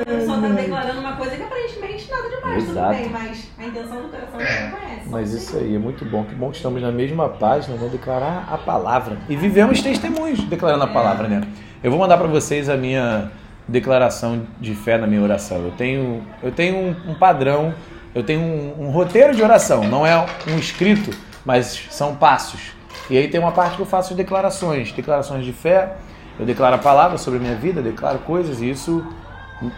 A 0.00 0.04
pessoa 0.04 0.36
está 0.36 0.48
declarando 0.48 1.00
uma 1.00 1.16
coisa 1.16 1.36
que 1.36 1.42
aparentemente 1.42 2.10
nada 2.10 2.28
demais, 2.28 2.68
Exato. 2.68 2.94
tudo 2.94 3.02
bem, 3.02 3.10
mas 3.10 3.48
a 3.58 3.66
intenção 3.66 4.02
do 4.02 4.08
coração 4.08 4.40
você 4.40 4.60
não 4.60 4.70
conhece. 4.70 5.08
Mas 5.08 5.32
isso 5.32 5.56
aí 5.56 5.74
é 5.74 5.78
muito 5.78 6.04
bom. 6.04 6.24
Que 6.24 6.34
bom 6.34 6.50
que 6.50 6.56
estamos 6.56 6.80
na 6.80 6.90
mesma 6.90 7.28
página, 7.28 7.76
né? 7.76 7.88
Declarar 7.90 8.48
a 8.50 8.56
palavra. 8.56 9.18
E 9.28 9.36
vivemos 9.36 9.82
testemunhos 9.82 10.42
declarando 10.44 10.84
a 10.84 10.86
palavra, 10.86 11.28
né? 11.28 11.42
Eu 11.82 11.90
vou 11.90 12.00
mandar 12.00 12.16
para 12.16 12.28
vocês 12.28 12.68
a 12.68 12.76
minha 12.76 13.30
declaração 13.68 14.46
de 14.58 14.74
fé 14.74 14.96
na 14.96 15.06
minha 15.06 15.22
oração. 15.22 15.58
Eu 15.58 15.72
tenho, 15.72 16.22
eu 16.42 16.50
tenho 16.50 16.76
um, 16.76 17.10
um 17.10 17.14
padrão, 17.14 17.74
eu 18.14 18.22
tenho 18.22 18.40
um, 18.40 18.86
um 18.86 18.90
roteiro 18.90 19.34
de 19.34 19.42
oração. 19.42 19.84
Não 19.84 20.06
é 20.06 20.16
um 20.48 20.58
escrito, 20.58 21.10
mas 21.44 21.88
são 21.90 22.16
passos. 22.16 22.72
E 23.10 23.18
aí 23.18 23.28
tem 23.28 23.38
uma 23.38 23.52
parte 23.52 23.76
que 23.76 23.82
eu 23.82 23.86
faço 23.86 24.10
de 24.10 24.14
declarações, 24.14 24.92
declarações 24.92 25.44
de 25.44 25.52
fé. 25.52 25.96
Eu 26.38 26.46
declaro 26.46 26.76
a 26.76 26.78
palavra 26.78 27.18
sobre 27.18 27.38
a 27.38 27.42
minha 27.42 27.56
vida, 27.56 27.82
declaro 27.82 28.20
coisas 28.20 28.62
e 28.62 28.70
isso 28.70 29.04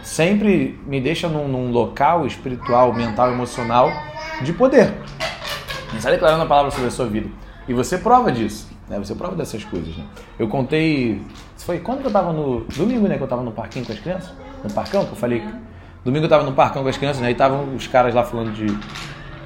sempre 0.03 0.79
me 0.85 1.01
deixa 1.01 1.27
num, 1.27 1.47
num 1.47 1.71
local 1.71 2.25
espiritual, 2.25 2.93
mental, 2.93 3.31
emocional 3.31 3.91
de 4.41 4.53
poder. 4.53 4.93
Está 5.95 6.09
declarando 6.09 6.43
a 6.43 6.45
palavra 6.45 6.71
sobre 6.71 6.87
a 6.87 6.91
sua 6.91 7.05
vida. 7.05 7.29
E 7.67 7.73
você 7.73 7.97
prova 7.97 8.31
disso. 8.31 8.71
Né? 8.89 8.97
Você 8.97 9.15
prova 9.15 9.35
dessas 9.35 9.63
coisas. 9.63 9.95
Né? 9.95 10.03
Eu 10.37 10.47
contei. 10.47 11.21
Foi 11.57 11.79
quando 11.79 11.99
que 11.99 12.05
eu 12.05 12.09
estava 12.09 12.33
no. 12.33 12.61
Domingo, 12.75 13.07
né? 13.07 13.15
Que 13.15 13.21
eu 13.21 13.25
estava 13.25 13.43
no 13.43 13.51
parquinho 13.51 13.85
com 13.85 13.93
as 13.93 13.99
crianças. 13.99 14.31
No 14.63 14.71
parcão, 14.71 15.05
que 15.05 15.11
eu 15.11 15.15
falei. 15.15 15.43
Domingo 16.03 16.23
eu 16.23 16.27
estava 16.27 16.43
no 16.43 16.51
parcão 16.53 16.83
com 16.83 16.89
as 16.89 16.97
crianças, 16.97 17.21
né? 17.21 17.29
E 17.29 17.31
estavam 17.31 17.75
os 17.75 17.87
caras 17.87 18.13
lá 18.13 18.23
falando 18.23 18.51
de, 18.51 18.67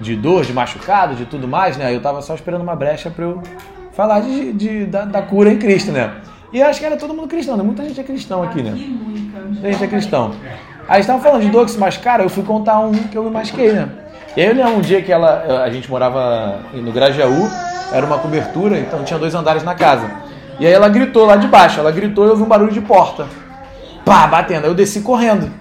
de 0.01 0.15
dor, 0.15 0.43
de 0.43 0.54
machucado, 0.54 1.15
de 1.15 1.26
tudo 1.26 1.48
mais, 1.48 1.77
né? 1.77 1.93
Eu 1.93 1.98
estava 1.98 2.21
só 2.21 2.34
esperando 2.34 2.62
uma 2.62 2.76
brecha 2.76 3.12
para 3.12 3.26
eu 3.26 3.43
falar 3.91 4.21
de, 4.21 4.54
de 4.54 4.85
da, 4.85 5.05
da, 5.05 5.21
cura 5.21 5.51
em 5.51 5.59
Cristo, 5.59 5.91
né? 5.91 6.20
E 6.51 6.62
acho 6.62 6.79
que 6.79 6.85
era 6.85 6.98
todo 6.98 7.13
mundo 7.13 7.27
cristão, 7.27 7.55
né? 7.57 7.63
Muita 7.63 7.84
gente 7.84 7.99
é 7.99 8.04
cristão 8.04 8.41
aqui, 8.41 8.63
né? 8.63 8.71
Gente 9.62 9.84
é 9.84 9.88
cristão. 9.88 10.34
Aí 10.88 11.02
estavam 11.02 11.22
falando 11.22 11.41
de 11.41 11.50
dor 11.50 11.66
que 11.66 11.72
se 11.72 11.77
machucaram, 11.77 12.23
eu 12.23 12.30
fui 12.30 12.44
contar 12.44 12.80
um 12.80 12.94
que 12.94 13.18
eu 13.18 13.23
me 13.23 13.30
machuquei, 13.30 13.73
né? 13.73 13.90
E 14.36 14.41
aí 14.41 14.48
eu 14.48 14.55
lembro 14.55 14.74
um 14.76 14.82
dia 14.82 15.02
que 15.02 15.12
ela, 15.12 15.63
a 15.63 15.70
gente 15.70 15.90
morava 15.90 16.60
no 16.74 16.91
Grajaú, 16.91 17.49
era 17.91 18.05
uma 18.05 18.20
cobertura, 18.20 18.77
então 18.79 19.04
tinha 19.04 19.20
dois 19.20 19.34
andares 19.35 19.63
na 19.63 19.76
casa. 19.76 20.10
E 20.60 20.66
aí 20.66 20.71
ela 20.71 20.88
gritou 20.90 21.26
lá 21.26 21.35
de 21.35 21.48
baixo, 21.48 21.79
ela 21.79 21.91
gritou 21.91 22.26
e 22.26 22.27
eu 22.27 22.32
ouvi 22.32 22.44
um 22.44 22.48
barulho 22.48 22.71
de 22.71 22.82
porta. 22.82 23.27
Pá, 24.05 24.26
batendo. 24.27 24.63
Aí 24.63 24.70
eu 24.70 24.76
desci 24.76 25.02
correndo. 25.02 25.51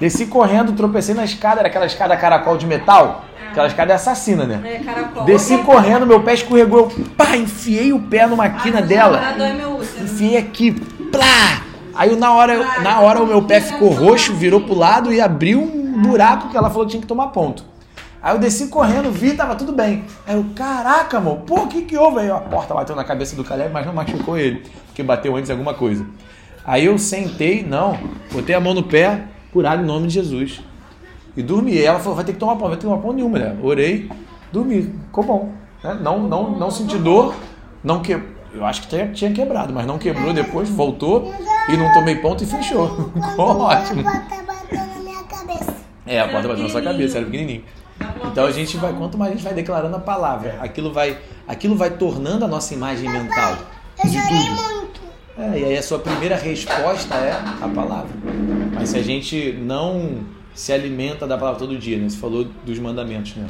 Desci 0.00 0.26
correndo, 0.26 0.72
tropecei 0.72 1.14
na 1.14 1.24
escada, 1.24 1.60
era 1.60 1.68
aquela 1.68 1.86
escada 1.86 2.16
caracol 2.16 2.56
de 2.56 2.66
metal. 2.66 3.24
Aquela 3.50 3.68
escada 3.68 3.92
é 3.92 3.96
assassina, 3.96 4.44
né? 4.44 4.60
É, 4.64 4.78
caracol. 4.84 5.24
Desci 5.24 5.58
correndo, 5.58 6.06
meu 6.06 6.22
pé 6.22 6.34
escorregou, 6.34 6.92
eu 6.98 7.04
pá, 7.16 7.36
enfiei 7.36 7.92
o 7.92 8.00
pé 8.00 8.26
numa 8.26 8.48
quina 8.50 8.82
dela. 8.82 9.34
Dói 9.38 9.52
meu. 9.52 9.80
Enfiei 9.80 10.36
aqui, 10.36 10.72
plá! 11.10 11.65
Aí 11.96 12.14
na 12.16 12.32
hora, 12.32 12.80
na 12.82 13.00
hora 13.00 13.22
o 13.22 13.26
meu 13.26 13.42
pé 13.42 13.60
ficou 13.60 13.90
roxo, 13.90 14.34
virou 14.34 14.60
pro 14.60 14.74
lado 14.74 15.12
e 15.12 15.20
abriu 15.20 15.60
um 15.62 16.02
buraco 16.02 16.48
que 16.48 16.56
ela 16.56 16.68
falou 16.68 16.84
que 16.84 16.90
tinha 16.90 17.00
que 17.00 17.06
tomar 17.06 17.28
ponto. 17.28 17.64
Aí 18.22 18.34
eu 18.34 18.38
desci 18.38 18.68
correndo, 18.68 19.10
vi, 19.10 19.34
tava 19.34 19.54
tudo 19.54 19.72
bem. 19.72 20.04
Aí 20.26 20.34
eu, 20.34 20.44
caraca, 20.54 21.18
amor, 21.18 21.38
pô, 21.46 21.62
o 21.62 21.66
que 21.68 21.82
que 21.82 21.96
houve? 21.96 22.20
Aí 22.20 22.30
a 22.30 22.38
porta 22.38 22.74
bateu 22.74 22.96
na 22.96 23.04
cabeça 23.04 23.36
do 23.36 23.44
Caleb, 23.44 23.72
mas 23.72 23.86
não 23.86 23.94
machucou 23.94 24.36
ele, 24.36 24.62
porque 24.86 25.02
bateu 25.02 25.36
antes 25.36 25.50
alguma 25.50 25.74
coisa. 25.74 26.04
Aí 26.64 26.84
eu 26.84 26.98
sentei, 26.98 27.62
não, 27.62 27.96
botei 28.32 28.54
a 28.54 28.60
mão 28.60 28.74
no 28.74 28.82
pé, 28.82 29.22
curado 29.52 29.82
em 29.82 29.86
nome 29.86 30.08
de 30.08 30.14
Jesus. 30.14 30.60
E 31.36 31.42
dormi. 31.42 31.74
E 31.74 31.84
ela 31.84 32.00
falou, 32.00 32.16
vai 32.16 32.24
ter 32.24 32.32
que 32.32 32.38
tomar 32.38 32.56
pão, 32.56 32.68
vai 32.68 32.70
ter 32.72 32.78
que 32.78 32.86
tomar 32.86 33.00
pão 33.00 33.12
nenhuma, 33.12 33.38
né? 33.38 33.56
Orei, 33.62 34.10
dormi, 34.52 34.82
ficou 34.82 35.22
bom. 35.22 35.52
Né? 35.84 35.96
Não, 36.00 36.18
não, 36.18 36.50
não 36.50 36.70
senti 36.70 36.98
dor, 36.98 37.34
não 37.84 38.00
que 38.00 38.18
eu 38.52 38.64
acho 38.64 38.82
que 38.82 38.88
tinha, 38.88 39.06
tinha 39.08 39.32
quebrado, 39.32 39.72
mas 39.72 39.86
não 39.86 39.98
quebrou 39.98 40.32
depois, 40.32 40.68
voltou 40.68 41.32
e 41.68 41.76
não 41.76 41.92
tomei 41.92 42.16
ponto 42.16 42.44
e 42.44 42.46
fechou. 42.46 43.10
Ficou 43.30 43.60
ótimo. 43.60 44.02
É, 46.06 46.20
a 46.20 46.28
porta 46.28 46.48
bateu 46.48 46.62
na 46.62 46.68
sua 46.68 46.82
cabeça, 46.82 47.18
era 47.18 47.26
pequenininho. 47.26 47.64
Então 48.30 48.44
a 48.44 48.52
gente 48.52 48.76
vai, 48.76 48.92
quanto 48.92 49.16
mais 49.18 49.32
a 49.32 49.34
gente 49.34 49.44
vai 49.44 49.54
declarando 49.54 49.96
a 49.96 50.00
palavra, 50.00 50.56
aquilo 50.60 50.92
vai, 50.92 51.18
aquilo 51.48 51.74
vai 51.74 51.90
tornando 51.90 52.44
a 52.44 52.48
nossa 52.48 52.74
imagem 52.74 53.08
mental 53.08 53.56
Eu 54.04 54.10
de 54.10 54.16
chorei 54.16 54.38
tudo. 54.38 54.74
muito. 54.74 55.00
É, 55.38 55.58
e 55.58 55.64
aí 55.64 55.76
a 55.76 55.82
sua 55.82 55.98
primeira 55.98 56.36
resposta 56.36 57.14
é 57.14 57.32
a 57.32 57.68
palavra. 57.68 58.10
Mas 58.74 58.90
se 58.90 58.98
a 58.98 59.02
gente 59.02 59.52
não 59.52 60.20
se 60.54 60.72
alimenta 60.72 61.26
da 61.26 61.36
palavra 61.36 61.58
todo 61.58 61.76
dia, 61.78 61.98
né? 61.98 62.08
Você 62.08 62.16
falou 62.16 62.44
dos 62.64 62.78
mandamentos, 62.78 63.34
né? 63.36 63.46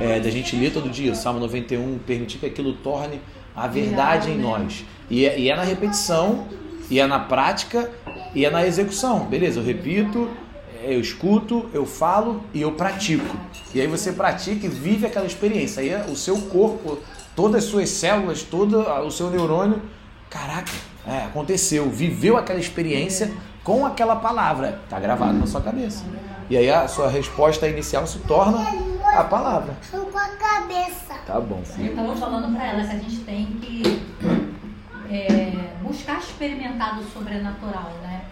É, 0.00 0.18
da 0.18 0.30
gente 0.30 0.56
ler 0.56 0.72
todo 0.72 0.88
dia, 0.90 1.12
o 1.12 1.14
Salmo 1.14 1.38
91, 1.38 1.98
permitir 2.06 2.38
que 2.38 2.46
aquilo 2.46 2.72
torne 2.72 3.20
a 3.54 3.66
verdade 3.68 4.30
em 4.30 4.38
nós. 4.38 4.84
E 5.08 5.26
é, 5.26 5.38
e 5.38 5.50
é 5.50 5.56
na 5.56 5.62
repetição, 5.62 6.46
e 6.90 6.98
é 6.98 7.06
na 7.06 7.20
prática, 7.20 7.90
e 8.34 8.44
é 8.44 8.50
na 8.50 8.66
execução. 8.66 9.20
Beleza, 9.20 9.60
eu 9.60 9.64
repito, 9.64 10.28
eu 10.82 11.00
escuto, 11.00 11.68
eu 11.72 11.86
falo 11.86 12.42
e 12.52 12.60
eu 12.62 12.72
pratico. 12.72 13.36
E 13.74 13.80
aí 13.80 13.86
você 13.86 14.12
pratica 14.12 14.66
e 14.66 14.68
vive 14.68 15.06
aquela 15.06 15.26
experiência. 15.26 15.80
Aí 15.82 15.90
é 15.90 16.04
o 16.08 16.16
seu 16.16 16.36
corpo, 16.42 16.98
todas 17.36 17.64
as 17.64 17.70
suas 17.70 17.88
células, 17.90 18.42
todo 18.42 18.80
o 18.80 19.10
seu 19.10 19.30
neurônio, 19.30 19.80
caraca, 20.28 20.72
é, 21.06 21.24
aconteceu, 21.24 21.88
viveu 21.88 22.36
aquela 22.36 22.58
experiência 22.58 23.30
com 23.62 23.84
aquela 23.86 24.16
palavra, 24.16 24.80
tá 24.88 24.98
gravado 24.98 25.34
na 25.34 25.46
sua 25.46 25.60
cabeça. 25.60 26.04
E 26.48 26.56
aí 26.56 26.68
a 26.68 26.88
sua 26.88 27.08
resposta 27.08 27.68
inicial 27.68 28.06
se 28.06 28.18
torna 28.20 28.66
a 29.14 29.22
palavra. 29.22 29.76
Com 29.90 30.18
a 30.18 30.28
cabeça. 30.30 31.14
Tá 31.26 31.40
bom, 31.40 31.60
Eu 31.60 31.64
filho. 31.64 31.90
estava 31.90 32.16
falando 32.16 32.52
para 32.56 32.66
ela 32.66 32.84
que 32.84 32.96
a 32.96 32.98
gente 32.98 33.18
tem 33.20 33.46
que 33.46 34.02
é, 35.10 35.76
buscar 35.82 36.18
experimentar 36.18 36.96
do 36.96 37.04
sobrenatural, 37.04 37.90
né? 38.02 38.24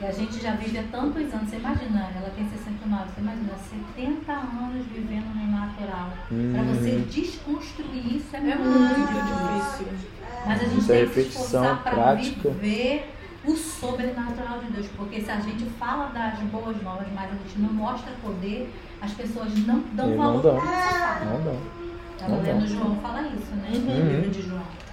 E 0.00 0.04
a 0.04 0.10
gente 0.10 0.40
já 0.40 0.52
vive 0.52 0.78
há 0.78 0.82
tantos 0.90 1.32
anos, 1.32 1.48
você 1.48 1.56
imagina, 1.56 2.10
ela 2.16 2.30
tem 2.36 2.48
69, 2.48 3.10
você 3.14 3.20
imagina, 3.20 3.52
70 3.96 4.32
anos 4.32 4.86
vivendo 4.86 5.32
no 5.34 5.50
natural. 5.52 6.10
Para 6.52 6.62
você 6.64 6.90
Hum. 6.90 7.06
desconstruir 7.08 8.16
isso 8.16 8.34
é, 8.34 8.38
É 8.38 8.56
muito 8.56 9.12
difícil. 9.22 9.86
difícil. 9.86 10.08
Mas 10.44 10.60
a 10.60 10.64
gente 10.64 10.78
Isso 10.78 10.92
é 10.92 10.96
tem 11.04 11.08
que 11.08 11.20
esforçar 11.20 11.82
para 11.82 12.14
viver 12.14 13.14
o 13.44 13.56
sobrenatural 13.56 14.58
de 14.60 14.72
Deus. 14.72 14.86
Porque 14.96 15.20
se 15.20 15.30
a 15.30 15.40
gente 15.40 15.64
fala 15.78 16.06
das 16.08 16.38
boas 16.40 16.82
novas, 16.82 17.06
mas 17.14 17.30
a 17.30 17.34
gente 17.34 17.58
não 17.58 17.72
mostra 17.72 18.12
poder, 18.22 18.70
as 19.00 19.12
pessoas 19.12 19.54
não 19.66 19.80
dão 19.92 20.06
E 20.08 20.16
não 20.16 20.16
valor 20.18 20.42
dão. 20.42 20.54
Não. 20.56 21.56
Estava 22.12 22.36
Não 22.36 22.42
lendo 22.42 22.58
dão. 22.60 22.66
João 22.66 22.96
fala 23.00 23.22
isso, 23.22 23.54
né? 23.56 23.70
No 23.72 23.90
Uhum. 23.92 24.08
livro 24.08 24.30
de 24.30 24.42
João. 24.42 24.83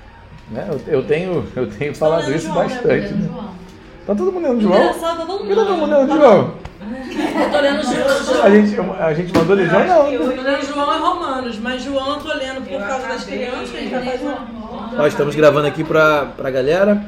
Né? 0.51 0.67
Eu, 0.69 0.93
eu 0.95 1.03
tenho, 1.03 1.47
eu 1.55 1.67
tenho 1.67 1.95
falado 1.95 2.31
isso 2.31 2.47
João, 2.47 2.57
né? 2.59 2.63
bastante. 2.63 3.13
Né? 3.13 3.29
João. 3.31 3.49
Tá 4.05 4.15
todo 4.15 4.31
mundo 4.31 4.47
lendo 4.47 4.61
João? 4.61 4.79
Engraçado, 4.81 5.17
tá 5.19 5.25
todo 5.25 5.37
Por 5.39 5.47
que 5.47 5.55
tá 5.55 5.61
todo 5.61 5.77
mundo 5.77 5.89
mundo. 5.89 5.97
lendo 5.99 6.13
João? 6.17 6.53
Eu 7.41 7.49
tô 7.51 7.59
lendo 7.59 7.83
João. 7.83 8.43
A 8.43 8.49
gente, 8.49 8.79
a 8.99 9.13
gente 9.13 9.37
mandou 9.37 9.55
ler 9.55 9.69
João? 9.69 9.87
Não. 9.87 10.11
Eu 10.11 10.19
tô 10.35 10.41
lendo 10.41 10.65
João 10.65 10.95
e 10.95 10.99
Romanos, 10.99 11.59
mas 11.59 11.83
João 11.83 12.09
eu 12.15 12.19
tô 12.19 12.33
lendo 12.33 12.61
por 12.67 12.79
causa 12.87 13.07
das 13.07 13.23
crianças. 13.23 13.69
Nós 14.93 15.13
estamos 15.13 15.35
gravando 15.35 15.67
aqui 15.67 15.83
pra, 15.83 16.25
pra 16.25 16.49
galera, 16.49 17.05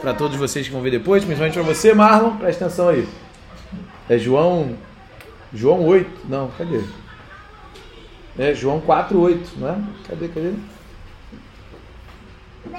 pra 0.00 0.12
todos 0.12 0.36
vocês 0.36 0.66
que 0.66 0.72
vão 0.72 0.82
ver 0.82 0.90
depois, 0.90 1.24
principalmente 1.24 1.54
pra 1.54 1.62
você, 1.62 1.94
Marlon, 1.94 2.36
presta 2.36 2.66
atenção 2.66 2.88
aí. 2.88 3.08
É 4.08 4.18
João. 4.18 4.72
João 5.52 5.86
8. 5.86 6.10
Não, 6.28 6.50
cadê? 6.58 6.80
É 8.38 8.52
João 8.52 8.80
4, 8.80 9.18
8, 9.18 9.50
não 9.58 9.68
é? 9.68 9.76
Cadê, 10.08 10.28
cadê? 10.28 10.52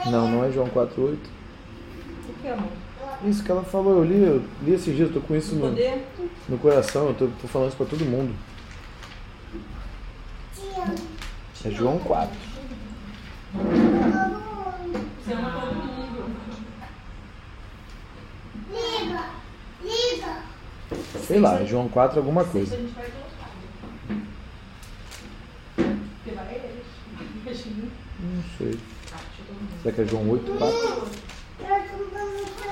Não, 0.10 0.30
não 0.30 0.44
é 0.44 0.52
João 0.52 0.68
4, 0.70 1.02
8. 1.02 1.30
O 2.30 2.34
que, 2.42 2.48
amor? 2.48 2.70
Isso 3.26 3.44
que 3.44 3.52
ela 3.52 3.64
falou, 3.64 3.98
eu 3.98 4.04
li, 4.04 4.22
eu 4.24 4.44
li 4.62 4.74
esses 4.74 4.96
dias, 4.96 5.10
eu 5.10 5.22
tô 5.22 5.28
com 5.28 5.36
isso 5.36 5.56
no, 5.56 5.74
no 6.50 6.58
coração, 6.58 7.08
eu 7.08 7.14
tô, 7.14 7.28
tô 7.28 7.48
falando 7.48 7.70
isso 7.70 7.78
pra 7.78 7.86
todo 7.86 8.06
mundo. 8.06 8.36
É 11.66 11.72
João 11.72 11.98
4. 12.00 12.36
Você 15.24 15.34
ama 15.34 15.62
todo 15.62 15.76
mundo. 15.76 16.36
Liga, 18.72 19.26
liga. 19.82 20.44
Sei 21.26 21.40
lá, 21.40 21.60
é 21.60 21.66
João 21.66 21.90
4 21.90 22.20
alguma 22.20 22.44
coisa. 22.44 22.76
Eles. 22.76 22.92
Não 28.22 28.44
sei. 28.58 28.78
Será 29.86 29.96
que 29.98 30.02
é 30.02 30.06
João 30.06 30.28
8, 30.32 30.52
4? 30.54 30.76
Eu 30.76 30.88
tô 30.88 32.06
dando 32.12 32.38
nunca. 32.42 32.66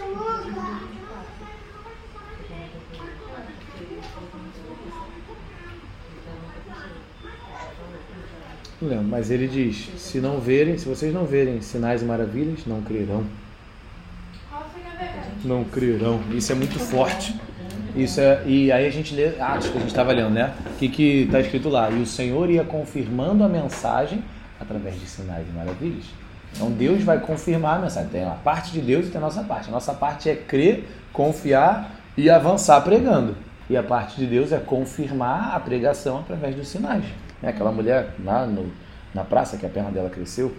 Não 8.81 8.89
lembro, 8.89 9.05
mas 9.05 9.29
ele 9.29 9.47
diz: 9.47 9.91
se 9.95 10.17
não 10.17 10.39
verem, 10.39 10.75
se 10.79 10.89
vocês 10.89 11.13
não 11.13 11.23
verem 11.23 11.61
sinais 11.61 12.01
e 12.01 12.05
maravilhas, 12.05 12.65
não 12.65 12.81
crerão. 12.81 13.23
Não 15.45 15.63
crerão. 15.65 16.19
Isso 16.31 16.51
é 16.51 16.55
muito 16.55 16.79
forte. 16.79 17.39
Isso 17.95 18.19
é, 18.19 18.43
e 18.47 18.71
aí 18.71 18.87
a 18.87 18.89
gente 18.89 19.13
lê 19.13 19.39
Atos 19.39 19.69
que 19.69 19.77
a 19.77 19.81
gente 19.81 19.89
estava 19.89 20.11
lendo, 20.13 20.31
né? 20.31 20.51
O 20.65 20.89
que 20.89 21.25
está 21.25 21.39
escrito 21.39 21.69
lá? 21.69 21.91
E 21.91 22.01
o 22.01 22.07
Senhor 22.07 22.49
ia 22.49 22.63
confirmando 22.63 23.43
a 23.43 23.47
mensagem 23.47 24.23
através 24.59 24.99
de 24.99 25.05
sinais 25.07 25.47
e 25.47 25.51
maravilhas. 25.51 26.22
Então 26.55 26.71
Deus 26.71 27.03
vai 27.03 27.19
confirmar 27.19 27.77
a 27.77 27.81
mensagem. 27.81 28.09
Tem 28.09 28.23
a 28.23 28.31
parte 28.31 28.71
de 28.71 28.81
Deus 28.81 29.07
e 29.07 29.09
tem 29.09 29.19
a 29.19 29.23
nossa 29.23 29.43
parte. 29.43 29.69
A 29.69 29.71
nossa 29.71 29.93
parte 29.93 30.29
é 30.29 30.35
crer, 30.35 30.87
confiar 31.11 31.99
e 32.15 32.29
avançar 32.29 32.81
pregando. 32.81 33.35
E 33.69 33.77
a 33.77 33.83
parte 33.83 34.17
de 34.17 34.25
Deus 34.25 34.51
é 34.51 34.59
confirmar 34.59 35.55
a 35.55 35.59
pregação 35.59 36.19
através 36.19 36.55
dos 36.55 36.67
sinais. 36.67 37.05
É 37.41 37.49
aquela 37.49 37.71
mulher 37.71 38.13
lá 38.23 38.45
no, 38.45 38.71
na 39.13 39.23
praça 39.23 39.57
que 39.57 39.65
a 39.65 39.69
perna 39.69 39.89
dela 39.89 40.09
cresceu. 40.09 40.53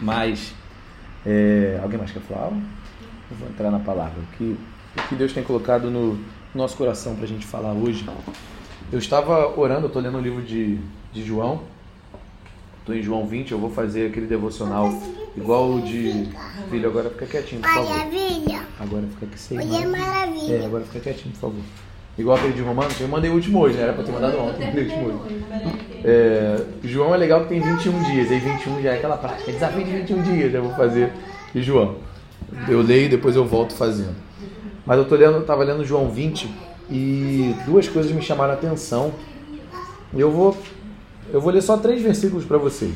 Mas, 0.00 0.54
é, 1.24 1.78
alguém 1.82 1.98
mais 1.98 2.10
quer 2.10 2.20
falar? 2.20 2.50
Eu 2.50 3.36
vou 3.36 3.48
entrar 3.48 3.70
na 3.70 3.78
palavra. 3.78 4.18
O 4.18 4.36
que, 4.36 4.58
o 4.96 5.08
que 5.08 5.14
Deus 5.14 5.32
tem 5.32 5.42
colocado 5.42 5.90
no 5.90 6.18
nosso 6.54 6.76
coração 6.76 7.14
para 7.14 7.24
a 7.24 7.28
gente 7.28 7.46
falar 7.46 7.72
hoje. 7.72 8.04
Eu 8.90 8.98
estava 8.98 9.58
orando, 9.58 9.86
estou 9.86 10.02
lendo 10.02 10.18
o 10.18 10.20
livro 10.20 10.42
de, 10.42 10.78
de 11.12 11.24
João. 11.24 11.62
Estou 12.80 12.94
em 12.94 13.02
João 13.02 13.26
20, 13.26 13.52
eu 13.52 13.58
vou 13.58 13.70
fazer 13.70 14.06
aquele 14.06 14.26
devocional 14.26 14.92
igual 15.36 15.74
o 15.74 15.80
de. 15.82 16.28
Filho, 16.70 16.88
agora 16.88 17.10
fica 17.10 17.26
quietinho, 17.26 17.60
por 17.60 17.70
favor. 17.70 17.90
Maravilha. 17.90 18.60
Agora 18.78 19.02
fica 19.06 19.26
aqui 19.26 19.38
sem. 19.38 19.58
Hoje 19.58 19.82
é 19.82 19.86
maravilha. 19.86 20.54
É, 20.54 20.66
agora 20.66 20.84
fica 20.84 21.00
quietinho, 21.00 21.34
por 21.34 21.40
favor. 21.40 21.60
Igual 22.18 22.36
aquele 22.36 22.52
de 22.52 22.62
Romanos, 22.62 23.00
eu 23.00 23.08
mandei 23.08 23.30
o 23.30 23.34
último 23.34 23.60
hoje, 23.60 23.76
né? 23.76 23.84
Era 23.84 23.92
pra 23.92 24.02
ter 24.02 24.12
mandado 24.12 24.38
ontem, 24.38 24.66
mandei 24.66 24.84
o 24.84 24.86
último 24.86 25.08
hoje. 25.08 25.44
É, 26.04 26.64
João 26.82 27.14
é 27.14 27.18
legal 27.18 27.42
que 27.42 27.48
tem 27.50 27.60
21 27.60 28.02
dias, 28.04 28.30
aí 28.30 28.38
21 28.38 28.82
já 28.82 28.92
é 28.92 28.96
aquela 28.96 29.16
prática, 29.16 29.52
desafio 29.52 29.84
de 29.84 29.90
21 29.90 30.22
dias, 30.22 30.54
eu 30.54 30.62
vou 30.62 30.74
fazer 30.74 31.12
de 31.54 31.62
João. 31.62 31.96
Eu 32.68 32.82
leio 32.82 33.06
e 33.06 33.08
depois 33.08 33.36
eu 33.36 33.44
volto 33.44 33.74
fazendo. 33.74 34.16
Mas 34.84 34.98
eu 34.98 35.04
tô 35.04 35.14
lendo, 35.14 35.36
eu 35.36 35.44
tava 35.44 35.62
lendo 35.62 35.84
João 35.84 36.10
20 36.10 36.48
e 36.90 37.54
duas 37.64 37.88
coisas 37.88 38.10
me 38.10 38.22
chamaram 38.22 38.52
a 38.52 38.54
atenção. 38.54 39.12
Eu 40.12 40.30
vou 40.30 40.56
eu 41.32 41.40
vou 41.40 41.52
ler 41.52 41.62
só 41.62 41.76
três 41.76 42.02
versículos 42.02 42.44
para 42.44 42.58
vocês. 42.58 42.94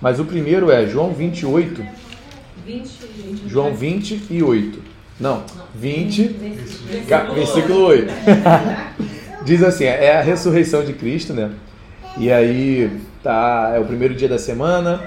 Mas 0.00 0.20
o 0.20 0.24
primeiro 0.24 0.70
é 0.70 0.86
João 0.86 1.12
28. 1.12 1.84
20, 2.66 2.90
João 3.46 3.74
20 3.74 4.26
e 4.30 4.42
8. 4.42 4.82
Não, 5.20 5.44
20, 5.74 6.22
versículo 7.34 7.86
8. 7.86 8.12
Diz 9.44 9.62
assim, 9.62 9.84
é 9.84 10.16
a 10.16 10.22
ressurreição 10.22 10.84
de 10.84 10.94
Cristo, 10.94 11.32
né? 11.32 11.50
E 12.16 12.30
aí 12.30 12.90
tá, 13.22 13.72
é 13.74 13.78
o 13.78 13.84
primeiro 13.84 14.14
dia 14.14 14.28
da 14.28 14.38
semana, 14.38 15.00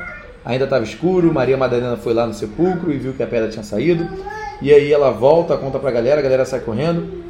ainda 0.45 0.65
estava 0.65 0.83
escuro, 0.83 1.33
Maria 1.33 1.57
Madalena 1.57 1.97
foi 1.97 2.13
lá 2.13 2.27
no 2.27 2.33
sepulcro 2.33 2.91
e 2.91 2.97
viu 2.97 3.13
que 3.13 3.23
a 3.23 3.27
pedra 3.27 3.49
tinha 3.49 3.63
saído. 3.63 4.07
E 4.61 4.73
aí 4.73 4.91
ela 4.91 5.11
volta, 5.11 5.57
conta 5.57 5.79
pra 5.79 5.91
galera, 5.91 6.19
a 6.19 6.23
galera 6.23 6.45
sai 6.45 6.59
correndo. 6.59 7.25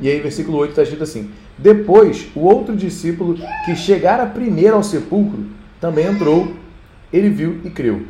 E 0.00 0.08
aí, 0.08 0.18
versículo 0.20 0.58
8 0.58 0.70
está 0.70 0.82
escrito 0.82 1.04
assim: 1.04 1.30
Depois, 1.62 2.26
o 2.34 2.40
outro 2.40 2.74
discípulo 2.74 3.36
que 3.66 3.76
chegara 3.76 4.24
primeiro 4.24 4.76
ao 4.76 4.82
sepulcro 4.82 5.44
também 5.78 6.06
entrou, 6.06 6.54
ele 7.12 7.28
viu 7.28 7.60
e 7.62 7.70
creu. 7.70 8.02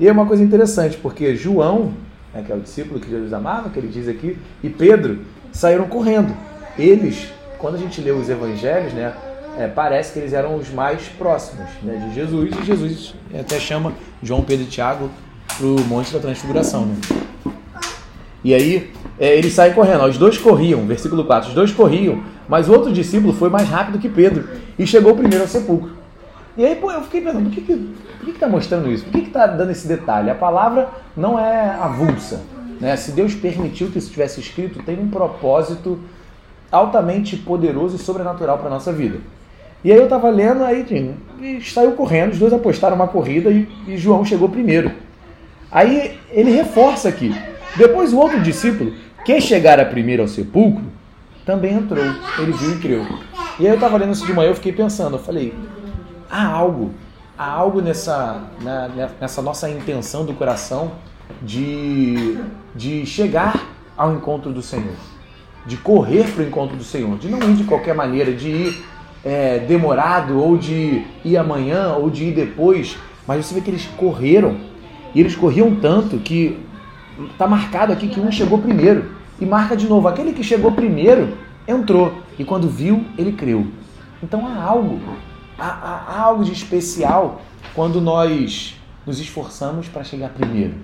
E 0.00 0.08
é 0.08 0.12
uma 0.12 0.24
coisa 0.24 0.42
interessante, 0.42 0.96
porque 0.96 1.36
João, 1.36 1.92
né, 2.32 2.42
que 2.44 2.50
é 2.50 2.54
o 2.54 2.60
discípulo 2.60 2.98
que 2.98 3.10
Jesus 3.10 3.32
amava, 3.32 3.68
que 3.68 3.78
ele 3.78 3.88
diz 3.88 4.08
aqui, 4.08 4.38
e 4.62 4.70
Pedro 4.70 5.18
saíram 5.52 5.86
correndo. 5.86 6.34
Eles, 6.78 7.28
quando 7.58 7.74
a 7.74 7.78
gente 7.78 8.00
lê 8.00 8.10
os 8.10 8.30
evangelhos, 8.30 8.94
né, 8.94 9.12
é, 9.58 9.68
parece 9.68 10.14
que 10.14 10.18
eles 10.18 10.32
eram 10.32 10.56
os 10.56 10.70
mais 10.70 11.02
próximos 11.18 11.68
né, 11.82 12.08
de 12.08 12.14
Jesus, 12.14 12.50
e 12.58 12.64
Jesus 12.64 13.14
até 13.38 13.60
chama 13.60 13.92
João, 14.22 14.42
Pedro 14.42 14.64
e 14.64 14.68
Tiago 14.68 15.10
para 15.58 15.66
o 15.66 15.80
Monte 15.84 16.10
da 16.10 16.20
Transfiguração. 16.20 16.86
Né? 16.86 16.96
E 18.42 18.54
aí 18.54 18.90
é, 19.18 19.36
eles 19.36 19.52
saem 19.52 19.72
correndo. 19.72 20.04
Os 20.04 20.18
dois 20.18 20.38
corriam, 20.38 20.86
versículo 20.86 21.24
4, 21.24 21.48
os 21.48 21.54
dois 21.54 21.72
corriam, 21.72 22.22
mas 22.48 22.68
o 22.68 22.72
outro 22.72 22.92
discípulo 22.92 23.32
foi 23.32 23.48
mais 23.48 23.68
rápido 23.68 23.98
que 23.98 24.08
Pedro 24.08 24.48
e 24.78 24.86
chegou 24.86 25.14
primeiro 25.14 25.44
ao 25.44 25.48
sepulcro. 25.48 25.90
E 26.56 26.64
aí, 26.64 26.76
pô, 26.76 26.90
eu 26.90 27.02
fiquei 27.02 27.20
pensando, 27.20 27.44
por 27.44 27.52
que 27.52 27.60
por 28.24 28.26
que, 28.26 28.32
que 28.32 28.38
tá 28.38 28.48
mostrando 28.48 28.90
isso? 28.90 29.04
Por 29.04 29.12
que 29.12 29.22
que 29.22 29.30
tá 29.30 29.46
dando 29.46 29.70
esse 29.70 29.86
detalhe? 29.86 30.30
A 30.30 30.34
palavra 30.34 30.88
não 31.14 31.38
é 31.38 31.76
avulsa. 31.78 32.40
Né? 32.80 32.96
Se 32.96 33.12
Deus 33.12 33.34
permitiu 33.34 33.90
que 33.90 33.98
isso 33.98 34.10
tivesse 34.10 34.40
escrito, 34.40 34.82
tem 34.82 34.98
um 34.98 35.08
propósito 35.08 35.98
altamente 36.72 37.36
poderoso 37.36 37.96
e 37.96 37.98
sobrenatural 37.98 38.58
para 38.58 38.70
nossa 38.70 38.92
vida. 38.92 39.18
E 39.84 39.92
aí 39.92 39.98
eu 39.98 40.04
estava 40.04 40.30
lendo, 40.30 40.64
aí 40.64 40.86
e 41.40 41.60
saiu 41.60 41.92
correndo, 41.92 42.32
os 42.32 42.38
dois 42.38 42.52
apostaram 42.52 42.96
uma 42.96 43.06
corrida 43.08 43.50
e, 43.50 43.68
e 43.86 43.98
João 43.98 44.24
chegou 44.24 44.48
primeiro. 44.48 44.90
Aí 45.70 46.18
ele 46.30 46.50
reforça 46.50 47.08
aqui. 47.08 47.34
Depois 47.76 48.12
o 48.12 48.18
outro 48.18 48.40
discípulo, 48.40 48.94
que 49.24 49.40
chegara 49.40 49.84
primeiro 49.84 50.22
ao 50.22 50.28
sepulcro, 50.28 50.84
também 51.44 51.74
entrou. 51.74 52.04
Ele 52.38 52.52
viu 52.52 52.74
e 52.74 52.78
creu. 52.78 53.06
E 53.58 53.66
aí 53.66 53.68
eu 53.68 53.74
estava 53.74 53.96
lendo 53.96 54.12
isso 54.12 54.26
de 54.26 54.32
manhã, 54.32 54.50
eu 54.50 54.54
fiquei 54.54 54.72
pensando, 54.72 55.16
eu 55.16 55.20
falei, 55.22 55.54
há 56.30 56.46
algo, 56.46 56.92
há 57.38 57.48
algo 57.48 57.80
nessa, 57.80 58.42
na, 58.60 58.88
nessa 59.20 59.40
nossa 59.40 59.70
intenção 59.70 60.24
do 60.24 60.32
coração 60.34 60.92
de, 61.42 62.36
de 62.74 63.06
chegar 63.06 63.64
ao 63.96 64.12
encontro 64.12 64.52
do 64.52 64.60
Senhor, 64.60 64.94
de 65.66 65.76
correr 65.76 66.24
para 66.32 66.42
o 66.42 66.46
encontro 66.46 66.76
do 66.76 66.84
Senhor, 66.84 67.16
de 67.18 67.28
não 67.28 67.38
ir 67.38 67.54
de 67.54 67.64
qualquer 67.64 67.94
maneira, 67.94 68.32
de 68.32 68.48
ir 68.48 68.84
é, 69.24 69.60
demorado, 69.60 70.38
ou 70.38 70.56
de 70.58 71.04
ir 71.24 71.36
amanhã, 71.36 71.94
ou 71.94 72.10
de 72.10 72.24
ir 72.24 72.34
depois, 72.34 72.96
mas 73.26 73.46
você 73.46 73.54
vê 73.54 73.60
que 73.60 73.70
eles 73.70 73.86
correram, 73.96 74.56
e 75.14 75.20
eles 75.20 75.36
corriam 75.36 75.76
tanto 75.76 76.18
que 76.18 76.58
está 77.30 77.46
marcado 77.46 77.92
aqui 77.92 78.08
que 78.08 78.20
um 78.20 78.30
chegou 78.30 78.58
primeiro. 78.58 79.12
E 79.40 79.46
marca 79.46 79.76
de 79.76 79.88
novo, 79.88 80.06
aquele 80.06 80.32
que 80.32 80.44
chegou 80.44 80.72
primeiro 80.72 81.36
entrou. 81.66 82.12
E 82.38 82.44
quando 82.44 82.68
viu, 82.68 83.04
ele 83.18 83.32
creu. 83.32 83.66
Então 84.22 84.46
há 84.46 84.62
algo, 84.62 85.00
há, 85.58 85.66
há, 85.66 86.20
algo 86.20 86.44
de 86.44 86.52
especial 86.52 87.42
quando 87.74 88.00
nós 88.00 88.76
nos 89.06 89.20
esforçamos 89.20 89.88
para 89.88 90.04
chegar 90.04 90.30
primeiro. 90.30 90.74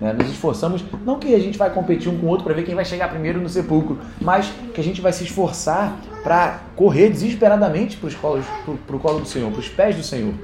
Né? 0.00 0.12
Nos 0.12 0.30
esforçamos, 0.30 0.84
não 1.04 1.18
que 1.18 1.34
a 1.34 1.38
gente 1.38 1.56
vai 1.56 1.70
competir 1.70 2.08
um 2.08 2.18
com 2.18 2.26
o 2.26 2.28
outro 2.28 2.44
para 2.44 2.54
ver 2.54 2.64
quem 2.64 2.74
vai 2.74 2.84
chegar 2.84 3.08
primeiro 3.08 3.40
no 3.40 3.48
sepulcro, 3.48 3.98
mas 4.20 4.52
que 4.74 4.80
a 4.80 4.84
gente 4.84 5.00
vai 5.00 5.12
se 5.12 5.24
esforçar 5.24 5.96
para 6.22 6.60
correr 6.76 7.08
desesperadamente 7.08 7.96
para 7.96 8.08
o 8.08 8.98
colo 9.00 9.20
do 9.20 9.26
Senhor, 9.26 9.50
para 9.50 9.60
os 9.60 9.68
pés 9.68 9.96
do 9.96 10.02
Senhor, 10.02 10.34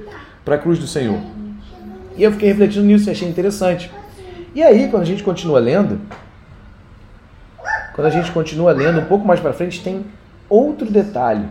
para 0.43 0.55
a 0.55 0.57
cruz 0.57 0.79
do 0.79 0.87
Senhor. 0.87 1.19
E 2.17 2.23
eu 2.23 2.31
fiquei 2.31 2.49
refletindo 2.49 2.85
nisso 2.85 3.09
e 3.09 3.11
achei 3.11 3.27
interessante. 3.27 3.91
E 4.55 4.61
aí, 4.61 4.87
quando 4.89 5.01
a 5.01 5.05
gente 5.05 5.23
continua 5.23 5.59
lendo, 5.59 5.99
quando 7.93 8.07
a 8.07 8.11
gente 8.11 8.31
continua 8.31 8.71
lendo, 8.71 8.99
um 8.99 9.05
pouco 9.05 9.25
mais 9.25 9.39
para 9.39 9.51
frente, 9.51 9.83
tem 9.83 10.05
outro 10.47 10.89
detalhe 10.91 11.47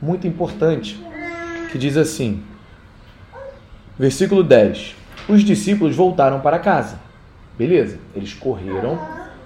muito 0.00 0.26
importante 0.26 0.98
que 1.70 1.76
diz 1.76 1.98
assim: 1.98 2.42
versículo 3.98 4.42
10: 4.42 4.96
Os 5.28 5.44
discípulos 5.44 5.94
voltaram 5.94 6.40
para 6.40 6.58
casa. 6.58 6.98
Beleza, 7.58 7.98
eles 8.14 8.32
correram, 8.32 8.98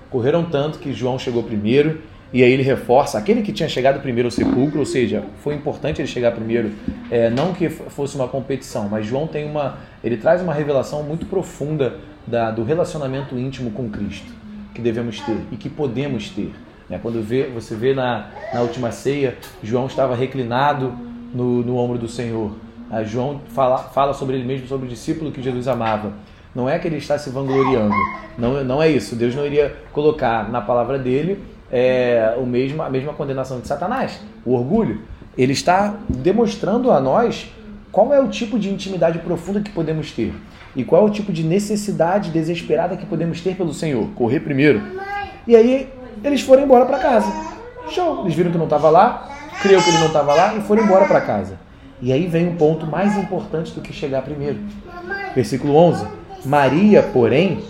correram 0.08 0.44
tanto 0.44 0.78
que 0.78 0.92
João 0.92 1.18
chegou 1.18 1.42
primeiro, 1.42 2.00
e 2.32 2.44
aí 2.44 2.52
ele 2.52 2.62
reforça 2.62 3.18
aquele 3.18 3.42
que 3.42 3.52
tinha 3.52 3.68
chegado 3.68 4.00
primeiro 4.00 4.28
ao 4.28 4.30
sepulcro, 4.30 4.78
ou 4.78 4.86
seja, 4.86 5.24
foi 5.42 5.54
importante 5.54 6.00
ele 6.00 6.08
chegar 6.08 6.30
primeiro, 6.30 6.72
é, 7.10 7.28
não 7.28 7.52
que 7.52 7.68
fosse 7.68 8.14
uma 8.14 8.28
competição, 8.28 8.88
mas 8.88 9.06
João 9.06 9.26
tem 9.26 9.48
uma, 9.48 9.78
ele 10.02 10.16
traz 10.16 10.40
uma 10.42 10.54
revelação 10.54 11.02
muito 11.02 11.26
profunda 11.26 11.98
da, 12.26 12.50
do 12.50 12.62
relacionamento 12.62 13.38
íntimo 13.38 13.70
com 13.70 13.88
Cristo 13.90 14.32
que 14.74 14.80
devemos 14.80 15.20
ter 15.20 15.38
e 15.50 15.56
que 15.56 15.68
podemos 15.68 16.30
ter. 16.30 16.52
Né? 16.88 16.98
Quando 17.02 17.22
vê, 17.22 17.44
você 17.48 17.74
vê 17.74 17.94
na, 17.94 18.28
na 18.52 18.60
última 18.60 18.90
ceia, 18.90 19.36
João 19.62 19.86
estava 19.86 20.14
reclinado 20.14 20.92
no, 21.34 21.62
no 21.62 21.76
ombro 21.76 21.98
do 21.98 22.08
Senhor. 22.08 22.52
João 23.04 23.40
fala, 23.54 23.78
fala 23.78 24.12
sobre 24.12 24.36
ele 24.36 24.44
mesmo, 24.44 24.66
sobre 24.66 24.86
o 24.86 24.88
discípulo 24.88 25.30
que 25.30 25.40
Jesus 25.40 25.68
amava. 25.68 26.12
Não 26.52 26.68
é 26.68 26.78
que 26.78 26.88
ele 26.88 26.96
está 26.96 27.16
se 27.16 27.30
vangloriando, 27.30 27.94
não, 28.36 28.64
não 28.64 28.82
é 28.82 28.88
isso. 28.88 29.14
Deus 29.14 29.34
não 29.34 29.46
iria 29.46 29.76
colocar 29.92 30.50
na 30.50 30.60
palavra 30.60 30.98
dele 30.98 31.40
é, 31.70 32.34
o 32.36 32.44
mesmo, 32.44 32.82
a 32.82 32.90
mesma 32.90 33.12
condenação 33.12 33.60
de 33.60 33.68
Satanás, 33.68 34.20
o 34.44 34.54
orgulho. 34.54 35.02
Ele 35.38 35.52
está 35.52 35.94
demonstrando 36.08 36.90
a 36.90 37.00
nós 37.00 37.52
qual 37.92 38.12
é 38.12 38.20
o 38.20 38.28
tipo 38.28 38.58
de 38.58 38.68
intimidade 38.68 39.20
profunda 39.20 39.60
que 39.60 39.70
podemos 39.70 40.10
ter. 40.10 40.34
E 40.74 40.84
qual 40.84 41.06
é 41.06 41.10
o 41.10 41.10
tipo 41.10 41.32
de 41.32 41.42
necessidade 41.42 42.30
desesperada 42.30 42.96
que 42.96 43.06
podemos 43.06 43.40
ter 43.40 43.56
pelo 43.56 43.74
Senhor? 43.74 44.08
Correr 44.14 44.40
primeiro. 44.40 44.80
E 45.46 45.56
aí 45.56 45.92
eles 46.22 46.42
foram 46.42 46.62
embora 46.62 46.86
para 46.86 46.98
casa. 46.98 47.32
Show! 47.88 48.22
Eles 48.22 48.34
viram 48.34 48.52
que 48.52 48.58
não 48.58 48.64
estava 48.64 48.88
lá, 48.88 49.28
creu 49.62 49.82
que 49.82 49.88
ele 49.88 49.98
não 49.98 50.06
estava 50.06 50.34
lá 50.34 50.54
e 50.54 50.60
foram 50.60 50.84
embora 50.84 51.06
para 51.06 51.20
casa. 51.20 51.58
E 52.00 52.12
aí 52.12 52.26
vem 52.26 52.48
um 52.48 52.56
ponto 52.56 52.86
mais 52.86 53.16
importante 53.16 53.72
do 53.72 53.80
que 53.80 53.92
chegar 53.92 54.22
primeiro. 54.22 54.58
Versículo 55.34 55.76
11. 55.76 56.06
Maria, 56.44 57.02
porém, 57.02 57.62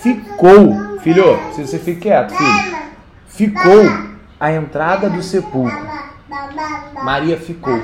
ficou. 0.00 0.98
Filho, 1.00 1.38
se 1.52 1.66
você 1.66 1.78
fique 1.78 2.02
quieto, 2.02 2.34
filho. 2.34 2.84
Ficou 3.26 3.82
à 4.38 4.52
entrada 4.52 5.10
do 5.10 5.22
sepulcro. 5.22 5.86
Maria 7.02 7.36
ficou. 7.36 7.82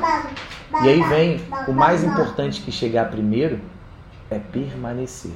E 0.83 0.89
aí 0.89 1.03
vem 1.03 1.41
o 1.67 1.73
mais 1.73 2.03
importante 2.03 2.63
que 2.63 2.73
chegar 2.73 3.11
primeiro, 3.11 3.61
é 4.31 4.39
permanecer. 4.39 5.33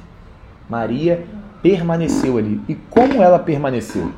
Maria 0.69 1.25
permaneceu 1.61 2.37
ali. 2.37 2.61
E 2.67 2.75
como 2.75 3.21
ela 3.21 3.37
permaneceu? 3.37 4.11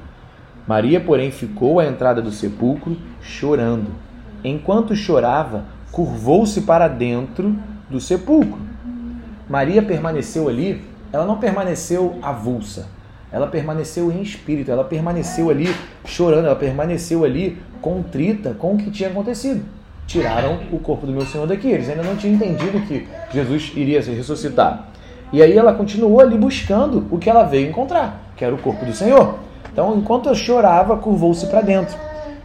Maria, 0.67 0.99
porém, 0.99 1.31
ficou 1.31 1.79
à 1.79 1.85
entrada 1.85 2.21
do 2.21 2.31
sepulcro 2.31 2.97
chorando. 3.21 3.87
Enquanto 4.43 4.95
chorava, 4.95 5.65
curvou-se 5.91 6.61
para 6.61 6.87
dentro 6.87 7.55
do 7.89 7.99
sepulcro. 7.99 8.59
Maria 9.49 9.81
permaneceu 9.81 10.49
ali, 10.49 10.83
ela 11.11 11.25
não 11.25 11.37
permaneceu 11.37 12.19
avulsa. 12.21 12.89
ela 13.29 13.47
permaneceu 13.47 14.09
em 14.11 14.21
espírito, 14.21 14.71
ela 14.71 14.85
permaneceu 14.85 15.49
ali 15.49 15.67
chorando, 16.05 16.45
ela 16.45 16.55
permaneceu 16.55 17.25
ali 17.25 17.57
contrita 17.81 18.53
com 18.53 18.73
o 18.73 18.77
que 18.77 18.89
tinha 18.89 19.09
acontecido. 19.09 19.63
Tiraram 20.07 20.59
o 20.71 20.79
corpo 20.79 21.05
do 21.05 21.11
meu 21.11 21.25
Senhor 21.25 21.45
daqui, 21.45 21.67
eles 21.67 21.89
ainda 21.89 22.01
não 22.01 22.15
tinham 22.15 22.35
entendido 22.35 22.79
que 22.87 23.07
Jesus 23.31 23.73
iria 23.75 24.01
se 24.01 24.11
ressuscitar. 24.11 24.87
E 25.31 25.43
aí 25.43 25.57
ela 25.57 25.73
continuou 25.73 26.21
ali 26.21 26.37
buscando 26.37 27.05
o 27.11 27.19
que 27.19 27.29
ela 27.29 27.43
veio 27.43 27.69
encontrar, 27.69 28.31
que 28.35 28.45
era 28.45 28.55
o 28.55 28.57
corpo 28.57 28.85
do 28.85 28.93
Senhor. 28.93 29.37
Então, 29.71 29.97
enquanto 29.97 30.29
eu 30.29 30.35
chorava, 30.35 30.95
curvou-se 30.97 31.45
para 31.47 31.61
dentro. 31.61 31.97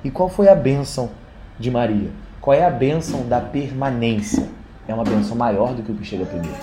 E 0.04 0.10
qual 0.10 0.28
foi 0.28 0.48
a 0.48 0.54
bênção 0.54 1.10
de 1.58 1.70
Maria? 1.70 2.10
Qual 2.40 2.54
é 2.54 2.64
a 2.64 2.70
bênção 2.70 3.26
da 3.28 3.40
permanência? 3.40 4.48
É 4.88 4.92
uma 4.92 5.04
bênção 5.04 5.36
maior 5.36 5.72
do 5.72 5.82
que 5.82 5.92
o 5.92 5.94
que 5.94 6.04
chega 6.04 6.24
primeiro. 6.24 6.56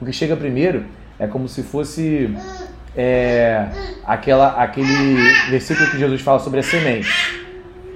O 0.00 0.04
que 0.04 0.12
chega 0.12 0.36
primeiro 0.36 0.86
é 1.18 1.26
como 1.26 1.48
se 1.48 1.64
fosse 1.64 2.32
é, 2.96 3.66
aquela, 4.06 4.62
aquele 4.62 5.16
versículo 5.50 5.90
que 5.90 5.98
Jesus 5.98 6.20
fala 6.20 6.38
sobre 6.38 6.60
a 6.60 6.62
semente. 6.62 7.08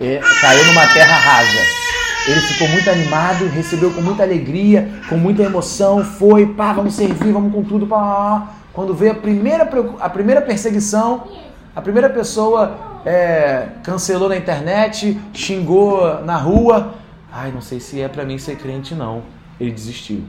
É, 0.01 0.21
caiu 0.41 0.65
numa 0.67 0.87
terra 0.89 1.15
rasa. 1.15 1.80
Ele 2.27 2.41
ficou 2.41 2.69
muito 2.69 2.89
animado, 2.91 3.47
recebeu 3.49 3.91
com 3.93 4.01
muita 4.03 4.23
alegria, 4.23 4.89
com 5.09 5.17
muita 5.17 5.43
emoção, 5.43 6.05
foi, 6.05 6.47
pá, 6.47 6.73
vamos 6.73 6.95
servir, 6.95 7.33
vamos 7.33 7.53
com 7.53 7.63
tudo, 7.63 7.87
pá. 7.87 8.55
Quando 8.73 8.95
veio 8.95 9.13
a 9.13 9.15
primeira, 9.15 9.69
a 9.99 10.09
primeira 10.09 10.43
perseguição, 10.43 11.27
a 11.75 11.81
primeira 11.81 12.11
pessoa 12.11 12.79
é, 13.05 13.69
cancelou 13.83 14.29
na 14.29 14.37
internet, 14.37 15.19
xingou 15.33 16.23
na 16.25 16.37
rua. 16.37 16.95
Ai, 17.33 17.51
não 17.51 17.61
sei 17.61 17.81
se 17.81 18.01
é 18.01 18.09
para 18.09 18.25
mim 18.25 18.39
ser 18.39 18.57
crente, 18.57 18.95
não. 18.95 19.23
Ele 19.59 19.71
desistiu. 19.71 20.23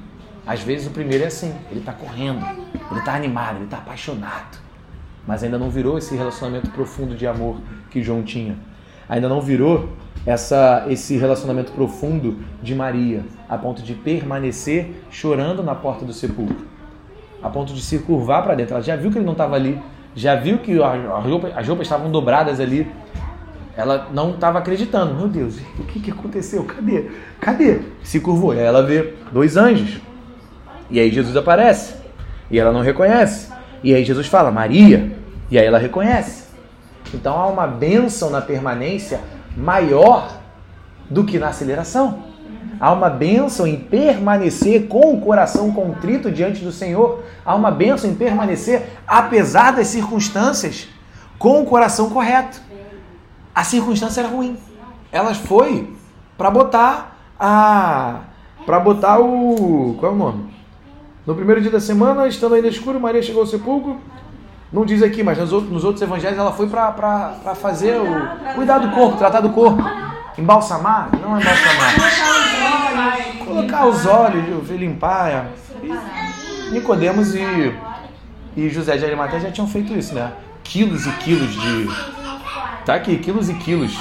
Às 0.45 0.61
vezes 0.61 0.87
o 0.87 0.91
primeiro 0.91 1.23
é 1.23 1.27
assim, 1.27 1.53
ele 1.69 1.81
está 1.81 1.93
correndo, 1.93 2.43
ele 2.89 2.99
está 2.99 3.13
animado, 3.13 3.57
ele 3.57 3.65
está 3.65 3.77
apaixonado, 3.77 4.57
mas 5.25 5.43
ainda 5.43 5.57
não 5.57 5.69
virou 5.69 5.99
esse 5.99 6.15
relacionamento 6.15 6.69
profundo 6.71 7.15
de 7.15 7.27
amor 7.27 7.57
que 7.91 8.01
João 8.01 8.23
tinha. 8.23 8.57
Ainda 9.07 9.29
não 9.29 9.39
virou 9.39 9.89
essa, 10.25 10.85
esse 10.89 11.17
relacionamento 11.17 11.71
profundo 11.71 12.37
de 12.61 12.75
Maria, 12.75 13.23
a 13.49 13.57
ponto 13.57 13.81
de 13.81 13.93
permanecer 13.93 15.03
chorando 15.09 15.63
na 15.63 15.73
porta 15.73 16.05
do 16.05 16.13
sepulcro, 16.13 16.67
a 17.41 17.49
ponto 17.49 17.73
de 17.73 17.81
se 17.81 17.99
curvar 17.99 18.43
para 18.43 18.55
dentro. 18.55 18.75
Ela 18.75 18.83
já 18.83 18.95
viu 18.95 19.11
que 19.11 19.17
ele 19.17 19.25
não 19.25 19.33
estava 19.33 19.55
ali, 19.55 19.81
já 20.15 20.35
viu 20.35 20.59
que 20.59 20.81
as 20.81 21.25
roupas, 21.25 21.57
as 21.57 21.67
roupas 21.67 21.87
estavam 21.87 22.11
dobradas 22.11 22.59
ali. 22.59 22.87
Ela 23.75 24.09
não 24.13 24.31
estava 24.31 24.59
acreditando. 24.59 25.15
Meu 25.15 25.27
Deus, 25.27 25.57
o 25.79 25.83
que, 25.85 25.99
que 25.99 26.11
aconteceu? 26.11 26.63
Cadê? 26.65 27.09
Cadê? 27.39 27.79
Se 28.03 28.19
curvou. 28.19 28.53
E 28.53 28.59
aí 28.59 28.65
ela 28.65 28.83
vê 28.83 29.13
dois 29.31 29.55
anjos. 29.55 30.01
E 30.89 30.99
aí 30.99 31.09
Jesus 31.09 31.35
aparece. 31.37 31.95
E 32.49 32.59
ela 32.59 32.73
não 32.73 32.81
reconhece. 32.81 33.49
E 33.81 33.95
aí 33.95 34.03
Jesus 34.03 34.27
fala, 34.27 34.51
Maria. 34.51 35.15
E 35.49 35.57
aí 35.57 35.65
ela 35.65 35.79
reconhece. 35.79 36.49
Então 37.13 37.33
há 37.37 37.47
uma 37.47 37.65
bênção 37.65 38.29
na 38.29 38.41
permanência 38.41 39.21
maior 39.55 40.39
do 41.09 41.23
que 41.23 41.37
na 41.37 41.49
aceleração. 41.49 42.23
Há 42.79 42.91
uma 42.91 43.09
bênção 43.09 43.67
em 43.67 43.77
permanecer 43.77 44.87
com 44.87 45.13
o 45.13 45.21
coração 45.21 45.71
contrito 45.71 46.31
diante 46.31 46.63
do 46.63 46.71
Senhor. 46.71 47.23
Há 47.45 47.53
uma 47.53 47.69
bênção 47.69 48.09
em 48.09 48.15
permanecer, 48.15 48.97
apesar 49.05 49.71
das 49.71 49.87
circunstâncias, 49.87 50.87
com 51.37 51.61
o 51.61 51.65
coração 51.65 52.09
correto. 52.09 52.59
A 53.53 53.63
circunstância 53.63 54.21
era 54.21 54.29
ruim. 54.29 54.57
Elas 55.11 55.37
foi 55.37 55.93
para 56.37 56.49
botar 56.49 57.17
a. 57.39 58.21
para 58.65 58.79
botar 58.79 59.19
o. 59.19 59.95
Qual 59.99 60.11
é 60.11 60.15
o 60.15 60.17
nome? 60.17 60.51
No 61.27 61.35
primeiro 61.35 61.61
dia 61.61 61.69
da 61.69 61.79
semana, 61.79 62.27
estando 62.27 62.55
ainda 62.55 62.67
escuro, 62.67 62.99
Maria 62.99 63.21
chegou 63.21 63.41
ao 63.41 63.47
sepulcro. 63.47 63.99
Não 64.71 64.85
diz 64.85 65.03
aqui, 65.03 65.21
mas 65.21 65.37
nos 65.37 65.51
outros, 65.51 65.71
nos 65.71 65.83
outros 65.83 66.01
evangelhos 66.01 66.39
ela 66.39 66.53
foi 66.53 66.67
para 66.67 67.55
fazer 67.55 67.97
o. 67.97 68.53
cuidar 68.55 68.77
do 68.77 68.89
corpo, 68.91 69.17
tratar 69.17 69.41
do 69.41 69.49
corpo. 69.49 69.83
Embalsamar? 70.37 71.09
Não 71.21 71.37
é 71.37 71.41
embalsamar. 71.41 71.95
Colocar 73.45 73.85
os 73.87 74.05
olhos, 74.05 74.69
limpar. 74.69 75.29
É. 75.29 75.45
Nicodemos 76.71 77.35
e, 77.35 77.75
e 78.55 78.69
José 78.69 78.95
de 78.95 79.03
Arimateia 79.03 79.41
já 79.41 79.51
tinham 79.51 79.67
feito 79.67 79.91
isso, 79.93 80.15
né? 80.15 80.31
Quilos 80.63 81.05
e 81.05 81.11
quilos 81.17 81.51
de. 81.51 81.89
Tá 82.85 82.95
aqui, 82.95 83.17
quilos 83.17 83.49
e 83.49 83.53
quilos. 83.55 83.99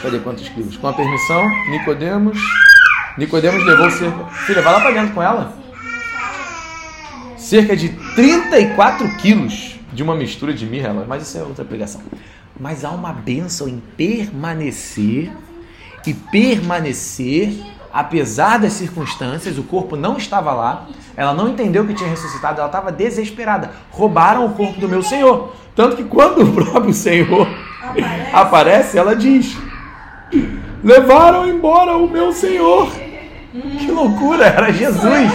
Cadê 0.00 0.20
quantos 0.20 0.48
quilos? 0.48 0.76
Com 0.76 0.86
a 0.86 0.92
permissão, 0.92 1.42
Nicodemos. 1.70 2.38
Nicodemos 3.18 3.64
levou 3.66 3.90
cerca. 3.90 4.24
Filha, 4.46 4.62
vai 4.62 4.72
lá 4.72 4.80
pra 4.80 4.92
dentro 4.92 5.14
com 5.14 5.22
ela. 5.22 5.59
Cerca 7.40 7.76
de 7.76 7.88
34 8.14 9.16
quilos 9.16 9.80
de 9.92 10.02
uma 10.02 10.14
mistura 10.14 10.54
de 10.54 10.64
mirra, 10.66 10.92
mas 11.08 11.26
isso 11.26 11.38
é 11.38 11.42
outra 11.42 11.64
pregação 11.64 12.00
mas 12.60 12.84
há 12.84 12.90
uma 12.90 13.10
bênção 13.10 13.66
em 13.66 13.82
permanecer 13.96 15.32
e 16.06 16.12
permanecer 16.12 17.58
apesar 17.92 18.58
das 18.58 18.74
circunstâncias, 18.74 19.58
o 19.58 19.62
corpo 19.64 19.96
não 19.96 20.16
estava 20.16 20.52
lá, 20.52 20.86
ela 21.16 21.34
não 21.34 21.48
entendeu 21.48 21.86
que 21.86 21.94
tinha 21.94 22.08
ressuscitado, 22.08 22.58
ela 22.58 22.68
estava 22.68 22.92
desesperada. 22.92 23.72
Roubaram 23.90 24.46
o 24.46 24.50
corpo 24.50 24.78
do 24.78 24.88
meu 24.88 25.02
Senhor. 25.02 25.54
Tanto 25.74 25.96
que 25.96 26.04
quando 26.04 26.42
o 26.42 26.52
próprio 26.52 26.94
Senhor 26.94 27.48
aparece, 27.82 28.30
aparece 28.32 28.98
ela 28.98 29.16
diz: 29.16 29.56
Levaram 30.84 31.48
embora 31.48 31.96
o 31.96 32.08
meu 32.08 32.32
Senhor. 32.32 32.92
Que 33.52 33.90
loucura, 33.90 34.46
era 34.46 34.72
Jesus. 34.72 35.32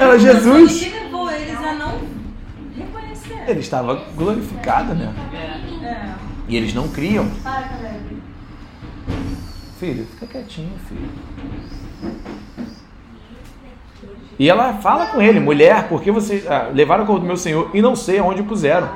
Era 0.00 0.18
Jesus. 0.18 0.92
Ele 3.46 3.60
estava 3.60 3.94
glorificado, 4.14 4.94
né? 4.94 5.12
E 6.48 6.56
eles 6.56 6.74
não 6.74 6.88
criam. 6.88 7.28
Filho, 9.78 10.06
fica 10.06 10.26
quietinho, 10.26 10.72
filho. 10.88 11.10
E 14.38 14.48
ela 14.48 14.74
fala 14.74 15.06
com 15.06 15.20
ele, 15.20 15.38
mulher, 15.38 15.88
por 15.88 16.02
que 16.02 16.10
vocês 16.10 16.46
ah, 16.50 16.70
levaram 16.72 17.04
o 17.04 17.06
corpo 17.06 17.20
do 17.20 17.26
meu 17.26 17.36
senhor 17.36 17.70
e 17.74 17.82
não 17.82 17.94
sei 17.94 18.18
aonde 18.18 18.40
o 18.40 18.44
puseram? 18.44 18.90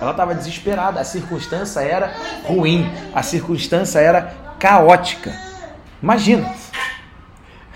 Ela 0.00 0.10
estava 0.10 0.34
desesperada, 0.34 1.00
a 1.00 1.04
circunstância 1.04 1.80
era 1.80 2.12
ruim, 2.44 2.86
a 3.14 3.22
circunstância 3.22 3.98
era 3.98 4.34
caótica. 4.58 5.34
Imagina, 6.02 6.52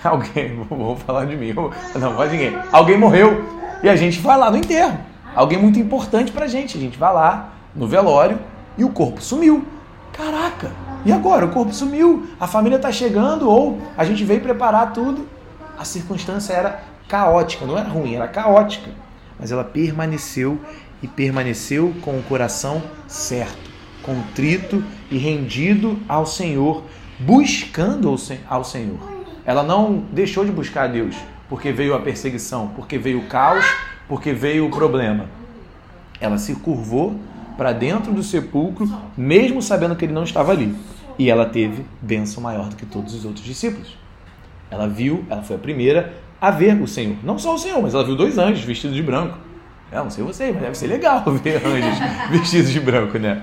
alguém, 0.04 0.56
vou 0.68 0.96
falar 0.96 1.24
de 1.26 1.36
mim, 1.36 1.52
não 1.52 2.14
pode 2.14 2.32
ninguém, 2.32 2.58
alguém 2.72 2.98
morreu 2.98 3.44
e 3.82 3.88
a 3.88 3.96
gente 3.96 4.20
vai 4.20 4.36
lá 4.36 4.50
no 4.50 4.56
enterro, 4.56 4.98
alguém 5.34 5.58
muito 5.58 5.78
importante 5.78 6.32
pra 6.32 6.46
gente, 6.46 6.76
a 6.76 6.80
gente 6.80 6.98
vai 6.98 7.12
lá 7.12 7.52
no 7.74 7.86
velório 7.86 8.38
e 8.76 8.84
o 8.84 8.90
corpo 8.90 9.22
sumiu. 9.22 9.64
Caraca! 10.12 10.70
E 11.04 11.12
agora? 11.12 11.46
O 11.46 11.50
corpo 11.50 11.72
sumiu, 11.72 12.28
a 12.38 12.46
família 12.46 12.76
está 12.76 12.92
chegando, 12.92 13.48
ou 13.48 13.80
a 13.96 14.04
gente 14.04 14.24
veio 14.24 14.40
preparar 14.40 14.92
tudo. 14.92 15.26
A 15.78 15.84
circunstância 15.84 16.52
era 16.52 16.82
caótica, 17.08 17.64
não 17.64 17.78
era 17.78 17.88
ruim, 17.88 18.14
era 18.14 18.28
caótica. 18.28 18.90
Mas 19.38 19.50
ela 19.50 19.64
permaneceu 19.64 20.58
e 21.02 21.08
permaneceu 21.08 21.94
com 22.02 22.18
o 22.18 22.22
coração 22.22 22.82
certo, 23.06 23.70
contrito 24.02 24.84
e 25.10 25.16
rendido 25.16 25.98
ao 26.06 26.26
Senhor, 26.26 26.84
buscando 27.18 28.14
ao 28.48 28.64
Senhor. 28.64 29.19
Ela 29.44 29.62
não 29.62 30.04
deixou 30.12 30.44
de 30.44 30.52
buscar 30.52 30.84
a 30.84 30.86
Deus 30.88 31.16
porque 31.48 31.72
veio 31.72 31.94
a 31.94 31.98
perseguição, 31.98 32.68
porque 32.76 32.96
veio 32.96 33.18
o 33.18 33.26
caos, 33.26 33.64
porque 34.08 34.32
veio 34.32 34.66
o 34.66 34.70
problema. 34.70 35.26
Ela 36.20 36.38
se 36.38 36.54
curvou 36.54 37.18
para 37.56 37.72
dentro 37.72 38.12
do 38.12 38.22
sepulcro, 38.22 38.88
mesmo 39.16 39.60
sabendo 39.60 39.96
que 39.96 40.04
ele 40.04 40.12
não 40.12 40.22
estava 40.22 40.52
ali. 40.52 40.74
E 41.18 41.28
ela 41.28 41.44
teve 41.44 41.84
bênção 42.00 42.42
maior 42.42 42.68
do 42.68 42.76
que 42.76 42.86
todos 42.86 43.14
os 43.14 43.24
outros 43.24 43.44
discípulos. 43.44 43.98
Ela 44.70 44.86
viu, 44.86 45.24
ela 45.28 45.42
foi 45.42 45.56
a 45.56 45.58
primeira 45.58 46.14
a 46.40 46.50
ver 46.50 46.80
o 46.80 46.86
Senhor. 46.86 47.16
Não 47.22 47.38
só 47.38 47.54
o 47.54 47.58
Senhor, 47.58 47.82
mas 47.82 47.92
ela 47.92 48.04
viu 48.04 48.16
dois 48.16 48.38
anjos 48.38 48.64
vestidos 48.64 48.96
de 48.96 49.02
branco. 49.02 49.36
Eu 49.90 50.04
não 50.04 50.10
sei 50.10 50.22
vocês, 50.22 50.52
mas 50.54 50.62
deve 50.62 50.78
ser 50.78 50.86
legal 50.86 51.24
ver 51.42 51.56
anjos 51.66 51.98
vestidos 52.30 52.70
de 52.70 52.80
branco, 52.80 53.18
né? 53.18 53.42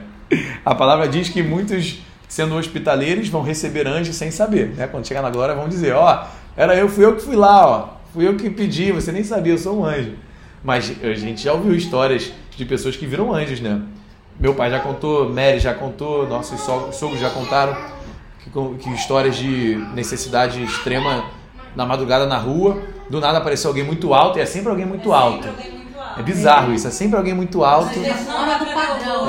A 0.65 0.73
palavra 0.73 1.07
diz 1.07 1.29
que 1.29 1.43
muitos, 1.43 2.01
sendo 2.27 2.55
hospitaleiros, 2.55 3.29
vão 3.29 3.41
receber 3.41 3.87
anjos 3.87 4.15
sem 4.15 4.31
saber. 4.31 4.69
Né? 4.75 4.87
Quando 4.87 5.07
chegar 5.07 5.21
na 5.21 5.29
glória, 5.29 5.55
vão 5.55 5.67
dizer: 5.67 5.93
Ó, 5.93 6.13
oh, 6.13 6.27
era 6.55 6.75
eu, 6.75 6.89
fui 6.89 7.05
eu 7.05 7.15
que 7.15 7.21
fui 7.21 7.35
lá, 7.35 7.67
ó, 7.67 7.89
fui 8.13 8.27
eu 8.27 8.35
que 8.35 8.49
pedi, 8.49 8.91
você 8.91 9.11
nem 9.11 9.23
sabia, 9.23 9.53
eu 9.53 9.57
sou 9.57 9.79
um 9.79 9.85
anjo. 9.85 10.13
Mas 10.63 10.91
a 11.03 11.13
gente 11.13 11.43
já 11.43 11.53
ouviu 11.53 11.75
histórias 11.75 12.31
de 12.55 12.65
pessoas 12.65 12.95
que 12.95 13.05
viram 13.05 13.33
anjos, 13.33 13.61
né? 13.61 13.81
Meu 14.39 14.53
pai 14.53 14.69
já 14.69 14.79
contou, 14.79 15.29
Mary 15.29 15.59
já 15.59 15.73
contou, 15.73 16.27
nossos 16.27 16.59
sogros 16.61 17.19
já 17.19 17.29
contaram 17.29 17.75
que, 18.43 18.49
que 18.83 18.89
histórias 18.93 19.35
de 19.35 19.75
necessidade 19.93 20.63
extrema 20.63 21.25
na 21.75 21.85
madrugada 21.85 22.25
na 22.25 22.37
rua, 22.37 22.81
do 23.09 23.19
nada 23.19 23.37
apareceu 23.37 23.69
alguém 23.69 23.83
muito 23.83 24.13
alto, 24.13 24.39
e 24.39 24.41
é 24.41 24.45
sempre 24.45 24.69
alguém 24.69 24.85
muito 24.85 25.13
alto. 25.13 25.47
É 26.17 26.21
bizarro 26.23 26.73
isso, 26.73 26.87
é 26.87 26.91
sempre 26.91 27.17
alguém 27.17 27.33
muito 27.33 27.63
alto. 27.63 27.99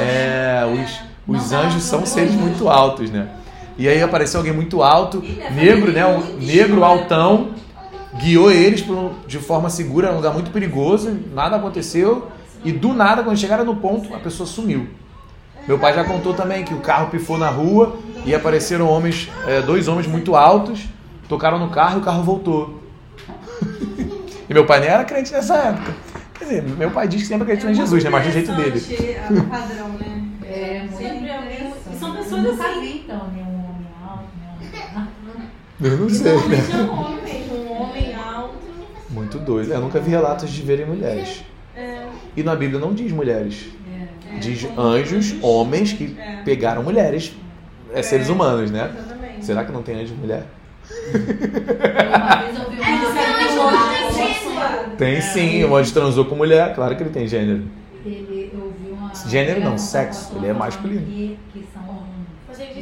É, 0.01 0.63
os, 0.65 1.08
os 1.29 1.53
anjos 1.53 1.83
são 1.83 2.07
seres 2.07 2.33
muito 2.33 2.69
altos, 2.71 3.11
né? 3.11 3.29
E 3.77 3.87
aí 3.87 4.03
apareceu 4.03 4.41
alguém 4.41 4.53
muito 4.53 4.83
alto, 4.83 5.23
negro, 5.55 5.93
né? 5.93 6.05
Um 6.07 6.39
negro 6.45 6.83
altão, 6.83 7.51
guiou 8.19 8.51
eles 8.51 8.85
de 9.27 9.39
forma 9.39 9.69
segura, 9.69 10.11
um 10.11 10.17
lugar 10.17 10.33
muito 10.33 10.51
perigoso, 10.51 11.17
nada 11.33 11.57
aconteceu. 11.57 12.29
E 12.65 12.73
do 12.73 12.93
nada, 12.93 13.23
quando 13.23 13.37
chegaram 13.37 13.65
no 13.65 13.77
ponto, 13.77 14.13
a 14.15 14.19
pessoa 14.19 14.47
sumiu. 14.47 14.89
Meu 15.69 15.79
pai 15.79 15.95
já 15.95 16.03
contou 16.03 16.33
também 16.33 16.65
que 16.65 16.73
o 16.73 16.81
carro 16.81 17.11
pifou 17.11 17.37
na 17.37 17.51
rua 17.51 17.97
e 18.25 18.35
apareceram 18.35 18.89
homens, 18.89 19.31
é, 19.47 19.61
dois 19.61 19.87
homens 19.87 20.07
muito 20.07 20.35
altos, 20.35 20.81
tocaram 21.29 21.59
no 21.59 21.69
carro 21.69 21.99
e 21.99 22.01
o 22.01 22.05
carro 22.05 22.23
voltou. 22.23 22.83
e 24.49 24.55
meu 24.55 24.65
pai 24.65 24.81
nem 24.81 24.89
era 24.89 25.05
crente 25.05 25.31
nessa 25.31 25.55
época. 25.55 25.95
Quer 26.39 26.45
dizer, 26.45 26.63
meu 26.63 26.91
pai 26.91 27.07
diz 27.07 27.23
que 27.23 27.29
sempre 27.29 27.45
acredita 27.45 27.71
em 27.71 27.75
Jesus, 27.75 28.03
né? 28.03 28.11
Mas 28.11 28.27
do 28.27 28.33
jeito 28.33 28.53
dele. 28.55 28.83
É 28.91 29.29
padrão, 29.49 29.89
né? 29.91 30.08
Pessoas 32.43 32.57
nunca 32.59 32.69
assim. 32.71 32.81
vi, 32.81 32.99
então, 33.05 33.29
nenhum 33.33 33.55
homem 33.65 33.87
alto, 34.09 34.25
nenhum 34.41 35.05
homem 35.35 35.49
Eu 35.81 35.97
não 35.99 36.09
sei, 36.11 36.35
né? 36.35 36.41
Normalmente 36.41 36.73
é 36.73 36.77
um 36.83 37.01
homem 37.01 37.23
mesmo, 37.23 37.57
um 37.57 37.83
homem 37.83 38.15
alto. 38.17 38.55
Muito 39.11 39.39
doido. 39.39 39.73
Eu 39.73 39.81
nunca 39.81 40.01
vi 40.01 40.11
relatos 40.11 40.51
de 40.51 40.63
verem 40.63 40.87
mulheres. 40.87 41.45
É, 41.77 42.07
E 42.37 42.43
na 42.43 42.55
Bíblia 42.57 42.79
não 42.81 42.93
diz 42.95 43.11
mulheres. 43.13 43.69
é, 44.35 44.39
Diz 44.39 44.65
como 44.65 44.81
anjos, 44.81 45.35
homens 45.43 45.93
que 45.93 46.17
É. 46.19 46.43
pegaram 46.45 46.83
mulheres. 46.83 47.33
É 47.95 48.03
seres 48.03 48.29
humanos, 48.29 48.71
né? 48.71 48.91
Exatamente. 48.95 49.45
Será 49.47 49.65
que 49.65 49.73
não 49.73 49.83
tem 49.83 50.01
anjo 50.03 50.15
mulher? 50.15 50.45
Você 54.11 54.97
tem 54.97 55.15
É. 55.17 55.21
sim, 55.21 55.65
o 55.65 55.77
anjo 55.77 55.93
transou 55.93 56.25
com 56.25 56.35
mulher, 56.35 56.75
claro 56.75 56.97
que 56.97 57.03
ele 57.03 57.11
tem 57.11 57.27
gênero. 57.27 57.65
Ele, 58.05 58.51
eu 58.53 58.73
vi 58.83 58.91
uma. 58.91 59.13
Gênero 59.27 59.61
não, 59.61 59.79
sexo, 59.79 60.33
ele 60.37 60.47
é 60.49 60.53
masculino. 60.53 61.05
Que, 61.07 61.39
que 61.53 61.65
são 61.73 61.83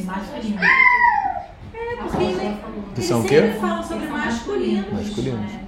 Masculinos. 0.05 0.63
É, 0.63 0.67
A 0.67 1.97
porque 2.03 2.17
pessoa 2.17 2.23
ele- 2.23 2.57
falou. 2.61 2.83
Que 2.95 2.99
eles 3.01 3.09
são 3.09 3.19
o 3.21 3.23
sempre 3.29 3.53
quê? 3.53 3.59
falam 3.61 3.83
sobre 3.83 4.05
Eles 4.05 4.11
masculinos. 4.11 4.93
Masculinos. 4.93 5.51
É. 5.53 5.67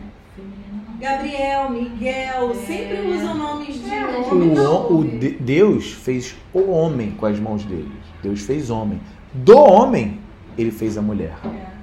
Gabriel, 1.00 1.70
Miguel, 1.70 2.54
sempre 2.66 2.96
É. 2.96 3.14
usam 3.16 3.34
nomes 3.36 3.82
de 3.84 3.90
É, 3.90 4.04
homem. 4.04 4.50
O, 4.50 4.54
não. 4.54 4.92
o 4.98 5.04
de- 5.04 5.30
Deus 5.30 5.92
fez 5.92 6.34
o 6.52 6.70
homem 6.70 7.12
com 7.12 7.26
as 7.26 7.38
mãos 7.38 7.64
dele. 7.64 7.92
Deus 8.22 8.40
fez 8.42 8.68
homem. 8.68 9.00
Do 9.32 9.56
homem, 9.56 10.18
ele 10.56 10.70
fez 10.72 10.98
a 10.98 11.02
mulher. 11.02 11.34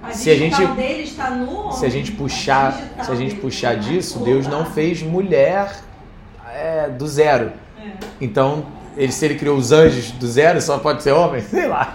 A 0.03 0.11
Se 0.11 0.29
a 0.29 0.35
gente- 0.35 0.63
dele 0.73 1.03
está 1.03 1.29
no 1.31 1.49
homem. 1.49 1.71
Se 1.77 1.85
a 1.85 1.89
gente 1.89 2.11
puxar, 2.11 2.73
digital 2.73 3.05
se 3.05 3.11
a 3.11 3.15
gente 3.15 3.35
puxar 3.35 3.75
disso, 3.77 4.19
Deus 4.19 4.47
não 4.47 4.65
fez 4.65 5.01
mulher 5.01 5.73
é, 6.53 6.89
do 6.89 7.07
zero. 7.07 7.51
É. 7.81 7.91
Então, 8.21 8.65
ele, 8.97 9.11
se 9.11 9.25
ele 9.25 9.35
criou 9.35 9.57
os 9.57 9.71
anjos 9.71 10.11
do 10.11 10.27
zero, 10.27 10.61
só 10.61 10.77
pode 10.77 11.03
ser 11.03 11.11
homem? 11.11 11.41
Sei 11.49 11.67
lá. 11.67 11.93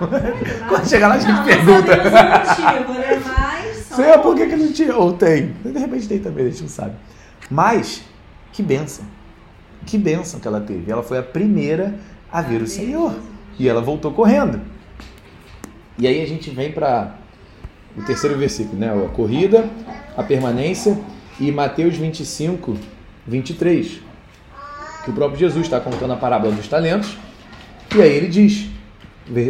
Quando 0.68 0.88
chegar 0.88 1.08
lá, 1.08 1.14
a 1.14 1.18
gente 1.18 1.30
Não, 1.30 1.38
não 1.38 1.44
pergunta. 1.44 2.10
sabemos 2.10 2.58
o 2.58 2.62
motivo, 2.62 2.92
né? 2.94 3.22
Mas 3.24 3.76
são 3.76 3.96
Sei 3.96 4.06
lá 4.08 4.18
por 4.18 4.36
que, 4.36 4.46
que 4.46 4.56
não 4.56 4.72
tinha. 4.72 4.96
Ou 4.96 5.12
tem. 5.12 5.54
De 5.64 5.78
repente 5.78 6.08
tem 6.08 6.18
também, 6.18 6.46
a 6.46 6.50
gente 6.50 6.62
não 6.62 6.68
sabe. 6.68 6.94
Mas, 7.50 8.02
que 8.52 8.62
bênção. 8.62 9.04
Que 9.86 9.96
bênção 9.96 10.38
que 10.38 10.46
ela 10.46 10.60
teve. 10.60 10.90
Ela 10.90 11.02
foi 11.02 11.18
a 11.18 11.22
primeira 11.22 11.94
a 12.30 12.42
ver 12.42 12.62
o 12.62 12.66
Senhor. 12.66 13.14
E 13.58 13.68
ela 13.68 13.80
voltou 13.80 14.12
correndo. 14.12 14.60
E 15.98 16.06
aí 16.06 16.22
a 16.22 16.26
gente 16.26 16.50
vem 16.50 16.72
para 16.72 17.14
o 17.96 18.02
terceiro 18.02 18.38
versículo, 18.38 18.78
né? 18.78 18.90
A 18.92 19.08
corrida, 19.08 19.68
a 20.16 20.22
permanência 20.22 20.98
e 21.38 21.50
Mateus 21.50 21.96
25, 21.96 22.76
23. 23.26 24.00
Que 25.04 25.10
o 25.10 25.12
próprio 25.12 25.38
Jesus 25.38 25.66
está 25.66 25.80
contando 25.80 26.12
a 26.12 26.16
parábola 26.16 26.52
dos 26.52 26.68
talentos. 26.68 27.16
E 27.94 28.00
aí 28.00 28.12
ele 28.12 28.28
diz, 28.28 28.68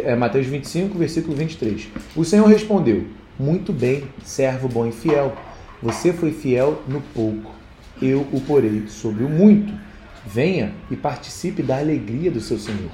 é, 0.05 0.15
Mateus 0.15 0.47
25, 0.47 0.97
versículo 0.97 1.37
23. 1.37 1.89
O 2.15 2.25
Senhor 2.25 2.47
respondeu: 2.47 3.07
Muito 3.39 3.73
bem, 3.73 4.05
servo 4.23 4.69
bom 4.69 4.87
e 4.87 4.93
fiel. 4.93 5.37
Você 5.83 6.13
foi 6.13 6.33
fiel 6.33 6.83
no 6.87 7.01
pouco, 7.01 7.53
eu 8.01 8.27
o 8.33 8.41
porei 8.41 8.85
sobre 8.89 9.25
o 9.25 9.29
muito. 9.29 9.73
Venha 10.27 10.75
e 10.91 10.97
participe 10.97 11.63
da 11.63 11.79
alegria 11.79 12.31
do 12.31 12.41
seu 12.41 12.59
Senhor. 12.59 12.91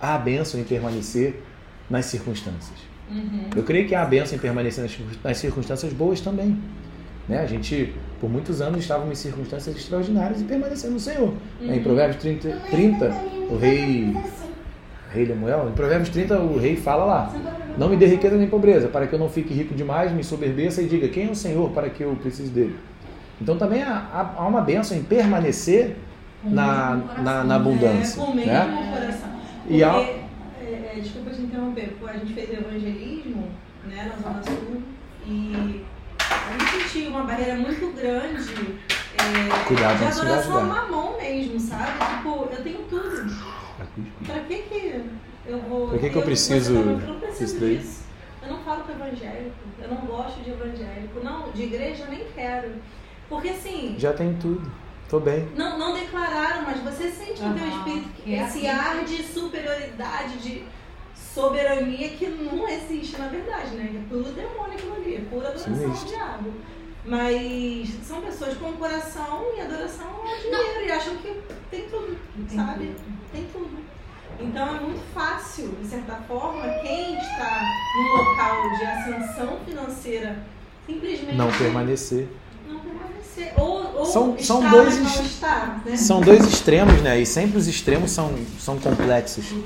Há 0.00 0.14
a 0.14 0.18
bênção 0.18 0.58
em 0.58 0.64
permanecer 0.64 1.42
nas 1.88 2.06
circunstâncias. 2.06 2.78
Uhum. 3.10 3.50
Eu 3.54 3.62
creio 3.62 3.86
que 3.86 3.94
há 3.94 4.02
a 4.02 4.06
bênção 4.06 4.36
em 4.36 4.40
permanecer 4.40 4.88
nas 5.22 5.36
circunstâncias 5.36 5.92
boas 5.92 6.20
também. 6.20 6.58
Né? 7.28 7.38
A 7.38 7.46
gente, 7.46 7.94
por 8.24 8.30
muitos 8.30 8.62
anos, 8.62 8.80
estava 8.80 9.06
em 9.06 9.14
circunstâncias 9.14 9.76
extraordinárias 9.76 10.40
e 10.40 10.44
permanecendo 10.44 10.94
no 10.94 10.98
Senhor. 11.00 11.34
Né? 11.60 11.76
Em 11.76 11.82
Provérbios 11.82 12.22
30, 12.22 12.48
30 12.70 13.14
o 13.50 13.58
rei 13.58 14.16
Rei 15.12 15.26
Lemuel, 15.26 15.68
em 15.68 15.72
Provérbios 15.72 16.08
30, 16.08 16.38
o 16.38 16.58
rei 16.58 16.74
fala 16.74 17.04
lá: 17.04 17.34
Não 17.76 17.90
me 17.90 17.96
dê 17.98 18.06
riqueza 18.06 18.34
nem 18.38 18.48
pobreza, 18.48 18.88
para 18.88 19.06
que 19.06 19.14
eu 19.14 19.18
não 19.18 19.28
fique 19.28 19.52
rico 19.52 19.74
demais, 19.74 20.10
me 20.10 20.24
soberbeça 20.24 20.80
e 20.80 20.86
diga: 20.88 21.06
Quem 21.08 21.28
é 21.28 21.30
o 21.30 21.34
Senhor 21.34 21.68
para 21.72 21.90
que 21.90 22.02
eu 22.02 22.16
precise 22.16 22.50
dele? 22.50 22.74
Então 23.38 23.58
também 23.58 23.82
há, 23.82 24.32
há- 24.38 24.46
uma 24.48 24.62
bênção 24.62 24.96
em 24.96 25.02
permanecer 25.02 25.94
na, 26.42 26.96
na, 27.22 27.44
na 27.44 27.56
abundância. 27.56 28.22
É, 28.22 28.24
com 28.24 28.32
o 28.32 28.34
né? 28.36 28.90
coração. 28.98 29.28
E 29.68 29.84
há- 29.84 29.92
Porque, 29.92 30.10
é, 30.62 30.92
é, 30.96 31.00
desculpa 31.00 31.30
te 31.30 31.42
interromper, 31.42 31.94
porque 32.00 32.16
a 32.16 32.18
gente 32.20 32.32
fez 32.32 32.50
evangelismo 32.50 33.48
né, 33.86 34.10
na 34.10 34.22
Zona 34.30 34.42
Sul 34.42 34.82
e 35.26 35.83
tinha 36.94 37.10
uma 37.10 37.24
barreira 37.24 37.56
muito 37.56 37.92
grande 37.96 38.78
é, 39.18 39.66
Cuidado, 39.66 39.98
de 39.98 40.04
adoração 40.04 40.64
engasgar. 40.64 40.90
mamão 40.90 41.16
mesmo, 41.18 41.58
sabe? 41.58 41.92
Tipo, 42.16 42.48
eu 42.52 42.62
tenho 42.62 42.78
tudo. 42.88 43.34
Pra 44.24 44.38
que 44.40 44.56
que 44.62 45.04
eu 45.46 45.58
vou... 45.62 45.88
Pra 45.88 45.98
que 45.98 46.10
que 46.10 46.16
eu 46.16 46.22
preciso 46.22 46.74
eu 46.74 46.84
não 46.84 47.18
preciso 47.20 47.58
disso. 47.58 48.04
Eu 48.42 48.48
não 48.52 48.58
falo 48.62 48.84
com 48.84 48.92
evangélico, 48.92 49.56
eu 49.82 49.88
não 49.88 49.96
gosto 50.06 50.40
de 50.42 50.50
evangélico. 50.50 51.20
Não, 51.22 51.50
de 51.50 51.62
igreja 51.64 52.04
eu 52.04 52.10
nem 52.10 52.24
quero. 52.34 52.72
Porque 53.28 53.48
assim, 53.48 53.96
Já 53.98 54.12
tem 54.12 54.34
tudo. 54.34 54.70
Tô 55.08 55.18
bem. 55.18 55.48
não, 55.56 55.78
não 55.78 55.94
declararam, 55.94 56.62
mas 56.62 56.80
você 56.80 57.10
sente 57.10 57.42
no 57.42 57.54
teu 57.54 57.68
espírito 57.68 58.08
É 58.26 58.30
esse 58.44 58.66
assim. 58.66 58.68
ar 58.68 59.04
de 59.04 59.22
superioridade, 59.22 60.38
de 60.38 60.64
soberania 61.14 62.08
que 62.10 62.26
não 62.26 62.68
existe 62.68 63.18
na 63.18 63.28
verdade, 63.28 63.74
né? 63.74 63.90
É 63.94 64.08
puro 64.08 64.24
demônio 64.32 64.72
aquilo 64.74 64.94
ali, 64.94 65.16
é 65.16 65.20
pura 65.30 65.48
adoração 65.48 65.90
ao 65.90 66.04
diabo. 66.04 66.52
Mas 67.06 67.88
são 68.06 68.22
pessoas 68.22 68.56
com 68.56 68.72
coração 68.72 69.44
e 69.56 69.60
adoração 69.60 70.06
ao 70.06 70.24
dinheiro 70.40 70.86
e 70.86 70.90
acham 70.90 71.16
que 71.16 71.34
tem 71.70 71.82
tudo, 71.88 72.16
Tem 72.48 72.56
sabe? 72.56 72.86
tudo. 72.86 73.18
Tem 73.32 73.44
tudo. 73.52 73.84
Então 74.40 74.76
é 74.76 74.80
muito 74.80 75.02
fácil, 75.12 75.68
de 75.82 75.86
certa 75.86 76.14
forma, 76.26 76.62
quem 76.82 77.16
está 77.18 77.60
num 77.96 78.16
local 78.16 78.76
de 78.78 78.84
ascensão 78.84 79.58
financeira 79.66 80.38
simplesmente 80.86 81.36
Não 81.36 81.50
permanecer. 81.52 82.28
não 82.66 82.80
permanecer. 82.80 83.52
Ou, 83.56 83.96
ou 83.98 84.06
São- 84.06 84.30
estar, 84.36 84.44
são 84.44 84.70
dois 84.70 84.98
não 84.98 85.06
est- 85.06 85.24
estar, 85.24 85.82
né? 85.84 85.96
São 85.96 86.20
dois 86.20 86.44
extremos, 86.46 87.00
né? 87.02 87.20
E 87.20 87.26
sempre 87.26 87.58
os 87.58 87.66
extremos 87.68 88.10
são, 88.10 88.32
são 88.58 88.78
complexos. 88.78 89.50
O 89.52 89.62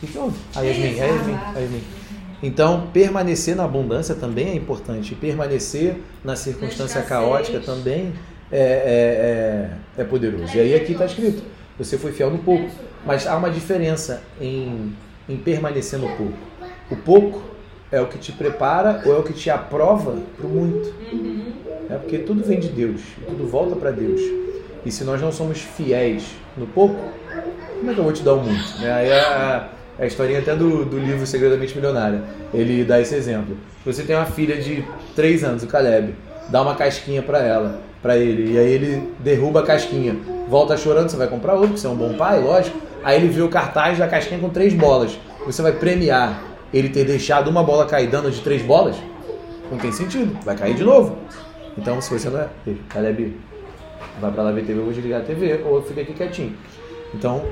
que, 0.00 0.06
que 0.06 0.18
houve? 0.18 0.38
A 0.56 0.60
Yasmin, 0.62 1.00
a 1.00 1.04
Yasmin, 1.04 1.34
a 1.34 1.58
Yasmin. 1.58 1.84
Então, 2.42 2.88
permanecer 2.92 3.54
na 3.54 3.64
abundância 3.64 4.14
também 4.14 4.48
é 4.48 4.54
importante. 4.54 5.14
Permanecer 5.14 5.96
na 6.24 6.36
circunstância 6.36 7.02
caótica 7.02 7.60
também 7.60 8.12
é, 8.50 9.70
é, 9.96 9.98
é, 9.98 10.02
é 10.02 10.04
poderoso. 10.04 10.56
E 10.56 10.60
aí 10.60 10.74
aqui 10.74 10.92
está 10.92 11.04
escrito: 11.04 11.42
você 11.78 11.98
foi 11.98 12.12
fiel 12.12 12.30
no 12.30 12.38
pouco. 12.38 12.68
Mas 13.04 13.26
há 13.26 13.36
uma 13.36 13.50
diferença 13.50 14.22
em, 14.40 14.94
em 15.28 15.36
permanecer 15.36 15.98
no 15.98 16.08
pouco. 16.16 16.38
O 16.90 16.96
pouco 16.96 17.42
é 17.90 18.00
o 18.00 18.06
que 18.06 18.18
te 18.18 18.32
prepara 18.32 19.02
ou 19.06 19.14
é 19.14 19.18
o 19.18 19.22
que 19.22 19.32
te 19.32 19.50
aprova 19.50 20.18
para 20.36 20.46
o 20.46 20.50
muito. 20.50 20.94
É 21.88 21.96
porque 21.96 22.18
tudo 22.18 22.44
vem 22.44 22.60
de 22.60 22.68
Deus, 22.68 23.00
tudo 23.26 23.48
volta 23.48 23.74
para 23.74 23.90
Deus. 23.90 24.20
E 24.84 24.90
se 24.90 25.04
nós 25.04 25.20
não 25.20 25.32
somos 25.32 25.60
fiéis 25.60 26.24
no 26.56 26.66
pouco, 26.66 26.96
como 27.78 27.90
é 27.90 27.94
que 27.94 28.00
eu 28.00 28.04
vou 28.04 28.12
te 28.12 28.22
dar 28.22 28.34
o 28.34 28.42
muito? 28.42 28.78
Né? 28.78 28.92
Aí 28.92 29.10
a, 30.00 30.06
historinha 30.06 30.38
até 30.40 30.56
do, 30.56 30.84
do 30.84 30.98
livro 30.98 31.26
Segredamente 31.26 31.74
Milionária, 31.74 32.22
ele 32.52 32.84
dá 32.84 33.00
esse 33.00 33.14
exemplo. 33.14 33.56
Você 33.84 34.02
tem 34.02 34.16
uma 34.16 34.26
filha 34.26 34.56
de 34.56 34.84
3 35.14 35.44
anos, 35.44 35.62
o 35.62 35.66
Caleb, 35.66 36.14
dá 36.48 36.62
uma 36.62 36.74
casquinha 36.74 37.22
para 37.22 37.38
ela, 37.38 37.80
para 38.02 38.16
ele, 38.16 38.54
e 38.54 38.58
aí 38.58 38.72
ele 38.72 39.12
derruba 39.20 39.60
a 39.60 39.62
casquinha, 39.62 40.16
volta 40.48 40.76
chorando, 40.76 41.08
você 41.08 41.16
vai 41.16 41.28
comprar 41.28 41.54
outro, 41.54 41.76
você 41.76 41.86
é 41.86 41.90
um 41.90 41.96
bom 41.96 42.14
pai, 42.14 42.40
lógico. 42.40 42.78
Aí 43.02 43.16
ele 43.16 43.28
vê 43.28 43.42
o 43.42 43.48
cartaz 43.48 43.98
da 43.98 44.06
casquinha 44.06 44.40
com 44.40 44.50
três 44.50 44.74
bolas. 44.74 45.18
Você 45.46 45.62
vai 45.62 45.72
premiar 45.72 46.42
ele 46.72 46.88
ter 46.90 47.04
deixado 47.04 47.48
uma 47.48 47.62
bola 47.62 47.86
cair 47.86 48.08
dando 48.08 48.30
de 48.30 48.40
três 48.40 48.62
bolas? 48.62 48.96
Não 49.70 49.78
tem 49.78 49.92
sentido, 49.92 50.36
vai 50.44 50.56
cair 50.56 50.74
de 50.74 50.84
novo. 50.84 51.16
Então, 51.78 52.00
se 52.00 52.10
você 52.10 52.28
não 52.28 52.40
é. 52.40 52.48
Caleb, 52.88 53.36
vai 54.20 54.30
pra 54.30 54.42
lá 54.42 54.52
ver 54.52 54.64
TV, 54.64 54.80
eu 54.80 54.84
vou 54.84 54.92
desligar 54.92 55.20
a 55.20 55.24
TV, 55.24 55.62
ou 55.64 55.80
fica 55.82 56.02
aqui 56.02 56.12
quietinho. 56.12 56.54
Então, 57.14 57.44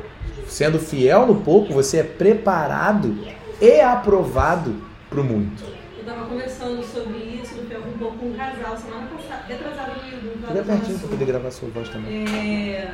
sendo 0.46 0.78
fiel 0.78 1.26
no 1.26 1.36
pouco, 1.36 1.72
você 1.72 1.98
é 1.98 2.02
preparado 2.02 3.16
e 3.60 3.80
aprovado 3.80 4.74
pro 5.10 5.24
muito. 5.24 5.64
Eu 5.98 6.04
tava 6.04 6.26
conversando 6.26 6.82
sobre 6.84 7.18
isso 7.18 7.54
do 7.54 7.68
Fel 7.68 7.80
um 7.80 7.98
pouco 7.98 8.18
com 8.18 8.26
um 8.26 8.34
casal 8.34 8.76
semana 8.76 9.08
passada, 9.08 9.44
retrasada 9.46 9.92
no 9.94 10.10
YouTube. 10.10 10.46
Fica 10.46 10.62
pertinho 10.64 10.98
pra 10.98 11.08
poder 11.08 11.24
gravar 11.24 11.50
sua 11.50 11.68
voz 11.70 11.88
também. 11.88 12.24
É, 12.24 12.92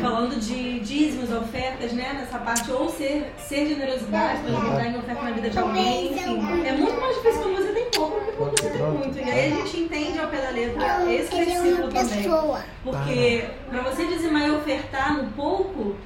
falando 0.00 0.38
de 0.38 0.80
dízimos, 0.80 1.32
ofertas, 1.32 1.92
né? 1.92 2.12
Nessa 2.14 2.38
parte, 2.38 2.70
ou 2.70 2.88
ser, 2.90 3.32
ser 3.38 3.66
generosidade, 3.66 4.42
transbordar 4.42 4.86
em 4.86 4.98
oferta 4.98 5.22
na 5.22 5.30
vida 5.30 5.50
de 5.50 5.58
alguém, 5.58 6.12
enfim. 6.12 6.66
É 6.66 6.72
muito 6.72 7.00
mais 7.00 7.16
difícil 7.16 7.42
quando 7.42 7.56
você 7.56 7.72
tem 7.72 7.90
pouco 7.90 8.20
do 8.20 8.26
que 8.26 8.32
quando 8.32 8.60
você 8.60 8.70
tem 8.70 8.82
muito. 8.82 9.18
E 9.18 9.30
aí 9.30 9.52
a 9.52 9.56
gente 9.56 9.80
entende 9.80 10.18
ao 10.18 10.28
pé 10.28 10.40
da 10.42 10.50
letra 10.50 11.12
esse 11.12 11.34
versículo 11.34 11.88
também. 11.88 12.28
Porque 12.82 13.44
para 13.70 13.80
você 13.82 14.06
dizimar 14.06 14.46
e 14.46 14.50
ofertar 14.50 15.16
no 15.16 15.30
pouco, 15.32 15.96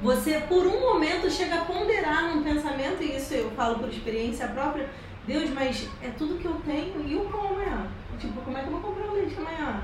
você 0.00 0.40
por 0.40 0.66
um 0.66 0.80
momento 0.80 1.30
chega 1.30 1.56
a 1.56 1.64
ponderar 1.64 2.34
num 2.34 2.42
pensamento, 2.42 3.02
e 3.02 3.16
isso 3.16 3.32
eu 3.34 3.50
falo 3.52 3.78
por 3.78 3.88
experiência 3.88 4.46
própria, 4.48 4.88
Deus, 5.26 5.50
mas 5.50 5.88
é 6.02 6.08
tudo 6.10 6.38
que 6.38 6.46
eu 6.46 6.54
tenho 6.66 7.04
e 7.06 7.16
o 7.16 7.20
pão 7.26 7.48
amanhã? 7.48 7.86
Tipo, 8.18 8.40
como 8.42 8.56
é 8.56 8.60
que 8.60 8.66
eu 8.66 8.72
vou 8.72 8.80
comprar 8.80 9.08
o 9.08 9.14
leite 9.14 9.36
amanhã? 9.38 9.82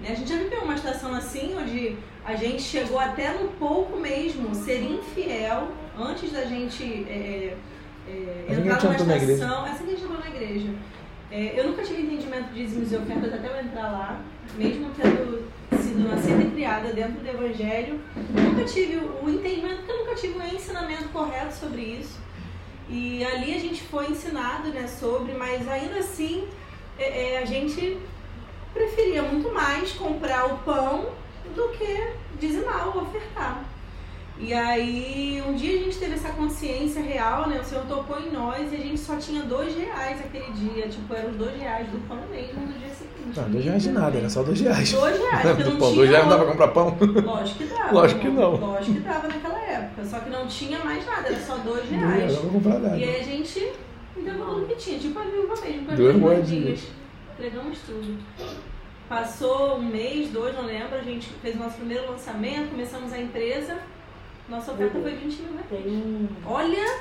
Né? 0.00 0.08
A 0.10 0.14
gente 0.14 0.28
já 0.28 0.36
viveu 0.36 0.62
uma 0.62 0.74
estação 0.74 1.14
assim, 1.14 1.56
onde 1.56 1.96
a 2.24 2.34
gente 2.34 2.62
chegou 2.62 2.98
até 2.98 3.32
no 3.32 3.48
pouco 3.50 3.98
mesmo, 3.98 4.54
ser 4.54 4.82
infiel, 4.82 5.68
antes 5.98 6.32
da 6.32 6.44
gente 6.44 6.84
é, 7.08 7.56
é, 8.08 8.46
a 8.48 8.52
entrar 8.52 8.82
numa 8.82 8.94
entrou 8.94 9.06
na 9.06 9.16
igreja. 9.16 9.32
estação. 9.32 9.64
Assim 9.64 9.84
que 9.84 9.90
a 9.90 9.94
gente 9.94 10.04
entrou 10.04 10.20
na 10.20 10.28
igreja. 10.28 10.68
É, 11.30 11.60
eu 11.60 11.68
nunca 11.68 11.82
tive 11.82 12.02
entendimento 12.02 12.52
de 12.52 12.54
dízimos 12.54 12.92
e 12.92 12.96
ofertas 12.96 13.32
até 13.32 13.48
eu 13.48 13.60
entrar 13.60 13.90
lá, 13.92 14.20
mesmo 14.56 14.90
tendo 14.96 15.48
sido 15.80 16.08
nascida 16.08 16.42
e 16.42 16.50
criada 16.50 16.92
dentro 16.92 17.20
do 17.20 17.28
Evangelho. 17.28 18.00
Nunca 18.34 18.64
tive 18.64 18.96
o 18.96 19.20
o 19.22 19.30
entendimento, 19.30 19.76
porque 19.76 19.92
eu 19.92 19.98
nunca 19.98 20.14
tive 20.14 20.38
o 20.38 20.54
ensinamento 20.54 21.08
correto 21.10 21.54
sobre 21.54 21.82
isso. 21.82 22.18
E 22.88 23.24
ali 23.24 23.54
a 23.54 23.58
gente 23.58 23.82
foi 23.82 24.10
ensinado 24.10 24.68
né, 24.70 24.86
sobre, 24.88 25.32
mas 25.34 25.68
ainda 25.68 25.98
assim 25.98 26.48
é, 26.98 27.34
é, 27.34 27.38
a 27.38 27.44
gente 27.44 27.98
preferia 28.72 29.22
muito 29.22 29.52
mais 29.52 29.92
comprar 29.92 30.46
o 30.46 30.58
pão 30.58 31.10
do 31.54 31.68
que 31.70 32.12
dizimar 32.38 32.88
ou 32.88 33.02
ofertar. 33.02 33.64
E 34.42 34.54
aí, 34.54 35.42
um 35.46 35.54
dia 35.54 35.78
a 35.78 35.84
gente 35.84 35.98
teve 35.98 36.14
essa 36.14 36.30
consciência 36.30 37.02
real, 37.02 37.46
né? 37.46 37.60
O 37.60 37.64
Senhor 37.64 37.84
tocou 37.84 38.18
em 38.18 38.30
nós 38.30 38.72
e 38.72 38.76
a 38.76 38.78
gente 38.78 38.98
só 38.98 39.16
tinha 39.16 39.42
dois 39.42 39.76
reais 39.76 40.18
aquele 40.18 40.50
dia. 40.52 40.88
Tipo, 40.88 41.12
eram 41.12 41.30
os 41.30 41.36
dois 41.36 41.60
reais 41.60 41.86
do 41.88 41.98
pão 42.08 42.16
mesmo 42.30 42.58
no 42.62 42.72
dia 42.72 42.88
seguinte. 42.88 43.38
Não, 43.38 43.50
dois 43.50 43.64
reais 43.66 43.82
de 43.82 43.90
nada, 43.92 44.16
era 44.16 44.30
só 44.30 44.42
dois 44.42 44.58
reais. 44.58 44.92
Dois 44.92 45.18
reais, 45.18 45.42
porque 45.42 45.64
não 45.64 45.72
Do 45.72 45.78
pão, 45.78 45.88
tinha 45.88 45.96
dois 45.96 46.10
reais 46.10 46.24
não 46.24 46.30
dá 46.30 46.38
pra 46.38 46.52
comprar 46.52 46.68
pão? 46.68 46.98
Lógico 47.22 47.58
que 47.58 47.64
dava. 47.66 47.92
Lógico 47.92 48.20
que 48.20 48.28
não. 48.28 48.56
Lógico 48.56 48.94
que 48.94 49.00
dava 49.00 49.28
naquela 49.28 49.60
época. 49.60 50.04
Só 50.06 50.20
que 50.20 50.30
não 50.30 50.46
tinha 50.46 50.78
mais 50.78 51.04
nada, 51.04 51.28
era 51.28 51.38
só 51.38 51.56
dois 51.58 51.90
reais 51.90 52.32
não 52.32 52.40
pra 52.40 52.50
comprar 52.50 52.78
nada. 52.78 52.96
E 52.96 53.04
aí 53.04 53.20
a 53.20 53.24
gente 53.24 53.72
entregou 54.16 54.46
tudo 54.46 54.66
que 54.66 54.76
tinha, 54.76 54.98
tipo 54.98 55.18
a 55.18 55.22
viúva 55.22 55.54
mesmo, 55.60 55.84
com 55.84 55.92
as 55.92 55.98
Duas 55.98 56.14
duas 56.14 56.16
moedinhas. 56.16 56.80
Entregamos 57.40 57.78
tudo. 57.86 58.18
Passou 59.08 59.78
um 59.78 59.82
mês, 59.82 60.28
dois, 60.28 60.54
não 60.54 60.66
lembro, 60.66 60.94
a 60.94 61.00
gente 61.00 61.26
fez 61.40 61.56
o 61.56 61.58
nosso 61.58 61.76
primeiro 61.76 62.10
lançamento, 62.10 62.68
começamos 62.68 63.14
a 63.14 63.18
empresa. 63.18 63.78
Nossa 64.46 64.72
oferta 64.72 65.00
foi 65.00 65.14
20 65.14 65.40
mil 65.40 65.52
reais. 65.54 65.86
Um. 65.86 66.28
Olha 66.44 67.00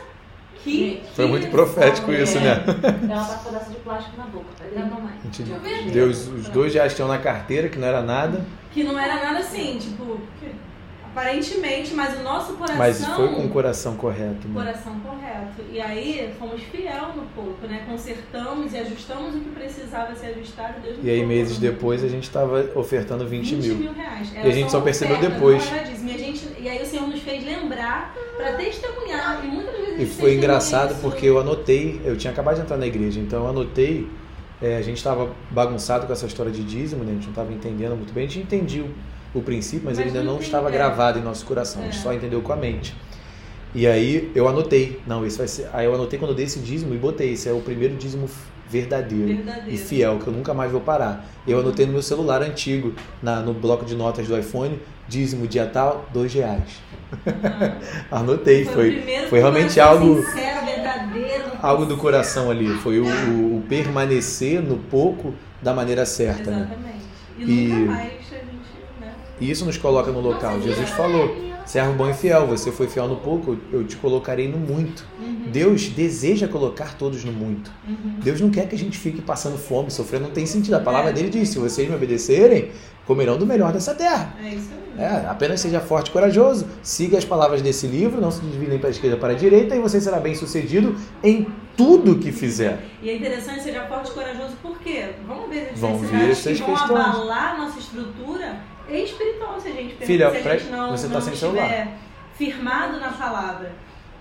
que. 0.64 1.04
Foi 1.14 1.26
que 1.26 1.32
muito 1.32 1.50
profético 1.50 2.14
isso, 2.14 2.40
né? 2.40 2.56
né? 2.56 3.14
Ela 3.14 3.26
tá 3.26 3.36
com 3.36 3.50
pedaço 3.50 3.70
de 3.70 3.76
plástico 3.80 4.16
na 4.16 4.28
boca. 4.28 4.46
Dá 4.58 4.82
gente 5.26 5.44
Deixa 5.44 5.54
eu 5.54 5.60
ver. 5.60 5.92
deu 5.92 6.08
os, 6.08 6.28
os 6.30 6.48
dois 6.48 6.74
reais 6.74 6.94
que 6.94 6.96
tinham 6.96 7.10
na 7.10 7.18
carteira, 7.18 7.68
que 7.68 7.78
não 7.78 7.88
era 7.90 8.02
nada, 8.02 8.46
Que 8.72 8.82
não 8.86 8.98
era 8.98 9.16
nada 9.16 9.40
assim, 9.40 9.78
tipo, 9.78 10.22
aparentemente, 11.12 11.94
mas 11.94 12.20
o 12.20 12.24
nosso 12.24 12.54
coração. 12.54 12.78
mas 12.78 13.06
foi 13.06 13.28
com 13.30 13.46
o 13.46 13.50
coração 13.50 13.96
correto. 13.96 14.48
Né? 14.48 14.54
Coração 14.54 15.00
correto. 15.00 15.64
E 15.72 15.80
aí 15.82 16.34
fomos 16.38 16.62
fiel 16.64 17.10
no 17.16 17.24
pouco, 17.36 17.68
né? 17.68 17.84
Consertamos 17.88 18.74
e 18.74 18.78
ajustamos 18.78 19.36
o 19.36 19.40
que 19.40 19.50
precisava 19.50 20.16
ser 20.16 20.28
ajustado. 20.28 20.80
Deus 20.82 20.98
E 21.04 21.10
aí, 21.10 21.26
meses 21.26 21.58
depois, 21.58 22.04
a 22.04 22.08
gente 22.08 22.24
estava 22.24 22.70
ofertando 22.76 23.26
20, 23.28 23.56
mil. 23.56 23.94
reais. 23.94 24.32
E 24.34 24.38
a 24.38 24.50
gente 24.52 24.62
Era 24.62 24.70
só 24.70 24.82
percebeu 24.82 25.18
oferta, 25.18 25.34
depois. 25.36 25.72
era. 25.72 25.90
E, 25.90 26.14
a 26.14 26.18
gente, 26.18 26.48
e 26.60 26.68
aí 26.70 26.82
o 26.82 26.86
Senhor 26.86 27.08
nos 27.08 27.20
fez 27.22 27.46
lembrar 27.46 28.16
para 28.38 28.54
testemunhar. 28.54 29.42
E 29.44 29.48
muitas 29.48 29.76
vezes 29.76 30.02
E 30.02 30.06
foi 30.06 30.36
engraçado 30.36 30.92
isso. 30.94 31.02
porque 31.02 31.26
eu 31.26 31.40
anotei, 31.40 32.02
eu 32.04 32.18
tinha 32.18 32.32
acabado 32.32 32.56
de 32.56 32.62
entrar 32.62 32.78
na 32.78 32.88
igreja, 32.88 33.20
então 33.20 33.44
eu 33.44 33.50
anotei, 33.50 34.08
é, 34.62 34.78
a 34.78 34.82
gente 34.82 34.98
estava 34.98 35.30
bagunçado 35.52 36.08
com 36.08 36.14
essa 36.14 36.26
história 36.26 36.52
de 36.52 36.64
dízimo, 36.64 37.04
né? 37.04 37.12
a 37.12 37.14
gente 37.16 37.24
não 37.26 37.30
estava 37.32 37.54
entendendo 37.54 37.96
muito 37.96 38.12
bem, 38.14 38.26
a 38.26 38.28
gente 38.28 38.40
entendia 38.44 38.86
o, 39.34 39.42
princípio, 39.42 39.82
mas, 39.86 39.98
Mas 39.98 40.08
ele 40.08 40.18
ainda 40.18 40.32
não 40.32 40.40
estava 40.40 40.70
é. 40.70 40.72
gravado 40.72 41.20
em 41.20 41.22
nosso 41.22 41.46
coração, 41.46 41.82
a 41.82 41.86
gente 41.86 41.98
É. 41.98 42.02
só 42.02 42.14
entendeu 42.14 42.42
com 42.42 42.52
a 42.54 42.56
mente. 42.56 42.96
E 43.76 43.86
aí 43.86 44.32
eu 44.34 44.48
anotei, 44.48 45.00
não, 45.06 45.26
esse 45.26 45.38
vai 45.38 45.48
ser. 45.48 45.70
Aí 45.74 45.86
eu 45.86 45.94
anotei 45.94 46.18
quando 46.18 46.32
eu 46.32 46.36
dei 46.36 46.46
esse 46.46 46.60
dízimo 46.60 46.94
e 46.96 46.98
botei, 46.98 47.34
esse 47.34 47.48
é 47.48 47.52
o 47.54 47.60
primeiro 47.62 47.96
dízimo 47.96 48.28
verdadeiro. 48.68 49.28
Verdadeiro. 49.28 49.70
E 49.72 49.78
fiel, 49.78 50.18
que 50.20 50.28
eu 50.28 50.34
nunca 50.34 50.54
mais 50.54 50.72
vou 50.72 50.82
parar. 50.82 51.26
Eu 51.48 51.60
anotei 51.60 51.86
no 51.86 51.92
meu 51.94 52.02
celular 52.02 52.42
antigo, 52.42 52.94
na, 53.22 53.40
no 53.42 53.54
bloco 53.54 53.86
de 53.86 53.96
notas 53.96 54.28
do 54.28 54.38
iPhone, 54.38 54.80
dízimo 55.08 55.48
dia 55.48 55.66
tal, 55.68 56.08
dois 56.14 56.34
reais. 56.34 56.64
Anotei, 58.12 58.64
o 58.64 58.66
foi, 58.72 58.92
primeiro 58.92 59.28
foi 59.28 59.40
realmente 59.40 59.80
algo, 59.80 60.18
Sincero, 60.24 60.66
verdadeiro. 60.66 61.44
algo 61.62 61.86
do 61.86 61.98
coração 61.98 62.50
ali. 62.52 62.68
Foi 62.76 63.00
o, 63.00 63.06
o- 63.06 63.58
o 63.58 63.62
permanecer 63.68 64.62
no 64.62 64.78
pouco 64.78 65.34
da 65.62 65.74
maneira 65.74 66.06
certa. 66.06 66.52
Né? 66.52 66.58
Exatamente. 66.68 67.00
E, 67.40 67.70
E- 67.72 68.19
E 69.40 69.50
isso 69.50 69.66
nos 69.66 69.78
coloca 69.78 70.12
no 70.12 70.20
local. 70.20 70.62
Jesus 70.62 70.90
falou: 70.90 71.36
servo 71.66 71.94
bom 71.94 72.10
e 72.10 72.14
fiel, 72.14 72.46
você 72.48 72.72
foi 72.72 72.88
fiel 72.88 73.08
no 73.08 73.16
pouco, 73.18 73.58
eu 73.72 73.84
te 73.84 73.96
colocarei 73.98 74.48
no 74.48 74.58
muito. 74.58 75.06
Deus 75.52 75.88
deseja 75.90 76.48
colocar 76.48 76.96
todos 76.98 77.24
no 77.24 77.32
muito. 77.32 77.72
Deus 78.24 78.40
não 78.42 78.50
quer 78.50 78.68
que 78.68 78.76
a 78.76 78.78
gente 78.78 78.98
fique 78.98 79.22
passando 79.22 79.58
fome, 79.58 79.90
sofrendo, 79.92 80.26
não 80.26 80.32
tem 80.32 80.46
sentido. 80.46 80.74
A 80.76 80.80
palavra 80.80 81.10
É. 81.12 81.14
dele 81.14 81.30
diz: 81.30 81.50
se 81.50 81.58
vocês 81.60 81.88
me 81.88 81.96
obedecerem, 81.96 82.72
comerão 83.06 83.38
do 83.38 83.46
melhor 83.46 83.72
dessa 83.72 83.96
terra. 83.96 84.36
É 84.44 84.50
isso 84.50 84.70
aí. 84.74 84.80
É, 85.02 85.26
apenas 85.30 85.62
seja 85.62 85.80
forte 85.80 86.10
e 86.10 86.12
corajoso, 86.12 86.68
siga 86.84 87.18
as 87.18 87.24
palavras 87.24 87.62
desse 87.62 87.88
livro, 87.88 88.20
não 88.20 88.32
se 88.32 88.42
desvie 88.42 88.68
nem 88.68 88.78
para 88.78 88.90
a 88.90 88.92
esquerda 88.92 89.16
para 89.16 89.32
a 89.32 89.36
direita, 89.36 89.74
e 89.74 89.80
você 89.80 90.02
será 90.02 90.20
bem 90.20 90.36
sucedido 90.36 90.94
em 91.24 91.48
tudo 91.78 92.18
que 92.20 92.34
fizer. 92.34 92.80
E 93.02 93.10
é 93.10 93.16
interessante 93.16 93.64
seja 93.64 93.86
forte 93.86 94.10
e 94.12 94.14
corajoso, 94.14 94.58
por 94.62 94.78
quê? 94.80 95.12
Vamos 95.26 95.50
ver 95.50 95.70
as 95.74 95.80
Vão 95.80 95.98
vir 96.00 96.08
adversidades 96.18 96.42
que 96.44 96.50
essas 96.50 96.60
vão 96.60 96.76
questões. 96.98 97.16
abalar 97.16 97.58
nossa 97.58 97.80
estrutura 97.80 98.58
espiritual, 98.92 99.60
se 99.60 99.68
a 99.70 99.72
gente 99.72 99.96
Filha, 100.06 100.30
se 100.32 100.48
a 100.48 100.58
gente 100.58 100.72
não, 100.72 100.92
você 100.92 101.08
tá 101.08 101.14
não 101.16 101.22
sem 101.22 101.34
estiver 101.34 101.98
firmado 102.36 103.00
na 103.00 103.10
palavra. 103.10 103.72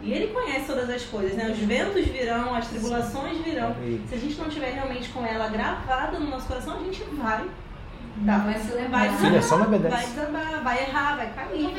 E 0.00 0.12
ele 0.12 0.28
conhece 0.28 0.66
todas 0.66 0.88
as 0.90 1.02
coisas, 1.04 1.35
né? 1.35 1.50
Os 1.50 1.59
ventos 1.59 2.07
virão, 2.07 2.54
as 2.54 2.68
tribulações 2.68 3.38
virão. 3.38 3.74
Se 4.09 4.14
a 4.14 4.18
gente 4.18 4.38
não 4.38 4.48
tiver 4.48 4.72
realmente 4.72 5.09
com 5.09 5.24
ela 5.24 5.48
gravada 5.48 6.18
no 6.18 6.31
nosso 6.31 6.46
coração, 6.46 6.76
a 6.76 6.85
gente 6.85 7.02
vai. 7.14 7.44
Não 8.18 8.44
vai 8.44 8.59
se 8.59 8.72
levar. 8.72 9.09
Vai 9.09 9.16
Filha, 9.18 9.42
só 9.42 9.57
me 9.59 9.78
vai 9.78 9.78
desabar, 9.78 10.62
vai 10.62 10.83
errar, 10.83 11.16
vai 11.16 11.33
cair. 11.33 11.74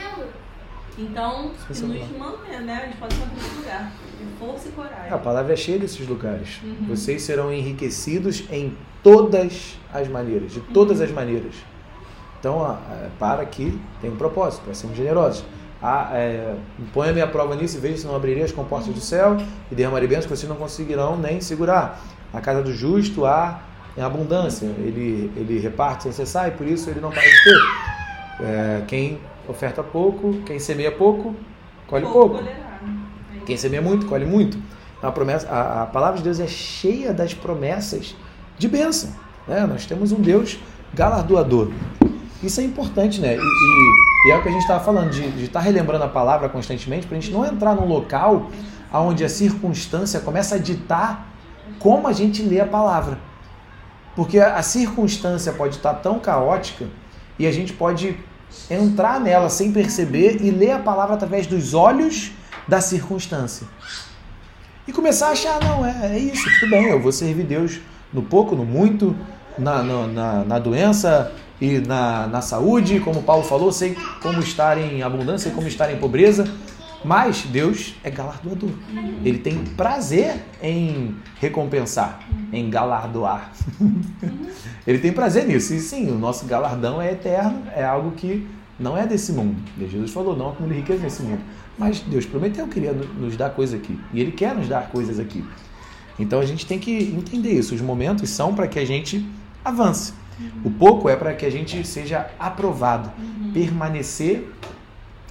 Então, 0.97 1.51
Seu 1.71 1.87
nos 1.87 2.17
manter, 2.17 2.59
né? 2.61 2.81
A 2.83 2.85
gente 2.87 2.97
pode 2.97 3.15
manter 3.15 3.37
esse 3.37 3.55
lugar. 3.55 3.91
De 4.19 4.25
força 4.37 4.67
e 4.67 4.71
coragem. 4.71 5.13
A 5.13 5.17
palavra 5.17 5.53
é 5.53 5.55
cheia 5.55 5.79
desses 5.79 6.05
lugares. 6.05 6.59
Uhum. 6.61 6.87
Vocês 6.89 7.21
serão 7.21 7.53
enriquecidos 7.53 8.43
em 8.51 8.75
todas 9.01 9.77
as 9.93 10.07
maneiras, 10.09 10.51
de 10.51 10.59
todas 10.59 10.99
as 10.99 11.09
maneiras. 11.09 11.55
Então, 12.39 12.63
ah, 12.63 12.79
para 13.19 13.41
aqui, 13.41 13.79
tem 14.01 14.09
um 14.09 14.15
propósito, 14.15 14.63
para 14.63 14.73
sermos 14.73 14.97
generosos. 14.97 15.43
Ah, 15.81 16.09
é, 16.13 16.55
ponha 16.93 17.13
minha 17.13 17.27
prova 17.27 17.55
nisso 17.55 17.77
e 17.77 17.79
veja 17.79 17.97
se 17.97 18.05
não 18.05 18.15
abrirei 18.15 18.43
as 18.43 18.51
comportas 18.51 18.93
do 18.93 18.99
céu 18.99 19.37
e 19.71 19.75
derramarei 19.75 20.07
bênçãos 20.07 20.25
que 20.25 20.35
vocês 20.35 20.49
não 20.49 20.57
conseguirão 20.57 21.17
nem 21.17 21.39
segurar. 21.39 22.01
A 22.33 22.41
casa 22.41 22.61
do 22.61 22.73
justo 22.73 23.25
há 23.25 23.61
em 23.97 24.01
abundância. 24.01 24.65
Ele, 24.65 25.31
ele 25.35 25.59
reparte 25.59 26.03
sem 26.03 26.11
cessar 26.11 26.47
e 26.49 26.51
por 26.51 26.67
isso 26.67 26.89
ele 26.89 26.99
não 26.99 27.09
para 27.09 27.21
de 27.21 27.43
ter. 27.43 27.57
É, 28.41 28.83
quem 28.87 29.19
oferta 29.47 29.81
pouco, 29.81 30.33
quem 30.45 30.59
semeia 30.59 30.91
pouco, 30.91 31.35
colhe 31.87 32.05
pouco. 32.05 32.37
É 32.37 32.55
Quem 33.45 33.57
semeia 33.57 33.81
muito, 33.81 34.05
colhe 34.05 34.25
muito. 34.25 34.57
A, 35.01 35.11
promessa, 35.11 35.49
a, 35.49 35.83
a 35.83 35.85
palavra 35.85 36.17
de 36.17 36.23
Deus 36.23 36.39
é 36.39 36.47
cheia 36.47 37.13
das 37.13 37.33
promessas 37.33 38.15
de 38.57 38.67
bênção. 38.67 39.11
Né? 39.47 39.65
Nós 39.65 39.85
temos 39.85 40.11
um 40.11 40.21
Deus 40.21 40.59
galardoador. 40.93 41.71
Isso 42.41 42.61
é 42.61 42.63
importante, 42.63 43.19
né? 43.19 43.35
E, 43.35 43.39
e- 43.39 44.27
e 44.27 44.31
é 44.31 44.37
o 44.37 44.41
que 44.41 44.49
a 44.49 44.51
gente 44.51 44.61
estava 44.61 44.83
falando, 44.83 45.11
de 45.11 45.43
estar 45.43 45.59
relembrando 45.59 46.03
a 46.03 46.07
palavra 46.07 46.49
constantemente, 46.49 47.07
para 47.07 47.17
a 47.17 47.19
gente 47.19 47.31
não 47.33 47.45
entrar 47.45 47.75
num 47.75 47.85
local 47.85 48.49
onde 48.91 49.23
a 49.23 49.29
circunstância 49.29 50.19
começa 50.19 50.55
a 50.55 50.57
ditar 50.57 51.27
como 51.79 52.07
a 52.07 52.13
gente 52.13 52.41
lê 52.41 52.59
a 52.59 52.65
palavra. 52.65 53.17
Porque 54.15 54.39
a, 54.39 54.61
circunstância 54.61 55.53
pode 55.53 55.75
estar 55.77 55.93
tão 55.95 56.19
caótica 56.19 56.85
e 57.37 57.45
a 57.47 57.51
gente 57.51 57.71
pode 57.71 58.17
entrar 58.69 59.19
nela 59.19 59.49
sem 59.49 59.71
perceber 59.71 60.37
e 60.41 60.49
ler 60.51 60.71
a 60.71 60.79
palavra 60.79 61.15
através 61.15 61.47
dos 61.47 61.73
olhos 61.73 62.31
da 62.67 62.81
circunstância. 62.81 63.67
E 64.87 64.91
começar 64.91 65.27
a 65.27 65.31
achar, 65.31 65.63
não, 65.63 65.85
é, 65.85 66.15
é 66.15 66.19
isso, 66.19 66.43
tudo 66.59 66.71
bem, 66.71 66.85
eu 66.85 66.99
vou 66.99 67.11
servir 67.11 67.43
Deus 67.43 67.79
no 68.11 68.23
pouco, 68.23 68.55
no 68.55 68.65
muito, 68.65 69.15
na, 69.57 69.83
na, 69.83 70.07
na, 70.07 70.43
na 70.43 70.59
doença 70.59 71.31
e 71.61 71.79
na, 71.79 72.27
na 72.27 72.41
saúde, 72.41 72.99
como 72.99 73.21
Paulo 73.23 73.43
falou, 73.43 73.71
sei 73.71 73.95
como 74.21 74.39
estar 74.39 74.77
em 74.77 75.01
abundância 75.03 75.49
e 75.49 75.51
como 75.51 75.67
estar 75.67 75.91
em 75.91 75.97
pobreza. 75.97 76.49
Mas 77.03 77.43
Deus 77.43 77.95
é 78.03 78.09
galardoador. 78.09 78.71
Ele 79.23 79.37
tem 79.37 79.57
prazer 79.63 80.43
em 80.61 81.15
recompensar, 81.39 82.19
em 82.51 82.69
galardoar. 82.69 83.51
Ele 84.85 84.97
tem 84.99 85.11
prazer 85.13 85.47
nisso. 85.47 85.73
E 85.73 85.79
sim, 85.79 86.09
o 86.11 86.15
nosso 86.17 86.45
galardão 86.45 87.01
é 87.01 87.11
eterno, 87.13 87.63
é 87.73 87.85
algo 87.85 88.11
que 88.11 88.45
não 88.77 88.97
é 88.97 89.07
desse 89.07 89.31
mundo. 89.31 89.55
Jesus 89.79 90.11
falou, 90.11 90.35
não 90.35 90.49
acumule 90.49 90.75
riqueza 90.75 91.01
nesse 91.03 91.21
mundo. 91.21 91.39
Mas 91.77 92.01
Deus 92.01 92.25
prometeu 92.25 92.67
que 92.67 92.79
iria 92.79 92.91
no- 92.91 93.05
nos 93.25 93.37
dar 93.37 93.51
coisas 93.51 93.79
aqui. 93.79 93.97
E 94.13 94.19
Ele 94.19 94.31
quer 94.33 94.53
nos 94.53 94.67
dar 94.67 94.89
coisas 94.89 95.19
aqui. 95.19 95.43
Então 96.17 96.41
a 96.41 96.45
gente 96.45 96.65
tem 96.65 96.79
que 96.79 96.91
entender 96.91 97.51
isso. 97.53 97.73
Os 97.73 97.79
momentos 97.81 98.29
são 98.29 98.53
para 98.53 98.67
que 98.67 98.77
a 98.77 98.85
gente 98.85 99.25
avance. 99.63 100.13
O 100.63 100.69
pouco 100.71 101.09
é 101.09 101.15
para 101.15 101.33
que 101.33 101.45
a 101.45 101.49
gente 101.49 101.85
seja 101.85 102.29
aprovado, 102.39 103.11
permanecer 103.53 104.51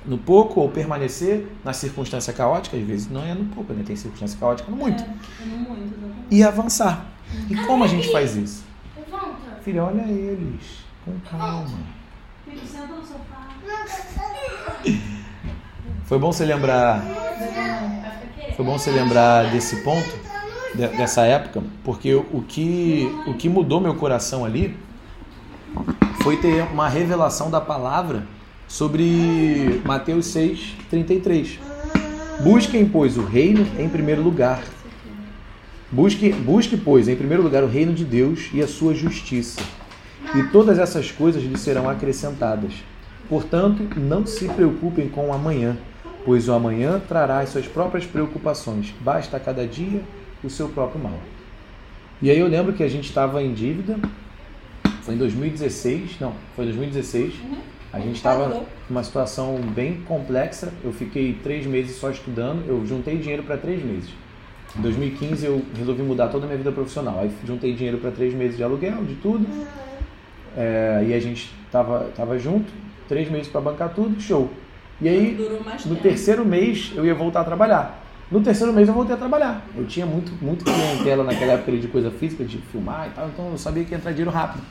no 0.06 0.16
pouco 0.16 0.60
ou 0.60 0.68
permanecer 0.70 1.46
na 1.64 1.72
circunstância 1.72 2.32
caótica, 2.32 2.76
às 2.76 2.82
vezes 2.82 3.10
não 3.10 3.22
é 3.24 3.34
no 3.34 3.44
pouco, 3.46 3.72
né? 3.72 3.82
Tem 3.86 3.94
circunstância 3.96 4.38
caótica 4.38 4.70
no 4.70 4.76
muito. 4.76 5.02
É, 5.02 5.06
é 5.42 5.46
no 5.46 5.56
muito. 5.58 5.94
E 6.30 6.42
avançar. 6.42 7.06
E 7.50 7.54
como 7.66 7.84
a 7.84 7.86
gente 7.86 8.10
faz 8.10 8.34
isso? 8.36 8.64
Levanta. 8.96 9.60
Filha, 9.62 9.84
olha 9.84 10.02
eles. 10.02 10.78
Com 11.04 11.12
calma. 11.28 11.78
Foi 16.04 16.18
bom 16.18 16.32
você 16.32 16.44
lembrar. 16.44 17.02
Foi 18.56 18.64
bom 18.64 18.78
você 18.78 18.90
lembrar 18.90 19.50
desse 19.50 19.76
ponto, 19.82 20.08
de- 20.74 20.88
dessa 20.96 21.22
época, 21.26 21.62
porque 21.84 22.14
o 22.14 22.42
que, 22.48 23.06
o 23.26 23.34
que 23.34 23.48
mudou 23.48 23.80
meu 23.80 23.94
coração 23.94 24.44
ali 24.44 24.76
foi 26.22 26.36
ter 26.36 26.62
uma 26.72 26.88
revelação 26.88 27.50
da 27.50 27.60
palavra 27.60 28.26
sobre 28.66 29.80
Mateus 29.84 30.26
6, 30.26 30.76
33. 30.90 31.58
Busquem, 32.42 32.88
pois, 32.88 33.16
o 33.16 33.24
reino 33.24 33.66
em 33.78 33.88
primeiro 33.88 34.22
lugar. 34.22 34.62
Busque, 35.90 36.30
busque, 36.30 36.76
pois, 36.76 37.08
em 37.08 37.16
primeiro 37.16 37.42
lugar 37.42 37.64
o 37.64 37.66
reino 37.66 37.94
de 37.94 38.04
Deus 38.04 38.50
e 38.52 38.60
a 38.60 38.68
sua 38.68 38.94
justiça. 38.94 39.60
E 40.34 40.42
todas 40.48 40.78
essas 40.78 41.10
coisas 41.10 41.42
lhe 41.42 41.56
serão 41.56 41.88
acrescentadas. 41.88 42.74
Portanto, 43.28 43.82
não 43.98 44.26
se 44.26 44.48
preocupem 44.48 45.08
com 45.08 45.28
o 45.28 45.32
amanhã, 45.32 45.76
pois 46.24 46.48
o 46.48 46.52
amanhã 46.52 47.00
trará 47.08 47.40
as 47.40 47.48
suas 47.48 47.66
próprias 47.66 48.04
preocupações. 48.04 48.94
Basta 49.00 49.36
a 49.36 49.40
cada 49.40 49.66
dia 49.66 50.02
o 50.44 50.50
seu 50.50 50.68
próprio 50.68 51.02
mal. 51.02 51.18
E 52.20 52.30
aí 52.30 52.38
eu 52.38 52.46
lembro 52.46 52.72
que 52.72 52.82
a 52.82 52.88
gente 52.88 53.08
estava 53.08 53.42
em 53.42 53.54
dívida. 53.54 53.98
Foi 55.08 55.14
em 55.14 55.18
2016, 55.18 56.20
não, 56.20 56.34
foi 56.54 56.66
em 56.66 56.68
2016. 56.68 57.32
A 57.90 57.98
gente 57.98 58.16
estava 58.16 58.66
numa 58.90 59.02
situação 59.02 59.58
bem 59.74 60.02
complexa. 60.02 60.70
Eu 60.84 60.92
fiquei 60.92 61.32
três 61.42 61.64
meses 61.64 61.96
só 61.96 62.10
estudando. 62.10 62.68
Eu 62.68 62.84
juntei 62.84 63.16
dinheiro 63.16 63.42
para 63.42 63.56
três 63.56 63.82
meses. 63.82 64.10
Em 64.78 64.82
2015 64.82 65.46
eu 65.46 65.64
resolvi 65.74 66.02
mudar 66.02 66.28
toda 66.28 66.44
a 66.44 66.46
minha 66.46 66.58
vida 66.58 66.70
profissional. 66.70 67.20
Aí 67.20 67.30
juntei 67.42 67.72
dinheiro 67.72 67.96
para 67.96 68.10
três 68.10 68.34
meses 68.34 68.58
de 68.58 68.62
aluguel, 68.62 69.02
de 69.02 69.14
tudo. 69.14 69.46
É, 70.54 71.02
e 71.08 71.14
a 71.14 71.20
gente 71.20 71.54
tava, 71.72 72.10
tava 72.14 72.38
junto, 72.38 72.70
três 73.08 73.30
meses 73.30 73.48
para 73.48 73.62
bancar 73.62 73.94
tudo, 73.94 74.20
show. 74.20 74.50
E 75.00 75.08
aí, 75.08 75.38
no 75.86 75.94
tempo. 75.94 76.02
terceiro 76.02 76.44
mês, 76.44 76.92
eu 76.94 77.06
ia 77.06 77.14
voltar 77.14 77.40
a 77.40 77.44
trabalhar. 77.44 78.04
No 78.30 78.42
terceiro 78.42 78.74
mês 78.74 78.86
eu 78.86 78.92
voltei 78.92 79.14
a 79.14 79.18
trabalhar. 79.18 79.64
Eu 79.74 79.86
tinha 79.86 80.04
muito, 80.04 80.32
muito 80.44 80.62
clientela 80.62 81.24
naquela 81.24 81.54
época 81.54 81.72
de 81.72 81.88
coisa 81.88 82.10
física, 82.10 82.44
de 82.44 82.58
filmar 82.58 83.08
e 83.08 83.10
tal, 83.10 83.28
então 83.28 83.50
eu 83.50 83.56
sabia 83.56 83.84
que 83.84 83.92
ia 83.92 83.96
entrar 83.96 84.10
dinheiro 84.10 84.30
rápido. 84.30 84.62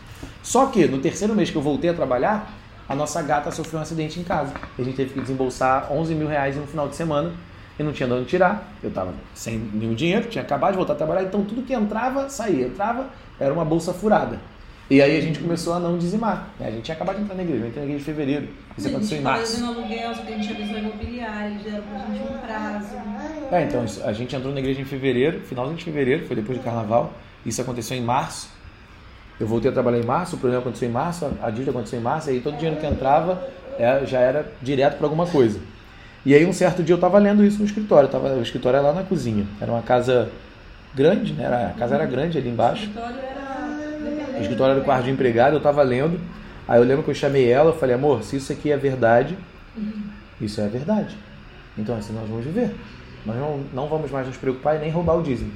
Só 0.43 0.67
que 0.67 0.85
no 0.85 0.99
terceiro 0.99 1.33
mês 1.33 1.49
que 1.49 1.55
eu 1.55 1.61
voltei 1.61 1.89
a 1.89 1.93
trabalhar, 1.93 2.53
a 2.87 2.93
nossa 2.93 3.19
gata 3.23 3.49
sofreu 3.49 3.79
um 3.79 3.81
acidente 3.81 4.19
em 4.19 4.23
casa. 4.23 4.53
A 4.77 4.83
gente 4.83 4.95
teve 4.95 5.11
que 5.11 5.19
desembolsar 5.19 5.91
11 5.91 6.13
mil 6.13 6.27
reais 6.27 6.55
um 6.55 6.67
final 6.67 6.87
de 6.87 6.95
semana 6.95 7.33
e 7.79 7.81
não 7.81 7.91
tinha 7.91 8.07
de 8.07 8.13
onde 8.13 8.25
tirar. 8.25 8.71
Eu 8.83 8.89
estava 8.89 9.11
sem 9.33 9.57
nenhum 9.57 9.95
dinheiro, 9.95 10.27
tinha 10.27 10.43
acabado 10.43 10.73
de 10.73 10.77
voltar 10.77 10.93
a 10.93 10.97
trabalhar, 10.97 11.23
então 11.23 11.43
tudo 11.43 11.63
que 11.63 11.73
entrava, 11.73 12.29
saía. 12.29 12.67
Entrava, 12.67 13.07
era 13.39 13.51
uma 13.51 13.65
bolsa 13.65 13.91
furada. 13.91 14.39
E 14.89 15.01
aí 15.01 15.17
a 15.17 15.21
gente 15.21 15.39
começou 15.39 15.73
a 15.73 15.79
não 15.79 15.97
dizimar. 15.97 16.47
né? 16.59 16.67
A 16.67 16.71
gente 16.71 16.83
tinha 16.83 16.95
acabado 16.95 17.17
de 17.17 17.23
entrar 17.23 17.35
na 17.35 17.43
igreja, 17.43 17.63
eu 17.63 17.67
entrei 17.67 17.83
na 17.83 17.89
igreja 17.89 18.01
em 18.01 18.05
fevereiro. 18.05 18.47
Isso 18.77 18.87
aconteceu 18.87 19.17
em 19.17 19.21
março. 19.21 19.59
no 19.59 19.67
aluguel, 19.67 20.15
só 20.15 20.21
que 20.21 20.33
a 20.33 20.37
gente 20.37 20.53
avisou 20.53 20.75
a 20.75 20.79
imobiliária, 20.79 21.49
eles 21.49 21.63
deram 21.63 21.83
pra 21.83 21.99
gente 22.13 22.23
um 22.23 22.37
prazo. 22.37 22.95
É, 23.51 23.63
então 23.63 23.85
a 24.05 24.13
gente 24.13 24.35
entrou 24.35 24.53
na 24.53 24.59
igreja 24.59 24.79
em 24.81 24.85
fevereiro, 24.85 25.41
finalzinho 25.41 25.77
de 25.77 25.83
fevereiro, 25.83 26.25
foi 26.25 26.35
depois 26.37 26.57
do 26.57 26.63
carnaval. 26.63 27.13
Isso 27.45 27.61
aconteceu 27.61 27.97
em 27.97 28.01
março. 28.01 28.49
Eu 29.39 29.45
voltei 29.45 29.69
a 29.69 29.73
trabalhar 29.73 29.99
em 29.99 30.05
março, 30.05 30.35
o 30.35 30.39
problema 30.39 30.61
aconteceu 30.61 30.87
em 30.89 30.91
março, 30.91 31.25
a- 31.25 31.47
a 31.47 31.49
dívida 31.49 31.71
aconteceu 31.71 31.99
em 31.99 32.01
março, 32.01 32.29
e 32.29 32.33
aí 32.33 32.39
todo 32.39 32.53
o 32.55 32.57
dinheiro 32.57 32.79
que 32.79 32.87
entrava 32.87 33.43
é, 33.77 34.05
já 34.05 34.19
era 34.19 34.51
direto 34.61 34.97
para 34.97 35.05
alguma 35.05 35.27
coisa. 35.27 35.59
E 36.25 36.33
aí 36.33 36.45
um 36.45 36.53
certo 36.53 36.81
dia 36.81 36.93
eu 36.93 36.97
estava 36.97 37.19
lendo 37.19 37.43
isso 37.43 37.59
no 37.59 37.65
escritório, 37.65 38.09
tava, 38.09 38.29
o 38.35 38.41
escritório 38.41 38.77
era 38.77 38.87
lá 38.87 38.93
na 38.93 39.03
cozinha. 39.03 39.45
Era 39.61 39.71
uma 39.71 39.81
casa 39.83 40.29
grande, 40.95 41.33
né? 41.33 41.43
Era- 41.43 41.67
a 41.67 41.73
casa 41.73 41.95
era 41.95 42.05
grande 42.05 42.37
ali 42.37 42.49
O 42.49 42.51
embaixo. 42.53 42.83
escritório 42.85 43.15
era. 43.17 43.46
O 44.37 44.41
escritório 44.41 44.71
era 44.73 44.81
o 44.81 44.83
quarto 44.83 45.05
de 45.05 45.11
empregado, 45.11 45.55
eu 45.55 45.61
tava 45.61 45.81
lendo. 45.83 46.19
Aí 46.67 46.79
eu 46.79 46.83
lembro 46.83 47.03
que 47.03 47.09
eu 47.09 47.15
chamei 47.15 47.49
ela, 47.49 47.69
eu 47.69 47.75
falei, 47.77 47.95
amor, 47.95 48.23
se 48.23 48.35
isso 48.35 48.51
aqui 48.51 48.71
é 48.71 48.77
verdade, 48.77 49.37
isso 50.41 50.59
é 50.59 50.67
verdade. 50.67 51.15
Então 51.77 51.95
assim 51.95 52.13
nós 52.13 52.27
vamos 52.27 52.45
viver. 52.45 52.75
Nós 53.25 53.35
não, 53.37 53.59
não 53.73 53.87
vamos 53.87 54.11
mais 54.11 54.27
nos 54.27 54.37
preocupar 54.37 54.75
e 54.75 54.79
nem 54.79 54.89
roubar 54.91 55.17
o 55.17 55.23
dízimo. 55.23 55.51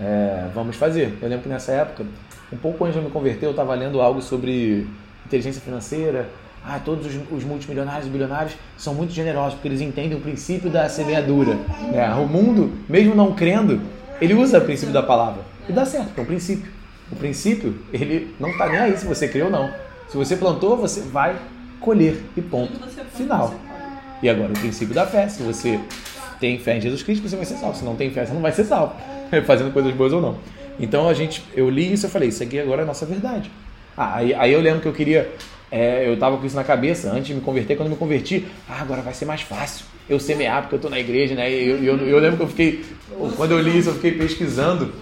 É, 0.00 0.48
vamos 0.54 0.76
fazer. 0.76 1.16
Eu 1.20 1.28
lembro 1.28 1.44
que 1.44 1.48
nessa 1.48 1.72
época, 1.72 2.04
um 2.52 2.56
pouco 2.56 2.84
antes 2.84 2.94
de 2.94 3.00
eu 3.00 3.04
me 3.04 3.10
converter, 3.10 3.46
eu 3.46 3.50
estava 3.50 3.74
lendo 3.74 4.00
algo 4.00 4.20
sobre 4.20 4.86
inteligência 5.26 5.60
financeira. 5.60 6.28
Ah, 6.66 6.80
todos 6.82 7.06
os, 7.06 7.14
os 7.30 7.44
multimilionários 7.44 8.06
e 8.06 8.10
bilionários 8.10 8.54
são 8.76 8.94
muito 8.94 9.12
generosos 9.12 9.54
porque 9.54 9.68
eles 9.68 9.82
entendem 9.82 10.16
o 10.16 10.20
princípio 10.20 10.70
da 10.70 10.88
semeadura. 10.88 11.58
né? 11.92 12.14
O 12.14 12.26
mundo, 12.26 12.72
mesmo 12.88 13.14
não 13.14 13.34
crendo, 13.34 13.80
ele 14.20 14.32
usa 14.32 14.58
o 14.58 14.62
princípio 14.62 14.92
da 14.92 15.02
palavra. 15.02 15.42
E 15.68 15.72
dá 15.72 15.84
certo, 15.84 16.12
é 16.16 16.20
um 16.22 16.24
princípio. 16.24 16.72
O 17.12 17.16
princípio, 17.16 17.76
ele 17.92 18.34
não 18.40 18.50
está 18.50 18.68
nem 18.68 18.78
aí 18.78 18.96
se 18.96 19.06
você 19.06 19.28
crê 19.28 19.42
ou 19.42 19.50
não. 19.50 19.70
Se 20.08 20.16
você 20.16 20.36
plantou, 20.36 20.76
você 20.76 21.00
vai 21.00 21.36
colher 21.80 22.22
e 22.36 22.40
ponto. 22.40 22.72
Final. 23.14 23.54
E 24.22 24.28
agora 24.28 24.52
o 24.52 24.58
princípio 24.58 24.94
da 24.94 25.06
fé. 25.06 25.28
Se 25.28 25.42
você 25.42 25.78
tem 26.40 26.58
fé 26.58 26.76
em 26.76 26.80
Jesus 26.80 27.02
Cristo, 27.02 27.28
você 27.28 27.36
vai 27.36 27.44
ser 27.44 27.56
salvo. 27.56 27.76
Se 27.76 27.84
não 27.84 27.94
tem 27.94 28.10
fé, 28.10 28.24
você 28.24 28.32
não 28.32 28.40
vai 28.40 28.52
ser 28.52 28.64
salvo. 28.64 28.94
Fazendo 29.46 29.72
coisas 29.72 29.92
boas 29.94 30.12
ou 30.12 30.20
não. 30.20 30.38
Então 30.78 31.08
a 31.08 31.14
gente, 31.14 31.44
eu 31.54 31.70
li 31.70 31.92
isso 31.92 32.06
e 32.06 32.10
falei, 32.10 32.30
isso 32.30 32.42
aqui 32.42 32.58
agora 32.58 32.82
é 32.82 32.84
a 32.84 32.86
nossa 32.86 33.06
verdade. 33.06 33.50
Ah, 33.96 34.16
aí, 34.16 34.34
aí 34.34 34.52
eu 34.52 34.60
lembro 34.60 34.80
que 34.80 34.88
eu 34.88 34.92
queria, 34.92 35.30
é, 35.70 36.08
eu 36.08 36.18
tava 36.18 36.36
com 36.36 36.44
isso 36.44 36.56
na 36.56 36.64
cabeça 36.64 37.10
antes 37.10 37.28
de 37.28 37.34
me 37.34 37.40
converter. 37.40 37.76
Quando 37.76 37.88
eu 37.88 37.92
me 37.92 37.98
converti, 37.98 38.46
ah, 38.68 38.80
agora 38.80 39.02
vai 39.02 39.14
ser 39.14 39.24
mais 39.24 39.42
fácil 39.42 39.86
eu 40.08 40.18
semear 40.18 40.62
porque 40.62 40.74
eu 40.74 40.80
tô 40.80 40.90
na 40.90 40.98
igreja, 40.98 41.34
né? 41.34 41.50
E 41.50 41.68
eu, 41.68 41.82
eu, 41.82 41.96
eu 42.08 42.18
lembro 42.18 42.38
que 42.38 42.42
eu 42.42 42.48
fiquei, 42.48 42.84
quando 43.36 43.52
eu 43.52 43.60
li 43.60 43.78
isso, 43.78 43.90
eu 43.90 43.94
fiquei 43.94 44.12
pesquisando 44.12 44.92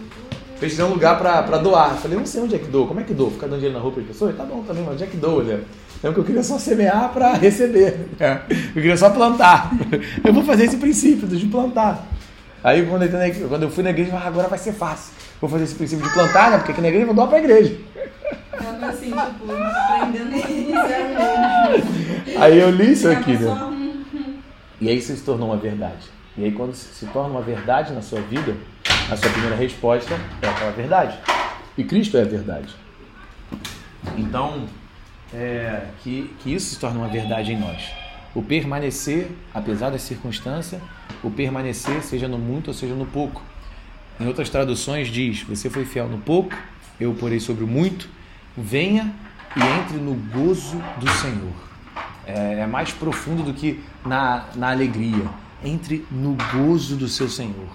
pesquisando 0.63 0.91
um 0.91 0.95
lugar 0.95 1.19
pra, 1.19 1.43
pra 1.43 1.59
doar. 1.59 1.91
Eu 1.91 1.97
Falei, 1.97 2.17
não 2.17 2.25
sei 2.25 2.41
onde 2.41 2.55
é 2.55 2.59
que 2.59 2.69
dou. 2.69 2.87
Como 2.87 3.01
é 3.01 3.03
que 3.03 3.13
dou? 3.13 3.33
Ficar 3.33 3.47
dando 3.49 3.57
dinheiro 3.57 3.77
na 3.77 3.83
roupa 3.83 4.01
de 4.01 4.07
pessoas? 4.07 4.37
Tá 4.37 4.45
bom 4.45 4.63
também, 4.63 4.85
mas 4.85 4.95
onde 4.95 5.03
é 5.03 5.07
que 5.09 5.17
dou, 5.17 5.43
né? 5.43 5.61
Lembro 6.03 6.15
que 6.15 6.21
eu 6.21 6.25
queria 6.25 6.43
só 6.45 6.57
semear 6.59 7.11
pra 7.13 7.35
receber. 7.35 8.09
né? 8.19 8.43
Eu 8.49 8.75
queria 8.81 8.97
só 8.97 9.11
plantar. 9.11 9.73
Eu 10.25 10.33
vou 10.33 10.45
fazer 10.45 10.65
esse 10.65 10.77
princípio 10.77 11.27
de 11.27 11.47
plantar. 11.47 12.07
Aí 12.63 12.87
quando 12.87 13.03
eu, 13.03 13.49
quando 13.49 13.65
eu 13.65 13.71
fui 13.71 13.83
na 13.83 13.91
igreja, 13.91 14.13
ah, 14.15 14.29
agora 14.29 14.47
vai 14.47 14.59
ser 14.59 14.73
fácil. 14.73 15.13
Vou 15.41 15.51
fazer 15.51 15.65
esse 15.65 15.75
princípio 15.75 16.07
de 16.07 16.13
plantar, 16.15 16.53
né? 16.53 16.59
Porque 16.59 16.71
aqui 16.71 16.81
na 16.81 16.87
igreja 16.89 17.03
eu 17.03 17.07
vou 17.09 17.17
doar 17.17 17.27
pra 17.27 17.39
igreja. 17.41 17.77
Algo 18.53 18.85
assim, 18.85 19.07
tipo, 19.07 19.53
aprendendo. 19.53 20.31
Aí 22.39 22.59
eu 22.61 22.71
li 22.71 22.93
isso 22.93 23.09
a 23.09 23.13
aqui, 23.13 23.33
né? 23.37 24.05
E 24.81 24.89
aí 24.89 24.97
isso 24.97 25.17
se 25.17 25.23
tornou 25.23 25.49
uma 25.49 25.57
verdade. 25.57 26.09
E 26.39 26.45
aí 26.45 26.53
quando 26.53 26.73
se 26.73 27.05
torna 27.07 27.31
uma 27.31 27.43
verdade 27.43 27.93
na 27.93 28.01
sua 28.01 28.21
vida, 28.21 28.55
a 29.11 29.17
sua 29.17 29.31
primeira 29.31 29.57
resposta 29.57 30.15
é 30.41 30.49
aquela 30.49 30.71
verdade. 30.73 31.19
E 31.77 31.85
Cristo 31.85 32.17
é 32.17 32.23
a 32.23 32.25
verdade. 32.25 32.75
Então, 34.17 34.67
é, 35.33 35.87
que, 36.03 36.35
que 36.41 36.55
isso 36.55 36.75
se 36.75 36.79
torne 36.79 36.99
uma 36.99 37.09
verdade 37.09 37.53
em 37.53 37.59
nós. 37.59 37.91
O 38.35 38.43
permanecer, 38.43 39.31
apesar 39.53 39.91
da 39.91 39.99
circunstância, 39.99 40.81
o 41.23 41.31
permanecer, 41.31 42.03
seja 42.03 42.29
no 42.29 42.39
muito 42.39 42.69
ou 42.69 42.75
seja 42.75 42.95
no 42.95 43.07
pouco. 43.07 43.43
Em 44.19 44.27
outras 44.27 44.49
traduções 44.49 45.09
diz: 45.09 45.43
Você 45.43 45.69
foi 45.69 45.85
fiel 45.85 46.09
no 46.09 46.19
pouco, 46.19 46.57
eu 47.01 47.15
porei 47.15 47.41
sobre 47.41 47.65
o 47.65 47.67
muito, 47.67 48.09
venha 48.57 49.13
e 49.57 49.81
entre 49.81 49.99
no 49.99 50.15
gozo 50.15 50.83
do 50.99 51.11
Senhor. 51.11 51.53
É, 52.27 52.61
é 52.61 52.67
mais 52.67 52.93
profundo 52.93 53.43
do 53.43 53.53
que 53.53 53.83
na, 54.05 54.47
na 54.55 54.71
alegria. 54.71 55.25
Entre 55.65 56.05
no 56.11 56.37
gozo 56.53 56.97
do 56.97 57.09
seu 57.09 57.29
Senhor. 57.29 57.69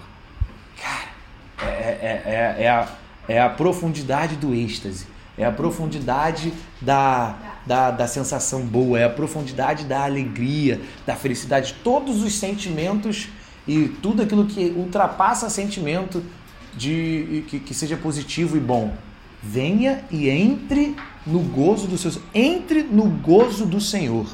É, 2.08 2.22
é, 2.24 2.64
é, 2.64 2.68
a, 2.70 2.88
é 3.28 3.38
a 3.38 3.50
profundidade 3.50 4.36
do 4.36 4.54
êxtase, 4.54 5.06
é 5.36 5.44
a 5.44 5.52
profundidade 5.52 6.54
da, 6.80 7.58
da, 7.66 7.90
da 7.90 8.06
sensação 8.06 8.62
boa, 8.62 8.98
é 8.98 9.04
a 9.04 9.10
profundidade 9.10 9.84
da 9.84 10.04
alegria, 10.04 10.80
da 11.06 11.14
felicidade, 11.14 11.76
todos 11.84 12.22
os 12.22 12.32
sentimentos 12.32 13.28
e 13.66 13.88
tudo 14.00 14.22
aquilo 14.22 14.46
que 14.46 14.72
ultrapassa 14.74 15.50
sentimento 15.50 16.24
de 16.74 17.44
que, 17.48 17.60
que 17.60 17.74
seja 17.74 17.98
positivo 17.98 18.56
e 18.56 18.60
bom. 18.60 18.94
Venha 19.42 20.02
e 20.10 20.30
entre 20.30 20.96
no 21.26 21.40
gozo 21.40 21.86
do 21.86 21.98
seu 21.98 22.10
entre 22.34 22.82
no 22.84 23.04
gozo 23.04 23.66
do 23.66 23.82
Senhor. 23.82 24.26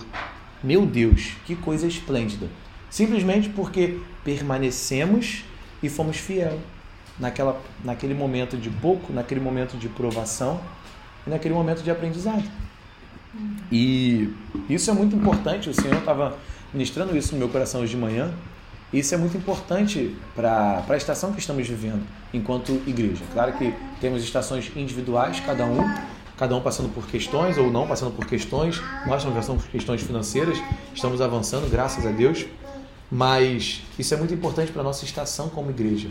Meu 0.63 0.87
Deus, 0.87 1.33
que 1.45 1.57
coisa 1.57 1.89
esplêndida. 1.89 2.49
Simplesmente 2.89 3.49
porque 3.49 3.99
permanecemos 4.23 5.45
e 5.83 5.89
fomos 5.89 6.17
fiel 6.19 6.61
naquela, 7.18 7.61
naquele 7.85 8.14
momento 8.14 8.57
de 8.57 8.70
pouco, 8.70 9.12
naquele 9.12 9.40
momento 9.40 9.77
de 9.77 9.88
provação 9.88 10.61
e 11.27 11.31
naquele 11.31 11.55
momento 11.55 11.83
de 11.83 11.90
aprendizado. 11.90 12.44
E 13.70 14.33
isso 14.68 14.90
é 14.90 14.94
muito 14.94 15.16
importante. 15.16 15.68
O 15.68 15.74
Senhor 15.74 15.96
estava 15.96 16.37
ministrando 16.72 17.16
isso 17.16 17.33
no 17.33 17.38
meu 17.38 17.48
coração 17.48 17.81
hoje 17.81 17.94
de 17.94 18.00
manhã. 18.00 18.33
Isso 18.92 19.12
é 19.12 19.18
muito 19.18 19.37
importante 19.37 20.14
para 20.37 20.85
a 20.88 20.96
estação 20.96 21.33
que 21.33 21.40
estamos 21.40 21.66
vivendo 21.66 22.07
enquanto 22.33 22.81
igreja. 22.87 23.24
Claro 23.33 23.53
que 23.55 23.74
temos 24.00 24.22
estações 24.22 24.70
individuais, 24.77 25.40
cada 25.40 25.66
um, 25.66 25.83
cada 26.37 26.55
um 26.55 26.61
passando 26.61 26.88
por 26.94 27.07
questões 27.07 27.59
ou 27.59 27.72
não 27.72 27.88
passando 27.88 28.12
por 28.12 28.24
questões. 28.27 28.81
Nós 29.07 29.16
estamos 29.16 29.37
passando 29.37 29.61
por 29.61 29.68
questões 29.68 30.03
financeiras, 30.03 30.59
estamos 30.94 31.20
avançando, 31.20 31.68
graças 31.68 32.07
a 32.07 32.11
Deus. 32.11 32.46
Mas 33.11 33.83
isso 33.99 34.12
é 34.14 34.17
muito 34.17 34.35
importante 34.35 34.73
para 34.73 34.81
a 34.81 34.85
nossa 34.85 35.05
estação 35.05 35.49
como 35.49 35.71
igreja. 35.71 36.09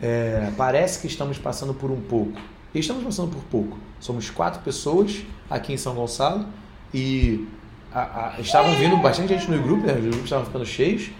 É, 0.00 0.52
parece 0.56 1.00
que 1.00 1.06
estamos 1.06 1.38
passando 1.38 1.74
por 1.74 1.90
um 1.90 2.00
pouco. 2.00 2.38
E 2.74 2.78
estamos 2.78 3.04
passando 3.04 3.30
por 3.30 3.42
pouco. 3.44 3.78
Somos 4.00 4.30
quatro 4.30 4.60
pessoas 4.62 5.22
aqui 5.48 5.72
em 5.72 5.76
São 5.76 5.94
Gonçalo 5.94 6.46
e 6.92 7.46
a, 7.92 8.36
a, 8.36 8.40
estavam 8.40 8.74
vindo 8.74 8.96
bastante 8.96 9.28
gente 9.28 9.50
no 9.50 9.62
grupo, 9.62 9.86
né? 9.86 9.94
os 9.94 10.00
grupos 10.00 10.24
estavam 10.24 10.44
ficando 10.44 10.66
cheios, 10.66 11.10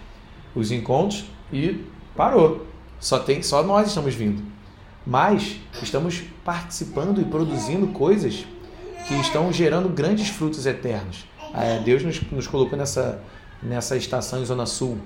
os 0.53 0.71
encontros, 0.71 1.25
e 1.51 1.85
parou. 2.15 2.65
Só, 2.99 3.19
tem, 3.19 3.41
só 3.41 3.63
nós 3.63 3.87
estamos 3.87 4.13
vindo. 4.13 4.43
Mas 5.05 5.57
estamos 5.81 6.23
participando 6.43 7.21
e 7.21 7.25
produzindo 7.25 7.87
coisas 7.87 8.45
que 9.07 9.13
estão 9.15 9.53
gerando 9.53 9.87
grandes 9.87 10.29
frutos 10.29 10.65
eternos. 10.65 11.25
É, 11.53 11.79
Deus 11.79 12.03
nos, 12.03 12.19
nos 12.31 12.47
colocou 12.47 12.77
nessa, 12.77 13.21
nessa 13.65 13.97
estação 13.97 14.41
em 14.41 14.45
Zona 14.45 14.65
Sul. 14.65 14.97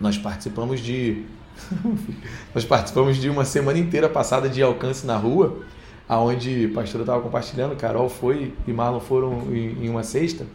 Nós 0.00 0.18
participamos 0.18 0.80
de 0.80 1.24
nós 2.54 2.64
participamos 2.64 3.16
de 3.16 3.28
uma 3.30 3.44
semana 3.44 3.78
inteira 3.78 4.08
passada 4.08 4.48
de 4.48 4.62
alcance 4.62 5.06
na 5.06 5.16
rua, 5.16 5.60
aonde 6.08 6.66
a 6.66 6.74
pastora 6.74 7.02
estava 7.02 7.22
compartilhando, 7.22 7.76
Carol 7.76 8.08
foi 8.08 8.54
e 8.66 8.72
Marlon 8.72 9.00
foram 9.00 9.54
em, 9.54 9.88
uma 9.88 10.02
sexta, 10.02 10.46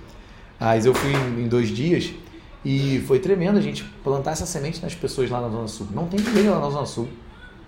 mas 0.60 0.86
eu 0.86 0.94
fui 0.94 1.12
em, 1.12 1.44
em, 1.44 1.48
dois 1.48 1.70
dias 1.70 2.14
e 2.64 3.04
foi 3.08 3.20
tremendo 3.20 3.58
a 3.58 3.62
gente 3.62 3.84
plantar 4.04 4.32
essa 4.32 4.46
semente 4.46 4.82
nas 4.82 4.94
pessoas 4.94 5.30
lá 5.30 5.42
na 5.42 5.50
Zona 5.50 5.68
Sul. 5.68 5.88
Não 5.92 6.08
tem 6.08 6.20
igreja 6.20 6.52
lá 6.52 6.60
na 6.60 6.70
Zona 6.70 6.86
Sul, 6.86 7.10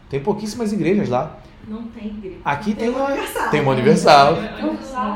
tem 0.09 0.19
pouquíssimas 0.19 0.71
igrejas 0.71 1.09
lá. 1.09 1.39
Não 1.67 1.83
tem 1.87 2.07
igreja. 2.07 2.37
Aqui 2.43 2.73
tem, 2.75 2.89
tem 2.89 2.89
uma 2.89 3.05
universal. 3.05 3.49
Tem 3.49 3.61
uma 3.61 3.71
universal. 3.71 4.35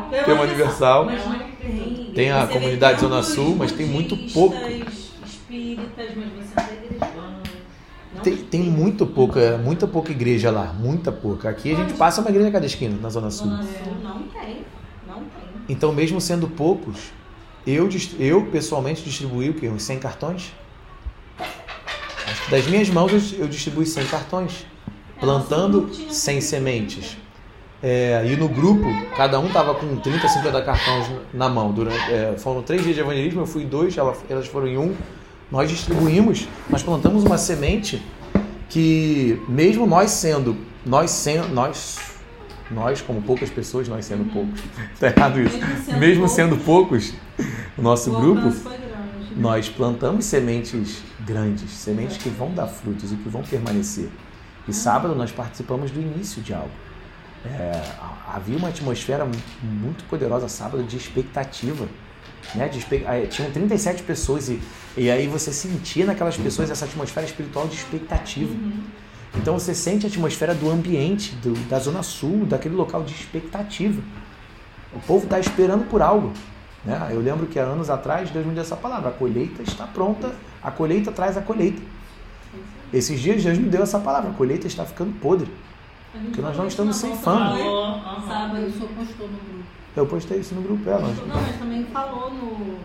Tem, 0.10 0.24
tem 0.24 0.34
uma 0.34 0.44
universal. 0.44 1.06
Mas 1.06 1.26
não 1.26 1.40
tem, 1.40 2.12
tem 2.16 2.32
a 2.32 2.48
comunidade 2.48 3.02
Zona 3.02 3.22
Sul, 3.22 3.56
mas 3.56 3.72
tem 3.72 3.86
muito 3.86 4.16
pouco. 4.34 4.56
espíritas, 5.26 6.10
mas 6.16 6.48
você 6.48 6.56
não 6.56 6.66
tem 6.66 6.76
igreja. 6.86 7.28
Tem, 8.24 8.36
tem 8.38 8.64
muito 8.64 9.06
pouca, 9.06 9.58
muita 9.58 9.88
pouca 9.88 10.12
igreja 10.12 10.50
lá, 10.50 10.74
muita 10.74 11.12
pouca. 11.12 11.50
Aqui 11.50 11.74
a 11.74 11.76
gente 11.76 11.94
passa 11.94 12.22
uma 12.22 12.30
igreja 12.30 12.50
a 12.50 12.52
cada 12.52 12.66
esquina, 12.66 12.98
na 13.00 13.10
Zona 13.10 13.30
Sul. 13.30 13.48
Zona 13.48 13.64
Sul 13.64 13.94
não 14.02 14.24
tem. 14.24 14.66
Não 15.06 15.20
tem. 15.20 15.28
Então, 15.70 15.92
mesmo 15.92 16.20
sendo 16.22 16.48
poucos, 16.48 17.12
eu, 17.66 17.90
eu 18.18 18.46
pessoalmente 18.48 19.04
distribuí 19.04 19.50
o 19.50 19.54
quê? 19.54 19.68
Uns 19.68 19.84
100 19.84 20.00
cartões? 20.00 20.54
Acho 22.26 22.46
que 22.46 22.52
das 22.52 22.66
minhas 22.68 22.90
mãos 22.90 23.34
eu, 23.34 23.40
eu 23.40 23.48
distribuí 23.48 23.86
100 23.86 24.06
cartões, 24.08 24.66
plantando 25.20 25.90
100 26.10 26.42
sementes. 26.42 27.18
É, 27.82 28.26
e 28.28 28.36
no 28.36 28.50
grupo, 28.50 28.86
cada 29.16 29.40
um 29.40 29.50
tava 29.50 29.76
com 29.76 29.98
30, 29.98 30.28
50 30.28 30.62
cartões 30.64 31.06
na 31.34 31.48
mão. 31.48 31.72
Durante, 31.72 32.12
é, 32.12 32.36
foram 32.38 32.64
três 32.64 32.82
dias 32.84 32.96
de 32.96 33.02
evangelismo, 33.02 33.42
eu 33.42 33.46
fui 33.46 33.64
em 33.64 33.68
dois, 33.68 33.96
ela- 33.98 34.16
elas 34.30 34.48
foram 34.48 34.68
em 34.68 34.78
um. 34.78 34.96
Nós 35.52 35.70
distribuímos, 35.70 36.48
nós 36.70 36.82
plantamos 36.82 37.24
uma 37.24 37.38
semente 37.38 38.02
que, 38.70 39.40
mesmo 39.48 39.86
nós 39.86 40.10
sendo, 40.12 40.58
nós 40.86 41.12
sendo, 41.12 41.50
nós, 41.54 42.00
nós 42.72 43.00
como 43.02 43.22
poucas 43.22 43.50
pessoas, 43.50 43.88
nós 43.88 44.06
sendo 44.06 44.26
poucos, 44.34 44.60
tá 45.00 45.08
errado 45.16 45.40
isso. 45.40 45.58
Mesmo 46.00 46.28
sendo 46.28 46.58
poucos, 46.58 47.14
o 47.78 47.82
nosso 47.82 48.10
grupo, 48.12 48.42
nós 49.38 49.70
plantamos 49.70 50.26
sementes 50.26 50.98
grandes, 51.26 51.70
sementes 51.72 52.18
que 52.18 52.28
vão 52.30 52.52
dar 52.52 52.66
frutos 52.68 53.12
e 53.12 53.16
que 53.16 53.30
vão 53.30 53.44
permanecer. 53.44 54.10
E 54.68 54.74
sábado 54.74 55.16
nós 55.16 55.32
participamos 55.32 55.92
do 55.92 56.00
início 56.02 56.42
de 56.42 56.54
algo. 56.54 56.72
É, 57.46 57.82
havia 58.34 58.58
uma 58.58 58.68
atmosfera 58.70 59.26
muito 59.64 60.04
poderosa 60.06 60.50
sábado 60.50 60.84
de 60.84 60.98
expectativa. 60.98 61.88
Né? 62.56 62.68
De 62.68 62.80
tinham 63.30 63.52
37 63.52 64.04
pessoas 64.04 64.50
e, 64.50 64.60
e 64.98 65.10
aí 65.10 65.28
você 65.28 65.52
sentia 65.52 66.06
naquelas 66.06 66.36
pessoas 66.38 66.70
essa 66.70 66.86
atmosfera 66.86 67.26
espiritual 67.26 67.68
de 67.68 67.76
expectativa. 67.76 68.54
Então 69.36 69.58
você 69.58 69.74
sente 69.74 70.06
a 70.06 70.10
atmosfera 70.10 70.54
do 70.56 70.70
ambiente, 70.70 71.36
do- 71.36 71.54
da 71.70 71.80
Zona 71.80 72.02
Sul, 72.04 72.46
daquele 72.46 72.76
local 72.76 73.04
de 73.04 73.14
expectativa. 73.14 74.02
O 74.94 75.00
povo 75.02 75.26
está 75.26 75.40
esperando 75.40 75.86
por 75.90 76.02
algo. 76.02 76.32
Né? 76.84 77.10
Eu 77.12 77.20
lembro 77.20 77.46
que 77.46 77.60
há 77.60 77.64
anos 77.64 77.90
atrás 77.90 78.30
Deus 78.32 78.46
me 78.46 78.54
deu 78.54 78.64
essa 78.64 78.76
palavra: 78.76 79.10
a 79.10 79.12
colheita 79.12 79.62
está 79.62 79.86
pronta, 79.86 80.34
a 80.64 80.72
colheita 80.72 81.12
traz 81.12 81.38
a 81.38 81.42
colheita. 81.42 81.82
Esses 82.94 83.20
dias 83.20 83.44
Deus 83.44 83.58
me 83.58 83.70
deu 83.70 83.84
essa 83.84 84.00
palavra: 84.00 84.30
a 84.30 84.34
colheita 84.34 84.68
está 84.68 84.86
ficando 84.86 85.14
podre. 85.20 85.50
Porque 86.12 86.42
nós 86.42 86.58
não 86.58 86.68
estamos 86.68 86.96
ceifando. 86.96 87.56
nossa 87.56 88.28
Sábado 88.28 88.66
o 88.66 88.72
senhor 88.72 88.90
postou 88.90 89.28
no 89.28 89.38
grupo. 89.38 89.64
Eu 89.96 90.06
postei 90.06 90.40
isso 90.40 90.56
no 90.56 90.62
grupo, 90.62 90.90
é, 90.90 90.94
nós, 90.94 91.18
Não, 91.28 91.42
mas 91.42 91.58
também 91.58 91.84
falou 91.86 92.32
no. 92.32 92.78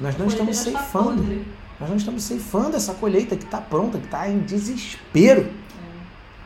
Nós 0.00 0.18
não 0.18 0.26
estamos 0.26 0.56
ceifando. 0.56 1.22
podre. 1.22 1.46
Nós 1.80 1.90
não 1.90 1.96
estamos 1.96 2.22
ceifando 2.22 2.76
essa 2.76 2.94
colheita 2.94 3.36
que 3.36 3.44
está 3.44 3.60
pronta, 3.60 3.98
que 3.98 4.04
está 4.04 4.28
em 4.28 4.38
desespero. 4.38 5.48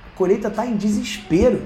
A 0.07 0.16
colheita 0.16 0.48
está 0.48 0.66
em 0.66 0.76
desespero. 0.76 1.62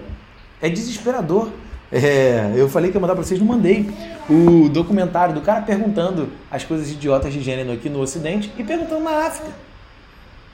É 0.61 0.69
desesperador. 0.69 1.49
É, 1.91 2.53
eu 2.57 2.69
falei 2.69 2.91
que 2.91 2.97
ia 2.97 3.01
mandar 3.01 3.15
para 3.15 3.23
vocês, 3.23 3.39
não 3.39 3.47
mandei. 3.47 3.89
O 4.29 4.69
documentário 4.69 5.35
do 5.35 5.41
cara 5.43 5.61
perguntando 5.63 6.31
as 6.51 6.65
coisas 6.65 6.91
idiotas 6.91 7.33
de 7.33 7.43
gênero 7.43 7.73
aqui 7.73 7.89
no 7.89 8.01
Ocidente 8.01 8.53
e 8.57 8.65
perguntando 8.65 9.05
na 9.05 9.27
África. 9.27 9.51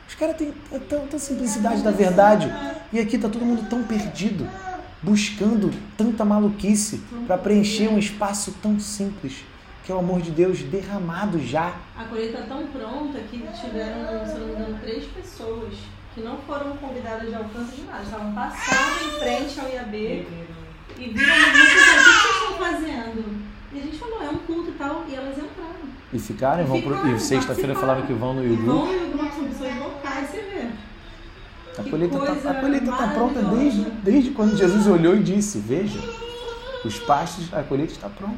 Os 0.08 0.14
caras 0.14 0.36
têm 0.36 0.52
tanta 0.88 1.18
simplicidade 1.18 1.82
da 1.82 1.90
verdade. 1.90 2.50
E 2.90 2.98
aqui 2.98 3.18
tá 3.18 3.28
todo 3.28 3.44
mundo 3.44 3.68
tão 3.68 3.82
perdido, 3.82 4.48
buscando 5.02 5.70
tanta 5.98 6.24
maluquice 6.24 7.02
para 7.26 7.36
preencher 7.36 7.88
um 7.88 7.98
espaço 7.98 8.54
tão 8.62 8.80
simples, 8.80 9.44
que 9.84 9.92
é 9.92 9.94
o 9.94 9.98
amor 9.98 10.22
de 10.22 10.30
Deus 10.30 10.62
derramado 10.62 11.38
já 11.38 11.74
A 11.94 12.04
colheita 12.04 12.42
tão 12.48 12.66
pronta 12.68 13.18
que 13.30 13.38
tiveram, 13.60 14.26
se 14.26 14.38
não 14.38 14.46
me 14.46 14.52
engano, 14.54 14.78
três 14.80 15.04
pessoas 15.04 15.74
que 16.14 16.22
não 16.22 16.38
foram 16.38 16.76
convidadas 16.78 17.28
de 17.28 17.34
alcance 17.34 17.76
de 17.76 17.82
nada. 17.82 18.02
Estavam 18.02 18.32
passando 18.32 19.06
em 19.06 19.18
frente 19.20 19.60
ao 19.60 19.68
IAB 19.68 19.94
e 20.96 21.08
viram 21.10 21.34
o 21.34 21.52
que 21.52 21.68
vocês 21.68 22.26
estão 22.32 22.58
fazendo? 22.58 23.57
E 23.72 23.78
a 23.78 23.82
gente 23.82 23.98
falou, 23.98 24.22
é 24.22 24.30
um 24.30 24.38
culto 24.38 24.70
e 24.70 24.72
tal, 24.72 25.04
e 25.08 25.14
elas 25.14 25.36
entraram. 25.36 25.88
E 26.12 26.18
ficaram, 26.18 26.62
e 26.62 26.66
vão 26.66 26.80
pro, 26.80 26.94
Ficaram, 26.94 27.16
e 27.16 27.20
sexta-feira 27.20 27.74
falaram 27.74 28.02
que 28.06 28.12
vão 28.14 28.34
no 28.34 28.44
E 28.44 28.48
YouTube. 28.48 28.66
vão 28.66 28.92
e 28.92 28.96
o 28.96 29.10
grupo 29.10 29.34
são 29.34 29.44
pessoas 29.44 29.76
locais, 29.76 30.30
você 30.30 30.40
vê. 30.40 30.68
A 31.78 31.82
Que 31.82 31.90
colheita 31.90 32.16
está 32.32 32.96
tá 32.96 33.08
pronta 33.08 33.42
desde, 33.42 33.82
desde 34.02 34.30
quando 34.30 34.56
Jesus 34.56 34.86
olhou 34.86 35.14
e 35.14 35.22
disse: 35.22 35.58
Veja, 35.58 36.00
os 36.84 36.98
pastos, 37.00 37.52
a 37.54 37.62
colheita 37.62 37.92
está 37.92 38.08
pronta. 38.08 38.36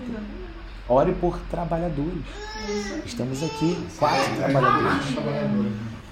Ore 0.88 1.12
por 1.14 1.38
trabalhadores. 1.50 2.24
Estamos 3.06 3.42
aqui, 3.42 3.78
quatro 3.98 4.34
trabalhadores. 4.36 5.06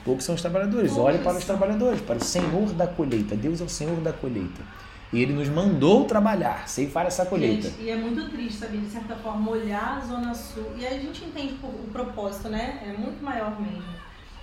Poucos 0.04 0.24
são 0.24 0.34
os 0.36 0.40
trabalhadores. 0.40 0.96
Ore 0.96 1.18
para 1.18 1.36
os 1.36 1.44
trabalhadores, 1.44 2.00
para 2.00 2.16
o 2.16 2.24
Senhor 2.24 2.72
da 2.72 2.86
colheita. 2.86 3.34
Deus 3.36 3.60
é 3.60 3.64
o 3.64 3.68
Senhor 3.68 3.96
da 3.96 4.12
colheita. 4.12 4.62
E 5.12 5.22
Ele 5.22 5.32
nos 5.32 5.48
mandou 5.48 6.04
trabalhar, 6.04 6.68
ceifar 6.68 7.06
essa 7.06 7.24
colheita. 7.24 7.68
Gente, 7.68 7.82
e 7.82 7.90
é 7.90 7.96
muito 7.96 8.30
triste, 8.30 8.58
sabe, 8.58 8.78
de 8.78 8.90
certa 8.90 9.16
forma, 9.16 9.50
olhar 9.50 9.98
a 9.98 10.06
Zona 10.06 10.34
Sul. 10.34 10.72
E 10.76 10.86
aí 10.86 10.98
a 10.98 11.00
gente 11.00 11.24
entende 11.24 11.54
o, 11.62 11.90
propósito, 11.90 12.48
né? 12.48 12.82
É 12.86 12.92
muito 12.98 13.22
maior 13.24 13.58
mesmo. 13.58 13.84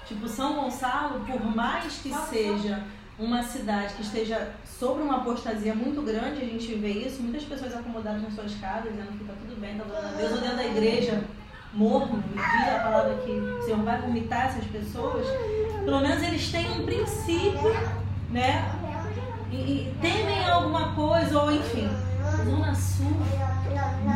Tipo, 0.08 0.28
São 0.28 0.56
Gonçalo, 0.56 1.20
por 1.22 1.56
mais 1.56 1.98
que 1.98 2.12
seja 2.30 2.84
uma 3.18 3.44
cidade 3.44 3.94
que 3.94 4.02
esteja 4.02 4.54
sobre 4.66 5.04
uma 5.04 5.18
apostasia 5.18 5.74
muito 5.74 6.02
grande, 6.02 6.42
a 6.42 6.46
gente 6.46 6.74
vê 6.76 6.90
isso, 6.90 7.22
muitas 7.22 7.44
pessoas 7.44 7.76
acomodadas 7.76 8.22
nas 8.22 8.34
suas 8.34 8.54
casas, 8.56 8.92
dizendo 8.92 9.18
que 9.18 9.24
tá 9.24 9.34
tudo 9.40 9.60
bem, 9.60 9.78
tá 9.78 9.84
adorando 9.84 10.08
a 10.08 10.18
Deus, 10.18 10.32
ou 10.34 10.42
dentro 10.42 10.58
da 10.58 10.66
igreja, 10.66 11.24
morno, 11.74 12.24
e 12.32 12.34
diz 12.34 12.76
a 12.76 12.80
palavra 12.80 13.16
que 13.26 13.32
o 13.32 13.64
Senhor 13.64 13.80
vai 13.84 14.02
vomitar 14.02 14.48
essas 14.48 14.66
pessoas, 14.66 15.26
pelo 15.84 16.02
menos 16.02 16.24
eles 16.24 16.52
têm 16.52 16.70
um 16.72 16.86
princípio, 16.86 17.74
né? 18.32 18.70
E, 19.56 19.88
e 19.90 19.96
temem 20.02 20.50
alguma 20.50 20.94
coisa, 20.94 21.42
ou 21.42 21.52
enfim. 21.52 21.90
Zona 22.44 22.76
Sul, 22.76 23.12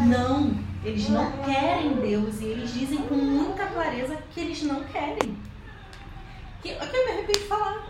não. 0.05 0.69
Eles 0.83 1.09
não 1.09 1.31
querem 1.43 1.93
Deus 1.95 2.39
e 2.39 2.45
eles 2.45 2.73
dizem 2.73 2.99
com 2.99 3.15
muita 3.15 3.65
clareza 3.65 4.17
que 4.31 4.39
eles 4.39 4.63
não 4.63 4.83
querem. 4.85 5.37
Que, 6.61 6.73
que 6.73 6.97
eu 6.97 7.05
me 7.05 7.11
arrependo 7.11 7.39
de 7.39 7.45
falar. 7.45 7.85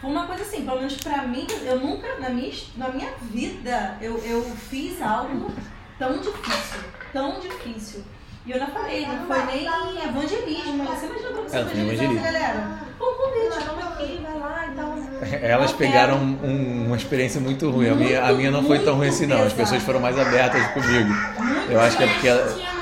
Foi 0.00 0.10
uma 0.10 0.26
coisa 0.26 0.42
assim, 0.42 0.64
pelo 0.64 0.78
menos 0.78 0.96
pra 0.96 1.22
mim, 1.22 1.46
eu 1.64 1.80
nunca, 1.80 2.18
na 2.18 2.28
minha, 2.28 2.52
na 2.76 2.88
minha 2.88 3.10
vida, 3.22 3.96
eu, 4.00 4.18
eu 4.18 4.42
fiz 4.42 5.00
algo 5.00 5.50
tão 5.98 6.18
difícil, 6.18 6.80
tão 7.12 7.40
difícil. 7.40 8.04
E 8.46 8.50
eu 8.50 8.60
não 8.60 8.66
falei, 8.66 9.06
não 9.06 9.26
foi 9.26 9.46
nem 9.46 9.64
evangelismo. 10.04 10.84
Você 10.84 11.06
imagina 11.06 11.30
pra 11.30 11.42
você 11.42 11.56
É, 11.56 11.60
evangelizar 11.60 12.04
essa 12.04 12.22
galera? 12.22 12.83
Convite, 13.16 13.66
vamos 13.66 13.84
aqui, 13.84 14.20
vai 14.22 14.38
lá 14.38 14.66
e 14.66 14.70
tal. 14.76 14.94
Elas 15.42 15.72
pegaram 15.72 16.16
um- 16.18 16.86
uma 16.86 16.96
experiência 16.96 17.40
muito 17.40 17.70
ruim. 17.70 17.88
A 17.88 17.94
minha, 17.94 18.20
a 18.20 18.24
Muito, 18.26 18.36
minha 18.38 18.50
não 18.50 18.64
foi 18.64 18.78
tão 18.80 18.94
ruim 18.94 19.06
muito 19.06 19.14
assim, 19.14 19.26
não. 19.26 19.42
As 19.42 19.52
pessoas 19.52 19.82
foram 19.82 20.00
mais 20.00 20.18
abertas 20.18 20.66
comigo. 20.72 21.10
Eu 21.70 21.80
acho 21.80 21.96
que 21.96 22.04
é 22.04 22.06
porque 22.08 22.28
ela- 22.28 22.74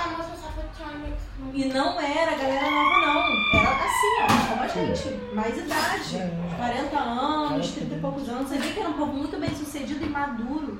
E 1.55 1.64
não 1.66 2.01
era 2.01 2.33
a 2.33 2.35
galera 2.35 2.70
nova, 2.70 3.07
não. 3.07 3.23
gente, 4.75 5.20
mais 5.35 5.57
idade. 5.59 6.16
É. 6.16 6.31
40 6.57 6.99
anos, 6.99 7.70
30 7.73 7.95
e 7.95 7.99
poucos 7.99 8.29
anos. 8.29 8.49
Você 8.49 8.57
vê 8.59 8.68
que 8.73 8.81
era 8.81 8.89
um 8.89 8.95
povo 8.95 9.12
muito 9.12 9.39
bem 9.39 9.51
sucedido 9.55 10.05
e 10.05 10.09
maduro, 10.09 10.79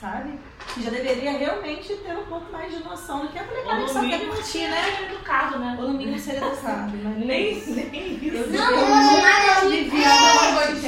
sabe? 0.00 0.38
Que 0.74 0.82
já 0.82 0.90
deveria 0.90 1.32
realmente 1.32 1.94
ter 1.96 2.12
um 2.16 2.24
pouco 2.26 2.52
mais 2.52 2.70
de 2.76 2.82
noção 2.84 3.20
do 3.20 3.28
que 3.28 3.38
a 3.38 3.44
molecada 3.44 3.84
que 3.84 3.90
só 3.92 4.00
quer 4.00 4.26
curtir, 4.26 4.68
né? 4.68 5.06
educado, 5.10 5.58
né? 5.58 5.76
Ou 5.80 5.88
no 5.88 5.94
mínimo 5.94 6.18
ser 6.18 6.36
educado, 6.36 6.92
mas 7.02 7.16
nem 7.18 7.58
isso. 7.58 7.70
nem 7.74 8.20
Eu, 8.22 8.44
isso. 8.44 8.54
eu, 8.54 9.64
eu 9.64 9.70
vivi 9.70 10.04
algo 10.04 10.80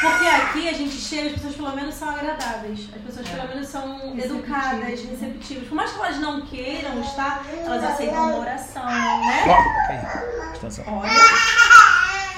Porque 0.00 0.26
aqui 0.28 0.68
a 0.68 0.72
gente 0.72 0.94
chega, 0.96 1.28
as 1.28 1.32
pessoas 1.34 1.54
pelo 1.56 1.74
menos 1.76 1.94
são 1.94 2.10
agradáveis. 2.10 2.88
As 2.94 3.00
pessoas 3.02 3.28
pelo 3.28 3.48
menos 3.48 3.68
são 3.68 4.18
educadas, 4.18 5.00
receptivas. 5.02 5.68
Por 5.68 5.74
mais 5.74 5.92
que 5.92 5.98
elas 5.98 6.18
não 6.18 6.42
queiram 6.42 7.00
estar, 7.00 7.44
elas 7.64 7.82
aceitam 7.84 8.26
uma 8.28 8.38
oração, 8.40 8.84
né? 8.84 9.44
Olha, 10.86 11.10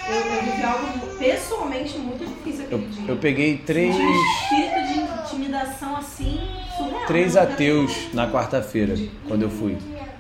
eu, 0.09 0.15
eu 0.15 0.43
vivi 0.45 0.63
algo 0.63 1.17
pessoalmente 1.19 1.99
muito 1.99 2.25
difícil 2.25 2.65
aquele 2.67 2.85
Eu, 2.85 2.89
dia. 2.89 3.11
eu 3.11 3.17
peguei 3.17 3.59
três, 3.59 3.95
um 3.97 4.11
espírito 4.13 4.86
de 4.86 4.86
intimidação 5.57 5.97
assim, 5.97 6.41
surreal. 6.77 7.07
três 7.07 7.35
né? 7.35 7.41
ateus 7.41 8.13
na 8.13 8.31
quarta-feira, 8.31 8.95
quando 9.27 9.43
eu 9.43 9.51
fui. 9.51 9.79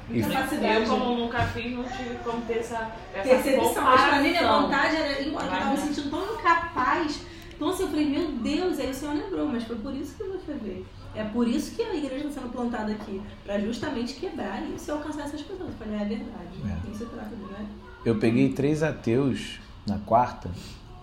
E 0.09 0.20
Eu, 0.20 0.87
como 0.89 1.16
nunca 1.16 1.41
fiz, 1.47 1.72
não 1.72 1.82
tive 1.82 2.14
como 2.22 2.41
ter 2.43 2.59
essa, 2.59 2.93
essa 3.12 3.28
percepção. 3.28 3.84
Mas 3.84 4.03
pra 4.03 4.22
mim, 4.22 4.28
minha 4.30 4.61
vontade 4.61 4.97
era. 4.97 5.20
Eu 5.20 5.34
tava 5.34 5.70
me 5.72 5.76
sentindo 5.78 6.11
tão 6.11 6.34
incapaz. 6.34 7.20
Então, 7.55 7.70
assim, 7.70 7.82
eu 7.82 7.89
falei, 7.89 8.07
meu 8.07 8.32
Deus, 8.32 8.78
aí 8.78 8.91
o 8.91 8.95
Senhor 8.95 9.14
lembrou, 9.14 9.49
mas 9.49 9.64
foi 9.64 9.76
por 9.76 9.95
isso 9.95 10.14
que 10.16 10.24
você 10.24 10.53
veio. 10.62 10.87
É 11.14 11.24
por 11.24 11.49
isso 11.49 11.74
que 11.74 11.82
a 11.82 11.95
igreja 11.95 12.28
está 12.28 12.41
sendo 12.41 12.53
plantada 12.53 12.93
aqui, 12.93 13.20
pra 13.45 13.59
justamente 13.59 14.14
quebrar 14.14 14.62
isso 14.62 14.91
e 14.91 14.93
alcançar 14.93 15.22
essas 15.22 15.41
pessoas. 15.41 15.70
Eu 15.70 15.74
falei, 15.78 15.95
é 15.95 16.05
verdade. 16.05 16.61
É. 16.64 16.91
Isso 16.91 17.07
trata, 17.07 17.30
é? 17.59 17.64
eu 18.05 18.18
peguei 18.18 18.53
três 18.53 18.82
ateus 18.82 19.59
na 19.87 19.99
quarta 19.99 20.51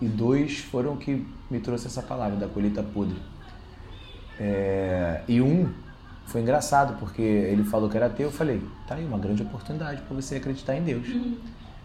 e 0.00 0.06
dois 0.06 0.58
foram 0.58 0.96
que 0.96 1.26
me 1.50 1.58
trouxe 1.58 1.88
essa 1.88 2.00
palavra 2.00 2.36
da 2.36 2.46
colheita 2.46 2.82
podre. 2.82 3.20
É, 4.38 5.22
e 5.28 5.40
um 5.40 5.68
foi 6.26 6.40
engraçado 6.40 6.98
porque 6.98 7.22
ele 7.22 7.64
falou 7.64 7.88
que 7.88 7.96
era 7.96 8.06
ateu. 8.06 8.26
Eu 8.26 8.32
falei, 8.32 8.62
tá 8.86 8.94
aí 8.94 9.04
uma 9.04 9.18
grande 9.18 9.42
oportunidade 9.42 10.02
para 10.02 10.14
você 10.14 10.36
acreditar 10.36 10.76
em 10.76 10.82
Deus. 10.82 11.06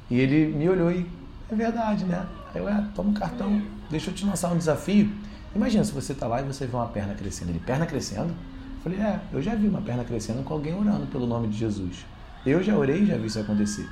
E 0.10 0.20
ele 0.20 0.54
me 0.56 0.68
olhou 0.68 0.91
e 0.91 1.06
é 1.52 1.56
verdade, 1.56 2.06
né? 2.06 2.26
Aí 2.54 2.62
eu, 2.62 2.68
é, 2.68 2.84
toma 2.95 3.10
um 3.10 3.14
cartão, 3.14 3.62
deixa 3.89 4.10
eu 4.10 4.14
te 4.14 4.26
lançar 4.26 4.52
um 4.52 4.58
desafio. 4.58 5.12
Imagina 5.56 5.84
se 5.84 5.91
você 5.91 6.14
tá 6.14 6.28
lá 6.28 6.41
e 6.41 6.43
você 6.43 6.66
vê 6.66 6.76
uma 6.76 6.88
perna 6.88 7.14
crescendo. 7.14 7.50
Ele, 7.50 7.60
perna 7.60 7.86
crescendo? 7.86 8.30
Eu 8.30 8.84
falei, 8.84 9.00
é, 9.00 9.20
eu 9.32 9.41
já 9.41 9.56
vi 9.56 9.68
uma 9.68 9.82
perna 9.82 10.04
crescendo 10.04 10.43
com 10.43 10.54
alguém 10.54 10.74
orando 10.74 11.06
pelo 11.08 11.28
nome 11.28 11.47
de 11.47 11.58
Jesus. 11.58 12.06
Eu 12.45 12.64
já 12.64 12.76
orei 12.76 13.02
e 13.02 13.06
já 13.06 13.18
vi 13.18 13.28
isso 13.28 13.39
acontecer. 13.39 13.88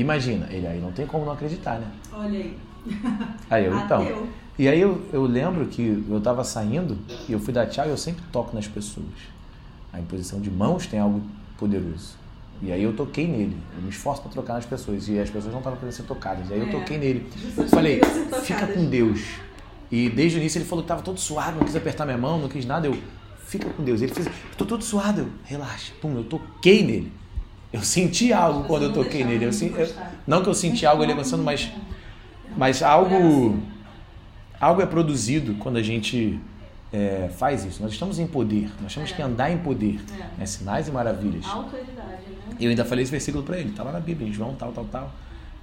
Imagina, 0.00 0.46
ele 0.50 0.66
aí 0.66 0.80
não 0.80 0.92
tem 0.92 1.06
como 1.06 1.24
não 1.24 1.32
acreditar, 1.32 1.78
né? 1.78 1.86
Olha 2.12 2.38
aí. 2.38 2.56
Aí 3.50 3.64
eu, 3.66 3.76
então. 3.76 4.02
Ateu. 4.02 4.28
E 4.58 4.66
aí 4.68 4.80
eu, 4.80 5.02
eu 5.12 5.22
lembro 5.24 5.66
que 5.66 6.04
eu 6.08 6.20
tava 6.20 6.42
saindo 6.42 6.96
e 7.28 7.32
eu 7.32 7.38
fui 7.38 7.52
dar 7.52 7.66
tchau 7.66 7.86
e 7.86 7.90
eu 7.90 7.96
sempre 7.98 8.22
toco 8.32 8.54
nas 8.54 8.66
pessoas. 8.66 9.06
A 9.92 10.00
imposição 10.00 10.40
de 10.40 10.50
mãos 10.50 10.86
tem 10.86 10.98
algo 10.98 11.20
poderoso. 11.58 12.16
E 12.62 12.72
aí 12.72 12.82
eu 12.82 12.92
toquei 12.94 13.26
nele. 13.26 13.56
Eu 13.76 13.82
me 13.82 13.90
esforço 13.90 14.22
para 14.22 14.30
tocar 14.32 14.54
nas 14.54 14.64
pessoas. 14.64 15.08
E 15.08 15.18
as 15.18 15.28
pessoas 15.28 15.52
não 15.52 15.58
estavam 15.60 15.78
querendo 15.78 15.94
ser 15.94 16.02
tocadas. 16.04 16.48
E 16.50 16.54
aí 16.54 16.60
eu 16.60 16.66
É. 16.68 16.70
toquei 16.70 16.98
nele. 16.98 17.28
Pessoas 17.30 17.70
Falei, 17.70 18.00
fica 18.42 18.66
com 18.66 18.84
Deus. 18.86 19.20
E 19.92 20.08
desde 20.08 20.38
o 20.38 20.40
início 20.40 20.58
ele 20.58 20.64
falou 20.64 20.82
que 20.82 20.88
tava 20.88 21.02
todo 21.02 21.18
suado, 21.20 21.56
não 21.58 21.64
quis 21.64 21.76
apertar 21.76 22.04
minha 22.04 22.18
mão, 22.18 22.38
não 22.40 22.48
quis 22.48 22.64
nada. 22.64 22.86
Eu, 22.86 22.96
fica 23.44 23.68
com 23.70 23.84
Deus. 23.84 24.02
Ele 24.02 24.12
fez, 24.14 24.28
tô 24.56 24.64
todo 24.64 24.82
suado. 24.82 25.20
Eu, 25.20 25.28
relaxa. 25.44 25.92
Pum, 26.00 26.14
eu 26.16 26.24
toquei 26.24 26.82
nele. 26.84 27.12
Eu 27.72 27.82
senti 27.82 28.32
algo 28.32 28.64
quando 28.64 28.84
eu 28.84 28.92
toquei 28.92 29.24
nele. 29.24 29.44
Eu, 29.44 29.50
de 29.50 29.56
sen- 29.56 29.74
eu- 29.76 29.92
não 30.26 30.42
que 30.42 30.48
eu 30.48 30.54
senti 30.54 30.86
algo 30.86 31.02
ele 31.02 31.12
avançando, 31.12 31.42
mas, 31.42 31.70
mas 32.56 32.82
algo, 32.82 33.58
algo 34.60 34.80
é 34.82 34.86
produzido 34.86 35.54
quando 35.54 35.76
a 35.76 35.82
gente 35.82 36.40
é, 36.92 37.28
faz 37.36 37.64
isso. 37.64 37.82
Nós 37.82 37.92
estamos 37.92 38.18
em 38.18 38.26
poder. 38.26 38.70
Nós 38.82 38.94
temos 38.94 39.12
que 39.12 39.20
andar 39.20 39.50
em 39.50 39.58
poder. 39.58 40.00
É. 40.18 40.40
né? 40.40 40.46
Sinais 40.46 40.88
e 40.88 40.90
maravilhas. 40.90 41.44
Autoridade, 41.46 41.92
né? 42.48 42.56
Eu 42.60 42.70
ainda 42.70 42.84
falei 42.84 43.02
esse 43.02 43.10
versículo 43.12 43.44
para 43.44 43.58
ele, 43.58 43.70
tá 43.72 43.82
lá 43.82 43.92
na 43.92 44.00
Bíblia, 44.00 44.28
em 44.28 44.32
João, 44.32 44.54
tal, 44.54 44.72
tal, 44.72 44.84
tal. 44.86 45.12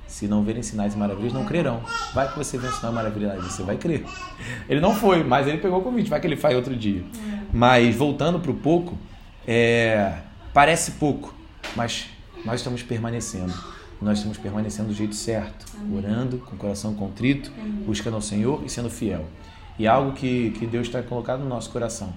Se 0.08 0.28
não 0.28 0.44
verem 0.44 0.62
sinais 0.62 0.94
e 0.94 0.98
maravilhas, 0.98 1.34
não 1.34 1.44
crerão. 1.46 1.82
Vai 2.14 2.32
que 2.32 2.38
você 2.38 2.60
vê 2.60 2.68
um 2.68 2.72
sinal 2.72 2.92
e 2.92 2.96
e 3.40 3.42
você 3.42 3.64
vai 3.64 3.76
crer. 3.76 4.06
Ele 4.70 4.80
não 4.80 4.94
foi, 4.94 5.24
mas 5.24 5.48
ele 5.48 5.58
pegou 5.58 5.80
o 5.80 5.82
convite, 5.82 6.10
vai 6.12 6.20
que 6.22 6.28
ele 6.28 6.36
faz 6.38 6.56
outro 6.56 6.76
dia. 6.76 7.04
Mas 7.52 7.96
voltando 7.96 8.40
para 8.40 8.52
o 8.52 8.54
pouco, 8.54 8.96
é, 9.48 10.14
parece 10.54 10.92
pouco, 10.92 11.34
mas 11.76 12.08
nós 12.44 12.60
estamos 12.60 12.84
permanecendo. 12.84 13.54
Nós 14.02 14.18
estamos 14.18 14.38
permanecendo 14.38 14.90
do 14.90 14.94
jeito 14.94 15.16
certo, 15.16 15.66
orando, 15.94 16.38
com 16.40 16.56
o 16.56 16.60
coração 16.60 16.94
contrito, 16.94 17.52
buscando 17.86 18.16
ao 18.16 18.22
Senhor 18.22 18.62
e 18.66 18.70
sendo 18.70 18.90
fiel. 18.90 19.26
E 19.80 19.86
é 19.86 19.90
algo 19.90 20.14
que, 20.14 20.52
que 20.52 20.66
Deus 20.66 20.88
está 20.88 21.02
colocado 21.02 21.40
no 21.40 21.50
nosso 21.50 21.70
coração, 21.70 22.14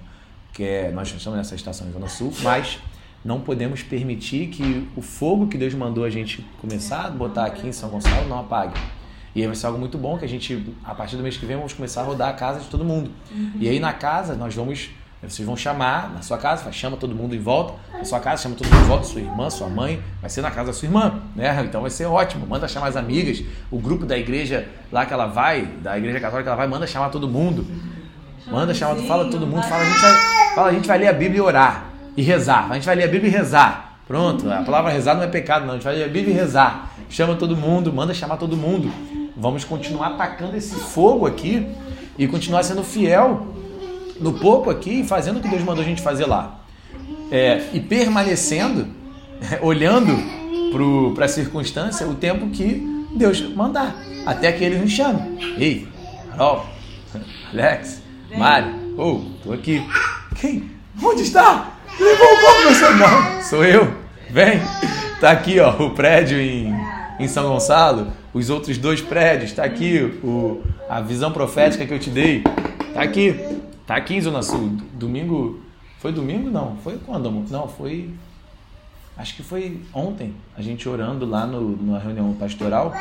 que 0.53 0.63
é, 0.63 0.91
nós 0.91 1.13
estamos 1.13 1.37
nessa 1.37 1.55
estação 1.55 1.87
em 1.87 1.91
Zona 1.91 2.07
Sul, 2.07 2.33
mas 2.41 2.79
não 3.23 3.41
podemos 3.41 3.83
permitir 3.83 4.47
que 4.47 4.87
o 4.95 5.01
fogo 5.01 5.47
que 5.47 5.57
Deus 5.57 5.73
mandou 5.73 6.03
a 6.03 6.09
gente 6.09 6.45
começar 6.61 7.05
a 7.05 7.09
botar 7.09 7.45
aqui 7.45 7.67
em 7.67 7.71
São 7.71 7.89
Gonçalo 7.89 8.27
não 8.27 8.39
apague. 8.39 8.79
E 9.35 9.41
aí 9.41 9.47
vai 9.47 9.55
ser 9.55 9.67
algo 9.67 9.77
muito 9.77 9.97
bom 9.97 10.17
que 10.17 10.25
a 10.25 10.27
gente, 10.27 10.73
a 10.83 10.95
partir 10.95 11.15
do 11.15 11.23
mês 11.23 11.37
que 11.37 11.45
vem, 11.45 11.55
vamos 11.55 11.73
começar 11.73 12.01
a 12.01 12.03
rodar 12.03 12.29
a 12.29 12.33
casa 12.33 12.61
de 12.61 12.67
todo 12.67 12.83
mundo. 12.83 13.11
E 13.59 13.69
aí 13.69 13.79
na 13.79 13.93
casa 13.93 14.35
nós 14.35 14.55
vamos, 14.55 14.89
vocês 15.21 15.45
vão 15.45 15.57
chamar 15.57 16.13
na 16.13 16.21
sua 16.21 16.37
casa, 16.37 16.71
chama 16.71 16.95
todo 16.95 17.13
mundo 17.13 17.35
em 17.35 17.39
volta, 17.39 17.73
na 17.91 18.05
sua 18.05 18.21
casa 18.21 18.43
chama 18.43 18.55
todo 18.55 18.69
mundo 18.69 18.83
em 18.83 18.87
volta, 18.87 19.03
sua 19.03 19.19
irmã, 19.19 19.49
sua 19.49 19.67
mãe, 19.67 20.01
vai 20.21 20.29
ser 20.29 20.41
na 20.41 20.49
casa 20.49 20.67
da 20.67 20.73
sua 20.73 20.85
irmã, 20.85 21.21
né? 21.35 21.61
Então 21.65 21.81
vai 21.81 21.89
ser 21.89 22.05
ótimo. 22.05 22.47
Manda 22.47 22.69
chamar 22.69 22.87
as 22.87 22.95
amigas, 22.95 23.43
o 23.69 23.77
grupo 23.79 24.05
da 24.05 24.17
igreja 24.17 24.65
lá 24.89 25.05
que 25.05 25.13
ela 25.13 25.25
vai, 25.25 25.65
da 25.81 25.97
igreja 25.97 26.21
católica 26.21 26.43
que 26.43 26.49
ela 26.49 26.55
vai, 26.55 26.67
manda 26.67 26.87
chamar 26.87 27.09
todo 27.09 27.27
mundo. 27.27 27.67
Manda 28.47 28.73
chamar, 28.73 28.95
fala 29.03 29.29
todo 29.29 29.45
mundo, 29.45 29.61
fala 29.63 29.81
a 29.81 29.85
gente 29.85 30.01
vai, 30.01 30.15
fala 30.55 30.69
a 30.69 30.73
gente 30.73 30.87
vai 30.87 30.97
ler 30.97 31.07
a 31.09 31.13
Bíblia 31.13 31.39
e 31.39 31.41
orar 31.41 31.85
e 32.15 32.21
rezar. 32.21 32.71
A 32.71 32.75
gente 32.75 32.85
vai 32.85 32.95
ler 32.95 33.03
a 33.03 33.07
Bíblia 33.07 33.29
e 33.29 33.31
rezar. 33.31 33.99
Pronto, 34.07 34.49
a 34.49 34.63
palavra 34.63 34.89
rezar 34.89 35.15
não 35.15 35.23
é 35.23 35.27
pecado, 35.27 35.65
não. 35.65 35.71
A 35.71 35.75
gente 35.75 35.83
vai 35.83 35.95
ler 35.95 36.05
a 36.05 36.07
Bíblia 36.07 36.33
e 36.33 36.37
rezar. 36.37 36.91
Chama 37.09 37.35
todo 37.35 37.57
mundo, 37.57 37.91
manda 37.91 38.13
chamar 38.13 38.37
todo 38.37 38.55
mundo. 38.55 38.89
Vamos 39.35 39.65
continuar 39.65 40.07
atacando 40.07 40.55
esse 40.55 40.75
fogo 40.75 41.25
aqui 41.25 41.67
e 42.17 42.25
continuar 42.25 42.63
sendo 42.63 42.83
fiel 42.83 43.58
no 44.19 44.33
pouco 44.33 44.69
aqui 44.69 45.01
e 45.01 45.03
fazendo 45.03 45.37
o 45.37 45.41
que 45.41 45.47
Deus 45.47 45.63
mandou 45.63 45.83
a 45.83 45.87
gente 45.87 46.01
fazer 46.01 46.25
lá. 46.25 46.59
É, 47.31 47.69
e 47.73 47.79
permanecendo, 47.79 48.87
olhando 49.61 50.15
para 51.15 51.25
a 51.25 51.27
circunstância, 51.27 52.07
o 52.07 52.15
tempo 52.15 52.49
que 52.49 53.07
Deus 53.15 53.41
mandar. 53.55 53.95
Até 54.25 54.51
que 54.51 54.63
ele 54.63 54.77
nos 54.77 54.91
chame. 54.91 55.55
Ei, 55.57 55.87
Carol, 56.31 56.65
Alex, 57.51 58.01
Mari, 58.37 58.71
oh, 58.97 59.21
tô 59.43 59.53
aqui. 59.53 59.83
Quem? 60.35 60.69
Onde 61.01 61.23
está? 61.23 61.73
Levou 61.99 62.27
o 62.27 62.39
corpo 62.39 62.61
você? 62.63 62.89
Não, 62.89 63.41
sou 63.41 63.65
eu. 63.65 63.93
Vem. 64.29 64.59
Tá 65.19 65.31
aqui, 65.31 65.59
ó, 65.59 65.71
o 65.71 65.91
prédio 65.91 66.39
em, 66.39 66.73
em 67.19 67.27
São 67.27 67.47
Gonçalo. 67.49 68.07
Os 68.33 68.49
outros 68.49 68.77
dois 68.77 69.01
prédios. 69.01 69.51
Tá 69.51 69.63
aqui 69.63 70.19
o, 70.23 70.61
a 70.89 71.01
visão 71.01 71.31
profética 71.31 71.85
que 71.85 71.93
eu 71.93 71.99
te 71.99 72.09
dei. 72.09 72.43
Tá 72.93 73.01
aqui. 73.01 73.35
Tá 73.89 73.95
aqui 73.95 74.13
em 74.13 74.21
Zona 74.21 74.43
Sul. 74.43 74.77
Domingo. 74.93 75.61
Foi 75.97 76.11
domingo? 76.11 76.51
Não. 76.51 76.77
Foi 76.83 76.99
quando, 76.99 77.27
amor? 77.27 77.45
Não, 77.49 77.67
foi. 77.67 78.13
Acho 79.17 79.35
que 79.35 79.41
foi 79.41 79.81
ontem. 79.91 80.35
A 80.55 80.61
gente 80.61 80.87
orando 80.87 81.25
lá 81.25 81.47
no, 81.47 81.71
numa 81.75 81.97
reunião 81.97 82.31
pastoral. 82.35 82.93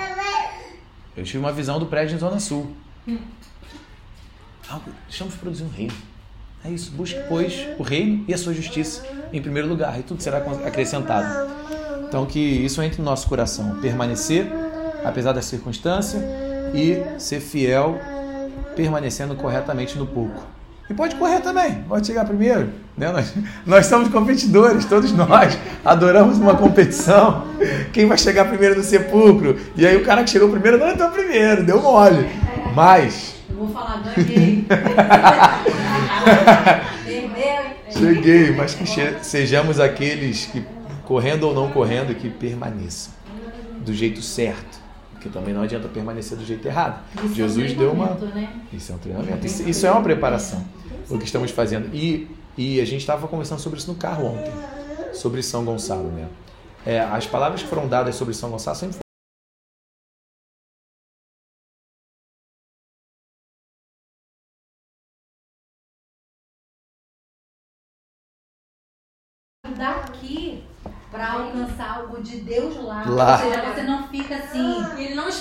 Eu 1.14 1.24
tive 1.24 1.36
uma 1.36 1.52
visão 1.52 1.78
do 1.78 1.84
prédio 1.84 2.16
em 2.16 2.18
Zona 2.18 2.40
Sul. 2.40 2.74
Algo, 4.66 4.90
deixamos 5.06 5.34
produzir 5.34 5.64
um 5.64 5.68
reino. 5.68 5.92
É 6.64 6.70
isso. 6.70 6.90
Busque, 6.92 7.20
pois, 7.28 7.68
o 7.78 7.82
reino 7.82 8.24
e 8.26 8.32
a 8.32 8.38
sua 8.38 8.54
justiça 8.54 9.06
em 9.30 9.42
primeiro 9.42 9.68
lugar, 9.68 10.00
e 10.00 10.02
tudo 10.02 10.22
será 10.22 10.38
acrescentado. 10.38 11.52
Então, 12.08 12.24
que 12.24 12.38
isso 12.38 12.80
entre 12.80 12.96
no 12.96 13.04
nosso 13.04 13.28
coração. 13.28 13.78
Permanecer, 13.82 14.50
apesar 15.04 15.34
da 15.34 15.42
circunstância, 15.42 16.18
e 16.72 17.20
ser 17.20 17.40
fiel, 17.40 18.00
permanecendo 18.74 19.36
corretamente 19.36 19.98
no 19.98 20.06
pouco. 20.06 20.56
E 20.90 20.94
pode 20.94 21.16
correr 21.16 21.40
também, 21.40 21.82
pode 21.86 22.06
chegar 22.06 22.24
primeiro. 22.24 22.70
Né? 22.96 23.12
Nós, 23.12 23.34
nós 23.66 23.84
somos 23.86 24.08
competidores, 24.08 24.86
todos 24.86 25.12
nós 25.12 25.58
adoramos 25.84 26.38
uma 26.38 26.54
competição. 26.54 27.44
Quem 27.92 28.06
vai 28.06 28.16
chegar 28.16 28.46
primeiro 28.46 28.76
no 28.76 28.82
sepulcro? 28.82 29.58
E 29.76 29.86
aí 29.86 29.96
o 29.96 30.04
cara 30.04 30.24
que 30.24 30.30
chegou 30.30 30.48
primeiro 30.48 30.78
não 30.78 30.88
entrou 30.88 31.10
primeiro, 31.10 31.62
deu 31.62 31.82
mole. 31.82 32.26
Mas 32.74 33.34
Eu 33.50 33.56
vou 33.56 33.68
falar, 33.68 34.02
ganhei. 34.16 34.64
Cheguei, 37.90 38.52
mas 38.52 38.74
que 38.74 38.84
sejamos 39.22 39.80
aqueles 39.80 40.46
que, 40.46 40.64
correndo 41.04 41.44
ou 41.44 41.54
não 41.54 41.70
correndo, 41.70 42.14
que 42.14 42.30
permaneçam 42.30 43.12
do 43.84 43.92
jeito 43.92 44.22
certo. 44.22 44.78
Porque 45.12 45.28
também 45.28 45.52
não 45.52 45.62
adianta 45.62 45.88
permanecer 45.88 46.38
do 46.38 46.44
jeito 46.44 46.66
errado. 46.68 47.02
Isso 47.24 47.34
Jesus 47.34 47.72
é 47.72 47.74
um 47.74 47.78
deu 47.78 47.92
uma. 47.92 48.06
Né? 48.06 48.48
Isso 48.72 48.92
é 48.92 48.94
um 48.94 48.98
treinamento. 48.98 49.44
Isso, 49.44 49.68
isso 49.68 49.84
é 49.86 49.90
uma 49.90 50.02
preparação 50.02 50.64
o 51.10 51.18
que 51.18 51.24
estamos 51.24 51.50
fazendo. 51.50 51.94
E, 51.94 52.28
e 52.56 52.80
a 52.80 52.84
gente 52.84 53.00
estava 53.00 53.26
conversando 53.28 53.60
sobre 53.60 53.78
isso 53.78 53.90
no 53.90 53.98
carro 53.98 54.26
ontem, 54.26 54.52
sobre 55.14 55.42
São 55.42 55.64
Gonçalo, 55.64 56.10
né? 56.10 56.28
É, 56.86 57.00
as 57.00 57.26
palavras 57.26 57.62
que 57.62 57.68
foram 57.68 57.88
dadas 57.88 58.14
sobre 58.14 58.34
São 58.34 58.50
Gonçalo 58.50 58.76
sempre 58.76 58.98
daqui 69.76 70.64
para 71.10 71.32
alcançar 71.32 71.98
algo 71.98 72.22
de 72.22 72.38
Deus 72.40 72.76
lá. 72.76 73.04
lá. 73.08 73.32
Ou 73.32 73.38
seja, 73.38 73.72
você 73.72 73.82
não 73.82 74.08
fica 74.08 74.36
assim, 74.36 74.84